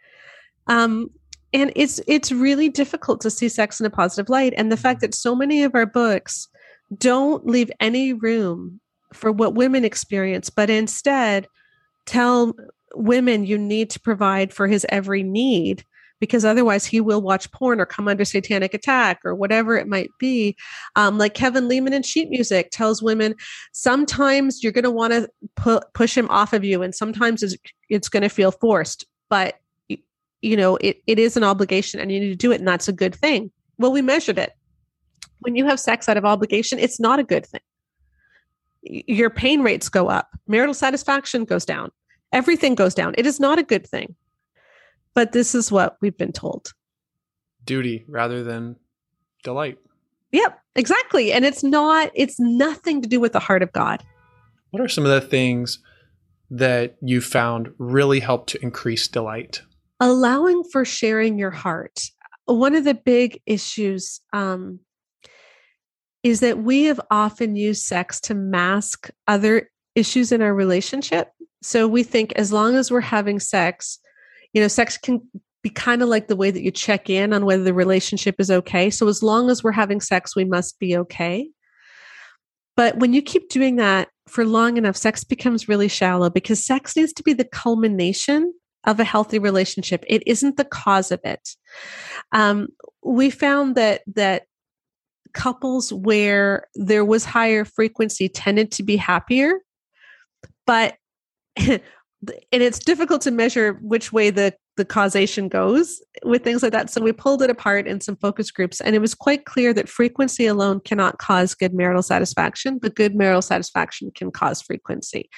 um, 0.66 1.10
and 1.52 1.72
it's 1.76 2.00
it's 2.06 2.30
really 2.30 2.68
difficult 2.68 3.20
to 3.22 3.30
see 3.30 3.48
sex 3.48 3.80
in 3.80 3.86
a 3.86 3.90
positive 3.90 4.28
light. 4.28 4.52
And 4.56 4.70
the 4.70 4.76
fact 4.76 5.00
that 5.00 5.14
so 5.14 5.34
many 5.34 5.62
of 5.62 5.74
our 5.74 5.86
books 5.86 6.48
don't 6.96 7.46
leave 7.46 7.70
any 7.80 8.12
room 8.12 8.80
for 9.12 9.32
what 9.32 9.54
women 9.54 9.84
experience, 9.84 10.50
but 10.50 10.68
instead 10.68 11.46
tell 12.06 12.54
women 12.94 13.44
you 13.44 13.56
need 13.58 13.90
to 13.90 14.00
provide 14.00 14.52
for 14.52 14.66
his 14.66 14.86
every 14.88 15.22
need 15.22 15.84
because 16.20 16.44
otherwise 16.44 16.84
he 16.84 17.00
will 17.00 17.22
watch 17.22 17.50
porn 17.52 17.80
or 17.80 17.86
come 17.86 18.08
under 18.08 18.24
satanic 18.24 18.74
attack 18.74 19.20
or 19.24 19.34
whatever 19.34 19.76
it 19.76 19.86
might 19.86 20.10
be. 20.18 20.56
Um, 20.96 21.18
like 21.18 21.34
Kevin 21.34 21.68
Leman 21.68 21.92
in 21.92 22.02
sheet 22.02 22.28
music 22.30 22.70
tells 22.70 23.02
women, 23.02 23.34
sometimes 23.72 24.62
you're 24.62 24.72
going 24.72 24.84
to 24.84 24.90
want 24.90 25.12
to 25.12 25.28
pu- 25.56 25.80
push 25.94 26.16
him 26.16 26.28
off 26.30 26.52
of 26.52 26.64
you, 26.64 26.82
and 26.82 26.94
sometimes 26.94 27.42
it's, 27.42 27.56
it's 27.88 28.08
going 28.08 28.22
to 28.22 28.28
feel 28.28 28.50
forced, 28.50 29.06
but 29.28 29.60
you 30.40 30.56
know 30.56 30.76
it, 30.76 31.02
it 31.08 31.18
is 31.18 31.36
an 31.36 31.42
obligation 31.42 31.98
and 31.98 32.12
you 32.12 32.20
need 32.20 32.28
to 32.28 32.36
do 32.36 32.52
it, 32.52 32.60
and 32.60 32.68
that's 32.68 32.88
a 32.88 32.92
good 32.92 33.14
thing. 33.14 33.50
Well, 33.78 33.92
we 33.92 34.02
measured 34.02 34.38
it. 34.38 34.52
When 35.40 35.54
you 35.54 35.66
have 35.66 35.80
sex 35.80 36.08
out 36.08 36.16
of 36.16 36.24
obligation, 36.24 36.78
it's 36.78 36.98
not 36.98 37.18
a 37.18 37.24
good 37.24 37.46
thing. 37.46 37.60
Your 38.82 39.30
pain 39.30 39.62
rates 39.62 39.88
go 39.88 40.08
up, 40.08 40.28
marital 40.46 40.74
satisfaction 40.74 41.44
goes 41.44 41.64
down, 41.64 41.90
everything 42.32 42.74
goes 42.74 42.94
down. 42.94 43.14
It 43.18 43.26
is 43.26 43.40
not 43.40 43.58
a 43.58 43.62
good 43.62 43.86
thing. 43.86 44.14
But 45.18 45.32
this 45.32 45.52
is 45.52 45.72
what 45.72 45.96
we've 46.00 46.16
been 46.16 46.30
told 46.30 46.72
duty 47.64 48.04
rather 48.06 48.44
than 48.44 48.76
delight. 49.42 49.76
Yep, 50.30 50.56
exactly. 50.76 51.32
And 51.32 51.44
it's 51.44 51.64
not, 51.64 52.12
it's 52.14 52.38
nothing 52.38 53.02
to 53.02 53.08
do 53.08 53.18
with 53.18 53.32
the 53.32 53.40
heart 53.40 53.64
of 53.64 53.72
God. 53.72 54.04
What 54.70 54.80
are 54.80 54.86
some 54.86 55.04
of 55.04 55.10
the 55.10 55.20
things 55.20 55.80
that 56.50 56.98
you 57.02 57.20
found 57.20 57.72
really 57.78 58.20
help 58.20 58.46
to 58.46 58.62
increase 58.62 59.08
delight? 59.08 59.60
Allowing 59.98 60.62
for 60.62 60.84
sharing 60.84 61.36
your 61.36 61.50
heart. 61.50 62.00
One 62.44 62.76
of 62.76 62.84
the 62.84 62.94
big 62.94 63.42
issues 63.44 64.20
um, 64.32 64.78
is 66.22 66.38
that 66.38 66.58
we 66.58 66.84
have 66.84 67.00
often 67.10 67.56
used 67.56 67.82
sex 67.82 68.20
to 68.20 68.36
mask 68.36 69.10
other 69.26 69.68
issues 69.96 70.30
in 70.30 70.42
our 70.42 70.54
relationship. 70.54 71.32
So 71.60 71.88
we 71.88 72.04
think 72.04 72.34
as 72.36 72.52
long 72.52 72.76
as 72.76 72.88
we're 72.88 73.00
having 73.00 73.40
sex, 73.40 73.98
you 74.52 74.60
know, 74.60 74.68
sex 74.68 74.96
can 74.96 75.20
be 75.62 75.70
kind 75.70 76.02
of 76.02 76.08
like 76.08 76.28
the 76.28 76.36
way 76.36 76.50
that 76.50 76.62
you 76.62 76.70
check 76.70 77.10
in 77.10 77.32
on 77.32 77.44
whether 77.44 77.64
the 77.64 77.74
relationship 77.74 78.36
is 78.38 78.50
okay. 78.50 78.90
So 78.90 79.08
as 79.08 79.22
long 79.22 79.50
as 79.50 79.62
we're 79.62 79.72
having 79.72 80.00
sex, 80.00 80.36
we 80.36 80.44
must 80.44 80.78
be 80.78 80.96
okay. 80.96 81.50
But 82.76 82.98
when 82.98 83.12
you 83.12 83.22
keep 83.22 83.48
doing 83.48 83.76
that 83.76 84.08
for 84.28 84.44
long 84.44 84.76
enough, 84.76 84.96
sex 84.96 85.24
becomes 85.24 85.68
really 85.68 85.88
shallow 85.88 86.30
because 86.30 86.64
sex 86.64 86.94
needs 86.96 87.12
to 87.14 87.24
be 87.24 87.32
the 87.32 87.44
culmination 87.44 88.54
of 88.84 89.00
a 89.00 89.04
healthy 89.04 89.40
relationship. 89.40 90.04
It 90.06 90.22
isn't 90.26 90.56
the 90.56 90.64
cause 90.64 91.10
of 91.10 91.20
it. 91.24 91.56
Um, 92.30 92.68
we 93.02 93.30
found 93.30 93.74
that 93.74 94.02
that 94.14 94.44
couples 95.34 95.92
where 95.92 96.68
there 96.74 97.04
was 97.04 97.24
higher 97.24 97.64
frequency 97.64 98.28
tended 98.28 98.70
to 98.72 98.82
be 98.82 98.96
happier, 98.96 99.54
but 100.66 100.94
and 102.26 102.62
it's 102.62 102.78
difficult 102.78 103.20
to 103.22 103.30
measure 103.30 103.74
which 103.82 104.12
way 104.12 104.30
the 104.30 104.54
the 104.76 104.84
causation 104.84 105.48
goes 105.48 106.00
with 106.22 106.44
things 106.44 106.62
like 106.62 106.70
that. 106.70 106.88
So 106.88 107.00
we 107.00 107.10
pulled 107.10 107.42
it 107.42 107.50
apart 107.50 107.88
in 107.88 108.00
some 108.00 108.14
focus 108.14 108.52
groups 108.52 108.80
and 108.80 108.94
it 108.94 109.00
was 109.00 109.12
quite 109.12 109.44
clear 109.44 109.74
that 109.74 109.88
frequency 109.88 110.46
alone 110.46 110.78
cannot 110.78 111.18
cause 111.18 111.52
good 111.52 111.74
marital 111.74 112.02
satisfaction 112.02 112.78
but 112.78 112.94
good 112.94 113.16
marital 113.16 113.42
satisfaction 113.42 114.12
can 114.14 114.30
cause 114.30 114.62
frequency. 114.62 115.28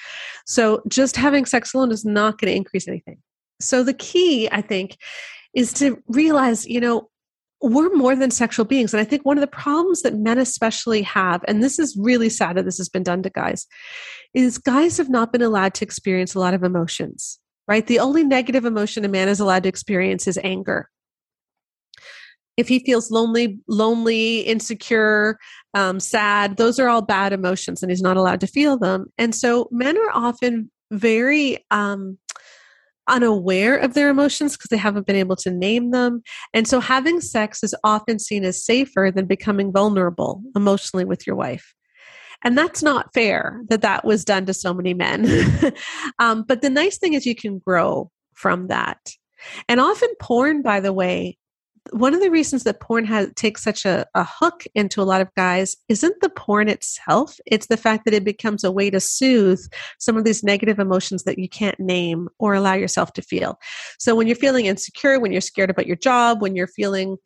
So 0.45 0.83
just 0.87 1.15
having 1.15 1.45
sex 1.45 1.73
alone 1.73 1.91
is 1.91 2.05
not 2.05 2.39
going 2.39 2.51
to 2.51 2.55
increase 2.55 2.87
anything. 2.87 3.17
So 3.59 3.83
the 3.83 3.93
key 3.93 4.49
i 4.51 4.61
think 4.61 4.97
is 5.53 5.73
to 5.73 6.01
realize 6.07 6.67
you 6.67 6.79
know 6.79 7.09
we're 7.61 7.93
more 7.95 8.15
than 8.15 8.31
sexual 8.31 8.65
beings. 8.65 8.93
And 8.93 9.01
I 9.01 9.03
think 9.03 9.23
one 9.23 9.37
of 9.37 9.41
the 9.41 9.47
problems 9.47 10.01
that 10.01 10.17
men 10.17 10.39
especially 10.39 11.03
have, 11.03 11.43
and 11.47 11.61
this 11.61 11.77
is 11.77 11.95
really 11.99 12.29
sad 12.29 12.57
that 12.57 12.65
this 12.65 12.77
has 12.77 12.89
been 12.89 13.03
done 13.03 13.21
to 13.23 13.29
guys, 13.29 13.67
is 14.33 14.57
guys 14.57 14.97
have 14.97 15.09
not 15.09 15.31
been 15.31 15.41
allowed 15.41 15.73
to 15.75 15.85
experience 15.85 16.33
a 16.33 16.39
lot 16.39 16.53
of 16.53 16.63
emotions, 16.63 17.39
right? 17.67 17.85
The 17.85 17.99
only 17.99 18.23
negative 18.23 18.65
emotion 18.65 19.05
a 19.05 19.07
man 19.07 19.27
is 19.27 19.39
allowed 19.39 19.63
to 19.63 19.69
experience 19.69 20.27
is 20.27 20.39
anger. 20.43 20.89
if 22.57 22.67
he 22.67 22.79
feels 22.79 23.11
lonely, 23.11 23.59
lonely, 23.67 24.41
insecure, 24.41 25.37
um, 25.73 25.99
sad, 25.99 26.57
those 26.57 26.79
are 26.79 26.89
all 26.89 27.01
bad 27.01 27.33
emotions 27.33 27.81
and 27.81 27.91
he's 27.91 28.01
not 28.01 28.17
allowed 28.17 28.39
to 28.41 28.47
feel 28.47 28.77
them. 28.77 29.05
And 29.17 29.33
so 29.33 29.67
men 29.71 29.97
are 29.97 30.11
often 30.13 30.69
very 30.91 31.65
um, 31.71 32.17
unaware 33.11 33.77
of 33.77 33.93
their 33.93 34.09
emotions 34.09 34.57
because 34.57 34.69
they 34.69 34.77
haven't 34.77 35.05
been 35.05 35.15
able 35.15 35.35
to 35.35 35.51
name 35.51 35.91
them. 35.91 36.23
And 36.53 36.67
so 36.67 36.79
having 36.79 37.21
sex 37.21 37.63
is 37.63 37.75
often 37.83 38.17
seen 38.17 38.43
as 38.43 38.65
safer 38.65 39.11
than 39.13 39.25
becoming 39.25 39.71
vulnerable 39.71 40.41
emotionally 40.55 41.05
with 41.05 41.27
your 41.27 41.35
wife. 41.35 41.75
And 42.43 42.57
that's 42.57 42.81
not 42.81 43.13
fair 43.13 43.61
that 43.69 43.81
that 43.81 44.03
was 44.03 44.25
done 44.25 44.45
to 44.47 44.53
so 44.53 44.73
many 44.73 44.95
men. 44.95 45.27
um, 46.19 46.43
but 46.47 46.61
the 46.61 46.69
nice 46.69 46.97
thing 46.97 47.13
is 47.13 47.25
you 47.25 47.35
can 47.35 47.59
grow 47.59 48.09
from 48.33 48.67
that. 48.67 48.97
And 49.67 49.79
often 49.79 50.09
porn, 50.19 50.61
by 50.61 50.79
the 50.79 50.93
way, 50.93 51.37
one 51.89 52.13
of 52.13 52.21
the 52.21 52.29
reasons 52.29 52.63
that 52.63 52.79
porn 52.79 53.05
has 53.05 53.29
takes 53.35 53.63
such 53.63 53.85
a, 53.85 54.05
a 54.13 54.23
hook 54.23 54.63
into 54.75 55.01
a 55.01 55.03
lot 55.03 55.21
of 55.21 55.33
guys 55.35 55.75
isn't 55.89 56.15
the 56.21 56.29
porn 56.29 56.69
itself. 56.69 57.37
It's 57.45 57.67
the 57.67 57.77
fact 57.77 58.05
that 58.05 58.13
it 58.13 58.23
becomes 58.23 58.63
a 58.63 58.71
way 58.71 58.89
to 58.91 58.99
soothe 58.99 59.59
some 59.99 60.15
of 60.15 60.23
these 60.23 60.43
negative 60.43 60.79
emotions 60.79 61.23
that 61.23 61.39
you 61.39 61.49
can't 61.49 61.79
name 61.79 62.29
or 62.39 62.53
allow 62.53 62.73
yourself 62.73 63.13
to 63.13 63.21
feel. 63.21 63.59
So 63.99 64.15
when 64.15 64.27
you're 64.27 64.35
feeling 64.35 64.67
insecure 64.67 65.19
when 65.19 65.31
you're 65.31 65.41
scared 65.41 65.69
about 65.69 65.87
your 65.87 65.95
job 65.95 66.41
when 66.41 66.55
you're 66.55 66.67
feeling 66.67 67.17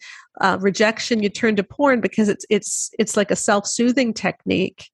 uh, 0.42 0.58
rejection 0.60 1.22
you 1.22 1.30
turn 1.30 1.56
to 1.56 1.64
porn 1.64 2.02
because 2.02 2.30
it's 2.30 2.46
it's 2.50 2.90
it's 2.98 3.18
like 3.18 3.32
a 3.32 3.36
self-soothing 3.36 4.14
technique 4.14 4.90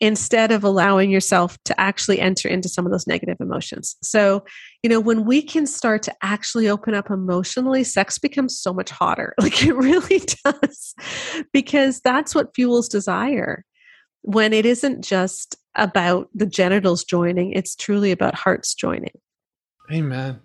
instead 0.00 0.52
of 0.52 0.62
allowing 0.62 1.10
yourself 1.10 1.56
to 1.64 1.78
actually 1.80 2.20
enter 2.20 2.48
into 2.48 2.68
some 2.68 2.84
of 2.84 2.92
those 2.92 3.06
negative 3.06 3.38
emotions. 3.40 3.96
So, 4.02 4.44
you 4.82 4.90
know, 4.90 5.00
when 5.00 5.24
we 5.24 5.40
can 5.40 5.66
start 5.66 6.02
to 6.04 6.14
actually 6.22 6.68
open 6.68 6.94
up 6.94 7.10
emotionally, 7.10 7.82
sex 7.82 8.18
becomes 8.18 8.58
so 8.58 8.72
much 8.72 8.90
hotter. 8.90 9.34
Like 9.46 9.64
it 9.64 9.76
really 9.76 10.20
does, 10.44 10.94
because 11.52 12.00
that's 12.00 12.34
what 12.34 12.52
fuels 12.54 12.88
desire. 12.88 13.64
When 14.22 14.52
it 14.52 14.66
isn't 14.66 15.04
just 15.04 15.56
about 15.76 16.28
the 16.34 16.46
genitals 16.46 17.04
joining, 17.04 17.52
it's 17.52 17.76
truly 17.76 18.10
about 18.10 18.34
hearts 18.34 18.74
joining. 18.74 19.12
Amen. 19.92 20.40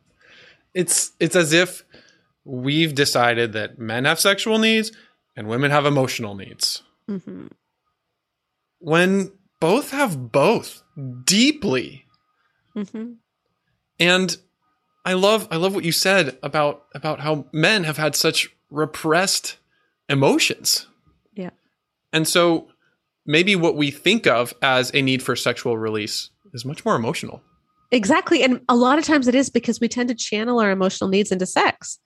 It's 0.76 1.14
it's 1.20 1.36
as 1.36 1.52
if 1.52 1.84
we've 2.46 2.94
decided 2.94 3.54
that 3.54 3.80
men 3.80 4.06
have 4.06 4.20
sexual 4.20 4.60
needs 4.60 4.92
and 5.36 5.48
women 5.48 5.72
have 5.72 5.86
emotional 5.86 6.36
needs. 6.36 6.84
Mm-hmm. 7.10 7.48
When 8.80 9.32
both 9.62 9.92
have 9.92 10.34
both 10.34 10.84
deeply. 11.24 12.06
Mm-hmm. 12.76 13.14
And 14.00 14.38
I 15.06 15.14
love 15.14 15.48
I 15.50 15.56
love 15.56 15.74
what 15.74 15.86
you 15.86 15.94
said 15.94 16.38
about 16.44 16.86
about 16.94 17.22
how 17.22 17.46
men 17.54 17.86
have 17.86 17.98
had 17.98 18.16
such 18.16 18.50
repressed 18.70 19.58
emotions. 20.10 20.88
Yeah. 21.34 21.52
And 22.12 22.28
so 22.28 22.68
maybe 23.26 23.56
what 23.56 23.78
we 23.78 23.92
think 23.92 24.28
of 24.28 24.54
as 24.62 24.92
a 24.94 25.02
need 25.02 25.24
for 25.24 25.36
sexual 25.36 25.78
release 25.78 26.30
is 26.54 26.66
much 26.66 26.84
more 26.84 26.96
emotional. 26.96 27.42
Exactly. 27.92 28.44
And 28.44 28.62
a 28.68 28.76
lot 28.76 29.00
of 29.00 29.06
times 29.06 29.28
it 29.28 29.36
is 29.36 29.50
because 29.50 29.80
we 29.80 29.88
tend 29.88 30.10
to 30.10 30.16
channel 30.16 30.60
our 30.60 30.72
emotional 30.72 31.10
needs 31.10 31.32
into 31.32 31.46
sex. 31.46 32.00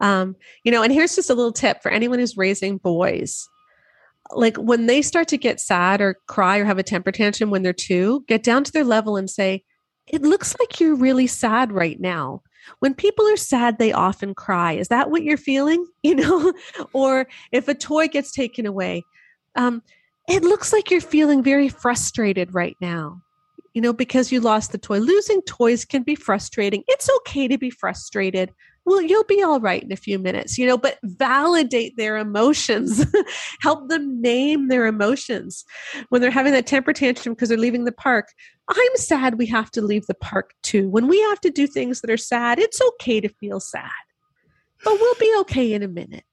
Um, 0.00 0.36
you 0.62 0.70
know, 0.70 0.82
and 0.82 0.92
here's 0.92 1.16
just 1.16 1.30
a 1.30 1.34
little 1.34 1.52
tip 1.52 1.82
for 1.82 1.90
anyone 1.90 2.18
who's 2.18 2.36
raising 2.36 2.78
boys 2.78 3.48
like 4.32 4.56
when 4.56 4.86
they 4.86 5.02
start 5.02 5.28
to 5.28 5.38
get 5.38 5.60
sad 5.60 6.00
or 6.00 6.16
cry 6.26 6.58
or 6.58 6.64
have 6.64 6.78
a 6.78 6.82
temper 6.82 7.12
tantrum 7.12 7.50
when 7.50 7.62
they're 7.62 7.72
two, 7.72 8.24
get 8.28 8.42
down 8.42 8.64
to 8.64 8.72
their 8.72 8.84
level 8.84 9.16
and 9.16 9.28
say, 9.30 9.64
It 10.06 10.22
looks 10.22 10.54
like 10.58 10.80
you're 10.80 10.96
really 10.96 11.26
sad 11.26 11.72
right 11.72 12.00
now. 12.00 12.42
When 12.80 12.94
people 12.94 13.26
are 13.26 13.36
sad, 13.36 13.78
they 13.78 13.92
often 13.92 14.34
cry. 14.34 14.72
Is 14.72 14.88
that 14.88 15.10
what 15.10 15.22
you're 15.22 15.36
feeling? 15.36 15.84
You 16.02 16.14
know, 16.14 16.52
or 16.92 17.26
if 17.50 17.66
a 17.66 17.74
toy 17.74 18.06
gets 18.06 18.30
taken 18.30 18.64
away, 18.64 19.02
um, 19.56 19.82
it 20.28 20.42
looks 20.42 20.72
like 20.72 20.90
you're 20.90 21.00
feeling 21.00 21.42
very 21.42 21.68
frustrated 21.68 22.54
right 22.54 22.76
now 22.80 23.22
you 23.76 23.82
know, 23.82 23.92
because 23.92 24.32
you 24.32 24.40
lost 24.40 24.72
the 24.72 24.78
toy. 24.78 24.98
Losing 25.00 25.42
toys 25.42 25.84
can 25.84 26.02
be 26.02 26.14
frustrating. 26.14 26.82
It's 26.88 27.10
okay 27.16 27.46
to 27.46 27.58
be 27.58 27.68
frustrated 27.68 28.50
well, 28.86 29.02
you'll 29.02 29.24
be 29.24 29.42
all 29.42 29.60
right 29.60 29.82
in 29.82 29.90
a 29.90 29.96
few 29.96 30.16
minutes, 30.16 30.56
you 30.56 30.64
know, 30.64 30.78
but 30.78 30.98
validate 31.02 31.96
their 31.96 32.16
emotions, 32.16 33.04
help 33.60 33.88
them 33.88 34.20
name 34.20 34.68
their 34.68 34.86
emotions. 34.86 35.64
When 36.08 36.22
they're 36.22 36.30
having 36.30 36.52
that 36.52 36.68
temper 36.68 36.92
tantrum 36.92 37.34
because 37.34 37.48
they're 37.48 37.58
leaving 37.58 37.84
the 37.84 37.90
park, 37.90 38.28
I'm 38.68 38.96
sad 38.96 39.38
we 39.38 39.46
have 39.46 39.72
to 39.72 39.82
leave 39.82 40.06
the 40.06 40.14
park 40.14 40.52
too. 40.62 40.88
When 40.88 41.08
we 41.08 41.20
have 41.22 41.40
to 41.40 41.50
do 41.50 41.66
things 41.66 42.00
that 42.00 42.10
are 42.10 42.16
sad, 42.16 42.60
it's 42.60 42.80
okay 42.80 43.20
to 43.20 43.28
feel 43.28 43.58
sad, 43.58 43.90
but 44.84 44.94
we'll 44.94 45.14
be 45.16 45.34
okay 45.40 45.72
in 45.72 45.82
a 45.82 45.88
minute. 45.88 46.24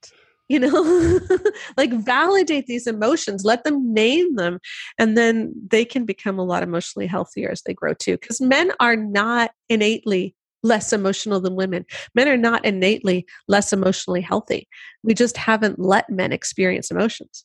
You 0.48 0.60
know, 0.60 1.20
like 1.76 1.90
validate 1.92 2.66
these 2.66 2.86
emotions, 2.86 3.44
let 3.44 3.64
them 3.64 3.92
name 3.92 4.36
them, 4.36 4.60
and 4.98 5.16
then 5.16 5.54
they 5.70 5.84
can 5.84 6.04
become 6.04 6.38
a 6.38 6.44
lot 6.44 6.62
emotionally 6.62 7.06
healthier 7.06 7.50
as 7.50 7.62
they 7.62 7.74
grow 7.74 7.94
too. 7.94 8.18
Because 8.18 8.40
men 8.42 8.70
are 8.78 8.94
not 8.94 9.52
innately 9.70 10.36
less 10.64 10.92
emotional 10.92 11.40
than 11.40 11.54
women. 11.54 11.86
Men 12.14 12.26
are 12.26 12.36
not 12.36 12.64
innately 12.64 13.26
less 13.46 13.72
emotionally 13.72 14.20
healthy. 14.20 14.66
We 15.04 15.14
just 15.14 15.36
haven't 15.36 15.78
let 15.78 16.10
men 16.10 16.32
experience 16.32 16.90
emotions. 16.90 17.44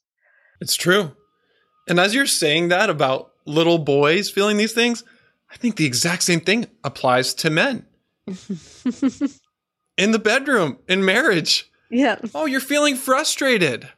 It's 0.59 0.75
true. 0.75 1.15
And 1.87 1.99
as 1.99 2.15
you're 2.15 2.25
saying 2.25 2.69
that 2.69 2.89
about 2.89 3.31
little 3.45 3.77
boys 3.77 4.29
feeling 4.29 4.57
these 4.57 4.73
things, 4.73 5.03
I 5.51 5.57
think 5.57 5.75
the 5.75 5.85
exact 5.85 6.23
same 6.23 6.39
thing 6.39 6.67
applies 6.83 7.33
to 7.35 7.49
men. 7.49 7.85
in 9.97 10.11
the 10.11 10.19
bedroom, 10.19 10.77
in 10.87 11.03
marriage. 11.03 11.69
Yeah. 11.91 12.17
Oh, 12.33 12.45
you're 12.45 12.59
feeling 12.59 12.95
frustrated. 12.95 13.89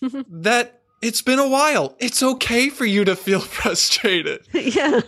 that 0.28 0.80
it's 1.02 1.22
been 1.22 1.38
a 1.38 1.48
while. 1.48 1.96
It's 1.98 2.22
okay 2.22 2.68
for 2.68 2.84
you 2.84 3.04
to 3.04 3.16
feel 3.16 3.40
frustrated. 3.40 4.46
Yeah. 4.52 5.00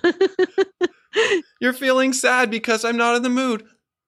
You're 1.63 1.73
feeling 1.73 2.13
sad 2.13 2.51
because 2.51 2.85
I'm 2.85 2.97
not 2.97 3.15
in 3.15 3.23
the 3.23 3.29
mood. 3.29 3.63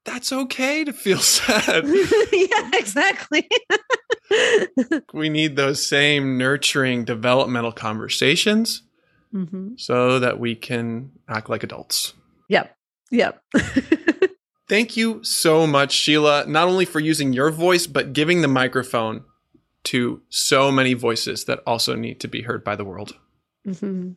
That's 0.04 0.32
okay 0.32 0.82
to 0.82 0.92
feel 0.92 1.18
sad. 1.20 1.84
yeah, 2.32 2.70
exactly. 2.74 3.48
we 5.14 5.28
need 5.28 5.54
those 5.54 5.86
same 5.86 6.36
nurturing 6.36 7.04
developmental 7.04 7.70
conversations 7.70 8.82
mm-hmm. 9.32 9.74
so 9.76 10.18
that 10.18 10.40
we 10.40 10.56
can 10.56 11.12
act 11.28 11.48
like 11.48 11.62
adults. 11.62 12.14
Yep. 12.48 12.76
Yep. 13.12 13.40
Thank 14.68 14.96
you 14.96 15.22
so 15.22 15.64
much, 15.64 15.92
Sheila, 15.92 16.46
not 16.46 16.66
only 16.66 16.84
for 16.84 16.98
using 16.98 17.32
your 17.32 17.52
voice, 17.52 17.86
but 17.86 18.12
giving 18.12 18.42
the 18.42 18.48
microphone 18.48 19.22
to 19.84 20.22
so 20.28 20.72
many 20.72 20.94
voices 20.94 21.44
that 21.44 21.60
also 21.68 21.94
need 21.94 22.18
to 22.18 22.26
be 22.26 22.42
heard 22.42 22.64
by 22.64 22.74
the 22.74 22.84
world. 22.84 23.16
Mm-hmm. 23.64 24.14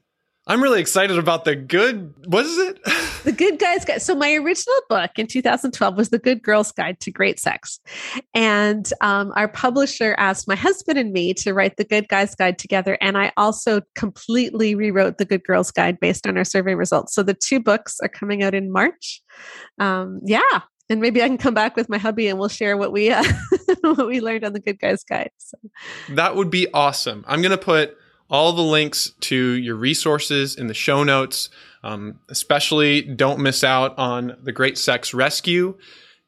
I'm 0.48 0.64
really 0.64 0.80
excited 0.80 1.18
about 1.18 1.43
the 1.43 1.58
good. 1.58 2.14
What 2.26 2.45
is 2.45 2.58
it? 2.58 2.82
the 3.26 3.34
Good 3.34 3.60
Guys 3.60 3.84
Guide. 3.84 4.02
So 4.02 4.16
my 4.16 4.34
original 4.34 4.80
book 4.88 5.12
in 5.18 5.28
2012 5.28 5.98
was 5.98 6.10
The 6.10 6.20
Good 6.20 6.41
Girl's 6.41 6.72
Guide 6.72 7.02
to 7.02 7.12
Great 7.12 7.38
Sex, 7.38 7.82
and 8.34 8.89
um, 9.02 9.34
our 9.36 9.50
publisher 9.50 10.16
asked 10.18 10.48
my 10.48 10.56
husband 10.56 10.98
and 10.98 11.12
me 11.12 11.34
to 11.36 11.54
write 11.54 11.76
the 11.76 11.84
Good 11.84 12.08
Guys 12.08 12.34
Guide 12.34 12.58
together, 12.58 12.98
and 13.02 13.18
I 13.18 13.34
also 13.36 13.82
completely 13.95 14.74
rewrote 14.74 15.18
the 15.18 15.26
Good 15.26 15.43
Girl's 15.43 15.70
Guide 15.70 16.00
based 16.00 16.26
on 16.26 16.38
our 16.38 16.45
survey 16.45 16.76
results. 16.76 17.14
So 17.14 17.24
the 17.24 17.34
two 17.34 17.60
books 17.60 18.00
are 18.02 18.10
coming 18.10 18.41
out 18.41 18.56
in 18.56 18.72
March. 18.72 19.22
Um, 19.80 20.22
yeah, 20.24 20.62
and 20.89 21.02
maybe 21.02 21.22
I 21.22 21.28
can 21.28 21.38
come 21.38 21.54
back 21.54 21.76
with 21.76 21.89
my 21.89 21.98
hubby 21.98 22.30
and 22.30 22.39
we'll 22.39 22.48
share 22.48 22.78
what 22.78 22.93
we 22.93 23.12
uh, 23.12 23.24
what 23.82 24.08
we 24.08 24.22
learned 24.22 24.45
on 24.45 24.54
the 24.54 24.62
Good 24.62 24.80
Guys 24.80 25.04
Guide. 25.04 25.32
So. 25.38 25.58
That 26.10 26.38
would 26.38 26.50
be 26.50 26.72
awesome. 26.74 27.26
I'm 27.28 27.41
going 27.41 27.52
to 27.52 27.58
put 27.58 27.98
all 28.30 28.53
the 28.53 28.61
links 28.61 29.11
to 29.21 29.36
your 29.36 29.75
resources 29.75 30.55
in 30.55 30.67
the 30.67 30.73
show 30.73 31.03
notes. 31.03 31.49
Um, 31.84 32.19
especially 32.28 33.01
don't 33.01 33.39
miss 33.39 33.63
out 33.63 33.97
on 33.97 34.36
the 34.41 34.51
Great 34.51 34.78
Sex 34.78 35.13
Rescue. 35.13 35.78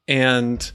And 0.07 0.71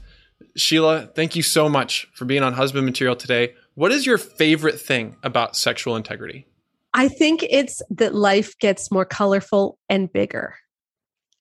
Sheila, 0.55 1.07
thank 1.15 1.35
you 1.35 1.41
so 1.41 1.69
much 1.69 2.07
for 2.13 2.25
being 2.25 2.43
on 2.43 2.53
Husband 2.53 2.85
Material 2.85 3.15
today. 3.15 3.53
What 3.75 3.91
is 3.91 4.05
your 4.05 4.17
favorite 4.17 4.79
thing 4.79 5.15
about 5.23 5.55
sexual 5.55 5.95
integrity? 5.95 6.45
I 6.93 7.09
think 7.09 7.43
it's 7.49 7.81
that 7.89 8.15
life 8.15 8.57
gets 8.59 8.91
more 8.91 9.05
colorful 9.05 9.77
and 9.89 10.11
bigger. 10.11 10.55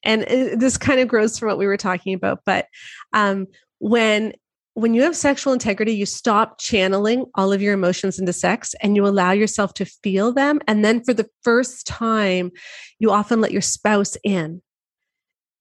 And 0.02 0.22
uh, 0.24 0.56
this 0.56 0.76
kind 0.76 1.00
of 1.00 1.08
grows 1.08 1.38
from 1.38 1.48
what 1.48 1.58
we 1.58 1.66
were 1.66 1.76
talking 1.76 2.14
about. 2.14 2.40
But 2.44 2.66
um, 3.12 3.46
when 3.78 4.32
when 4.74 4.92
you 4.92 5.02
have 5.02 5.16
sexual 5.16 5.52
integrity, 5.52 5.94
you 5.94 6.04
stop 6.04 6.60
channeling 6.60 7.26
all 7.36 7.52
of 7.52 7.62
your 7.62 7.74
emotions 7.74 8.18
into 8.18 8.32
sex 8.32 8.74
and 8.82 8.96
you 8.96 9.06
allow 9.06 9.30
yourself 9.30 9.72
to 9.74 9.84
feel 9.84 10.32
them. 10.32 10.60
And 10.66 10.84
then 10.84 11.02
for 11.02 11.14
the 11.14 11.28
first 11.42 11.86
time, 11.86 12.50
you 12.98 13.12
often 13.12 13.40
let 13.40 13.52
your 13.52 13.62
spouse 13.62 14.16
in. 14.24 14.62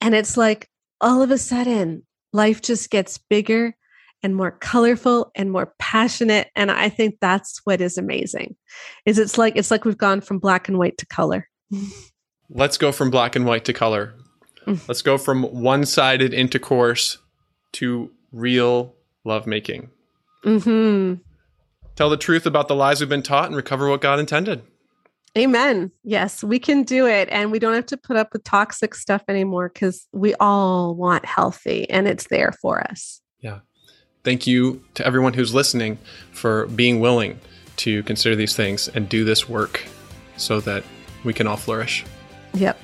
And 0.02 0.16
it's 0.16 0.36
like 0.36 0.68
all 1.00 1.22
of 1.22 1.30
a 1.30 1.38
sudden, 1.38 2.04
life 2.34 2.62
just 2.62 2.90
gets 2.90 3.18
bigger 3.18 3.76
and 4.24 4.36
more 4.36 4.52
colorful 4.52 5.32
and 5.36 5.52
more 5.52 5.74
passionate 5.80 6.50
and 6.56 6.72
i 6.72 6.88
think 6.88 7.18
that's 7.20 7.60
what 7.66 7.82
is 7.82 7.98
amazing 7.98 8.56
is 9.06 9.20
it's 9.20 9.38
like 9.38 9.58
it's 9.58 9.70
like 9.70 9.84
we've 9.84 9.98
gone 9.98 10.22
from 10.22 10.40
black 10.40 10.70
and 10.70 10.80
white 10.80 10.98
to 10.98 11.06
color 11.06 11.50
let's 12.50 12.78
go 12.78 12.92
from 12.92 13.12
black 13.12 13.36
and 13.36 13.46
white 13.46 13.66
to 13.66 13.74
color 13.74 14.14
mm. 14.66 14.88
let's 14.88 15.02
go 15.02 15.18
from 15.18 15.44
one-sided 15.44 16.34
intercourse 16.34 17.18
to 17.74 18.10
real 18.32 18.93
lovemaking. 19.24 19.90
Mm-hmm. 20.46 21.22
Tell 21.96 22.10
the 22.10 22.18
truth 22.18 22.46
about 22.46 22.68
the 22.68 22.76
lies 22.76 23.00
we've 23.00 23.10
been 23.10 23.24
taught 23.24 23.48
and 23.48 23.56
recover 23.56 23.90
what 23.90 24.02
God 24.02 24.20
intended. 24.20 24.64
Amen. 25.38 25.92
Yes, 26.04 26.44
we 26.44 26.60
can 26.60 26.84
do 26.84 27.08
it. 27.08 27.28
And 27.32 27.52
we 27.52 27.60
don't 27.60 27.74
have 27.74 27.88
to 27.88 27.98
put 27.98 28.18
up 28.18 28.34
with 28.34 28.44
toxic 28.44 28.94
stuff 28.94 29.24
anymore 29.28 29.70
because 29.74 30.08
we 30.12 30.36
all 30.36 30.96
want 30.96 31.26
healthy 31.26 31.90
and 31.90 32.08
it's 32.08 32.28
there 32.28 32.52
for 32.62 32.82
us. 32.82 33.22
Yeah. 33.42 33.60
Thank 34.24 34.46
you 34.46 34.84
to 34.94 35.06
everyone 35.06 35.34
who's 35.34 35.54
listening 35.54 35.98
for 36.32 36.68
being 36.68 37.00
willing 37.00 37.40
to 37.78 38.04
consider 38.04 38.36
these 38.36 38.56
things 38.56 38.88
and 38.88 39.10
do 39.10 39.24
this 39.24 39.50
work 39.50 39.86
so 40.38 40.60
that 40.62 40.84
we 41.24 41.34
can 41.34 41.48
all 41.48 41.58
flourish. 41.58 42.06
Yep. 42.54 42.80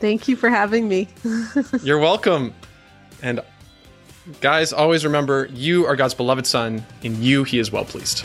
Thank 0.00 0.26
you 0.26 0.36
for 0.36 0.48
having 0.48 0.88
me. 0.88 1.08
You're 1.82 1.98
welcome. 1.98 2.54
And 3.22 3.40
guys, 4.40 4.72
always 4.72 5.04
remember 5.04 5.48
you 5.52 5.86
are 5.86 5.96
God's 5.96 6.14
beloved 6.14 6.46
son. 6.46 6.84
In 7.02 7.22
you, 7.22 7.44
he 7.44 7.58
is 7.58 7.72
well 7.72 7.84
pleased. 7.84 8.24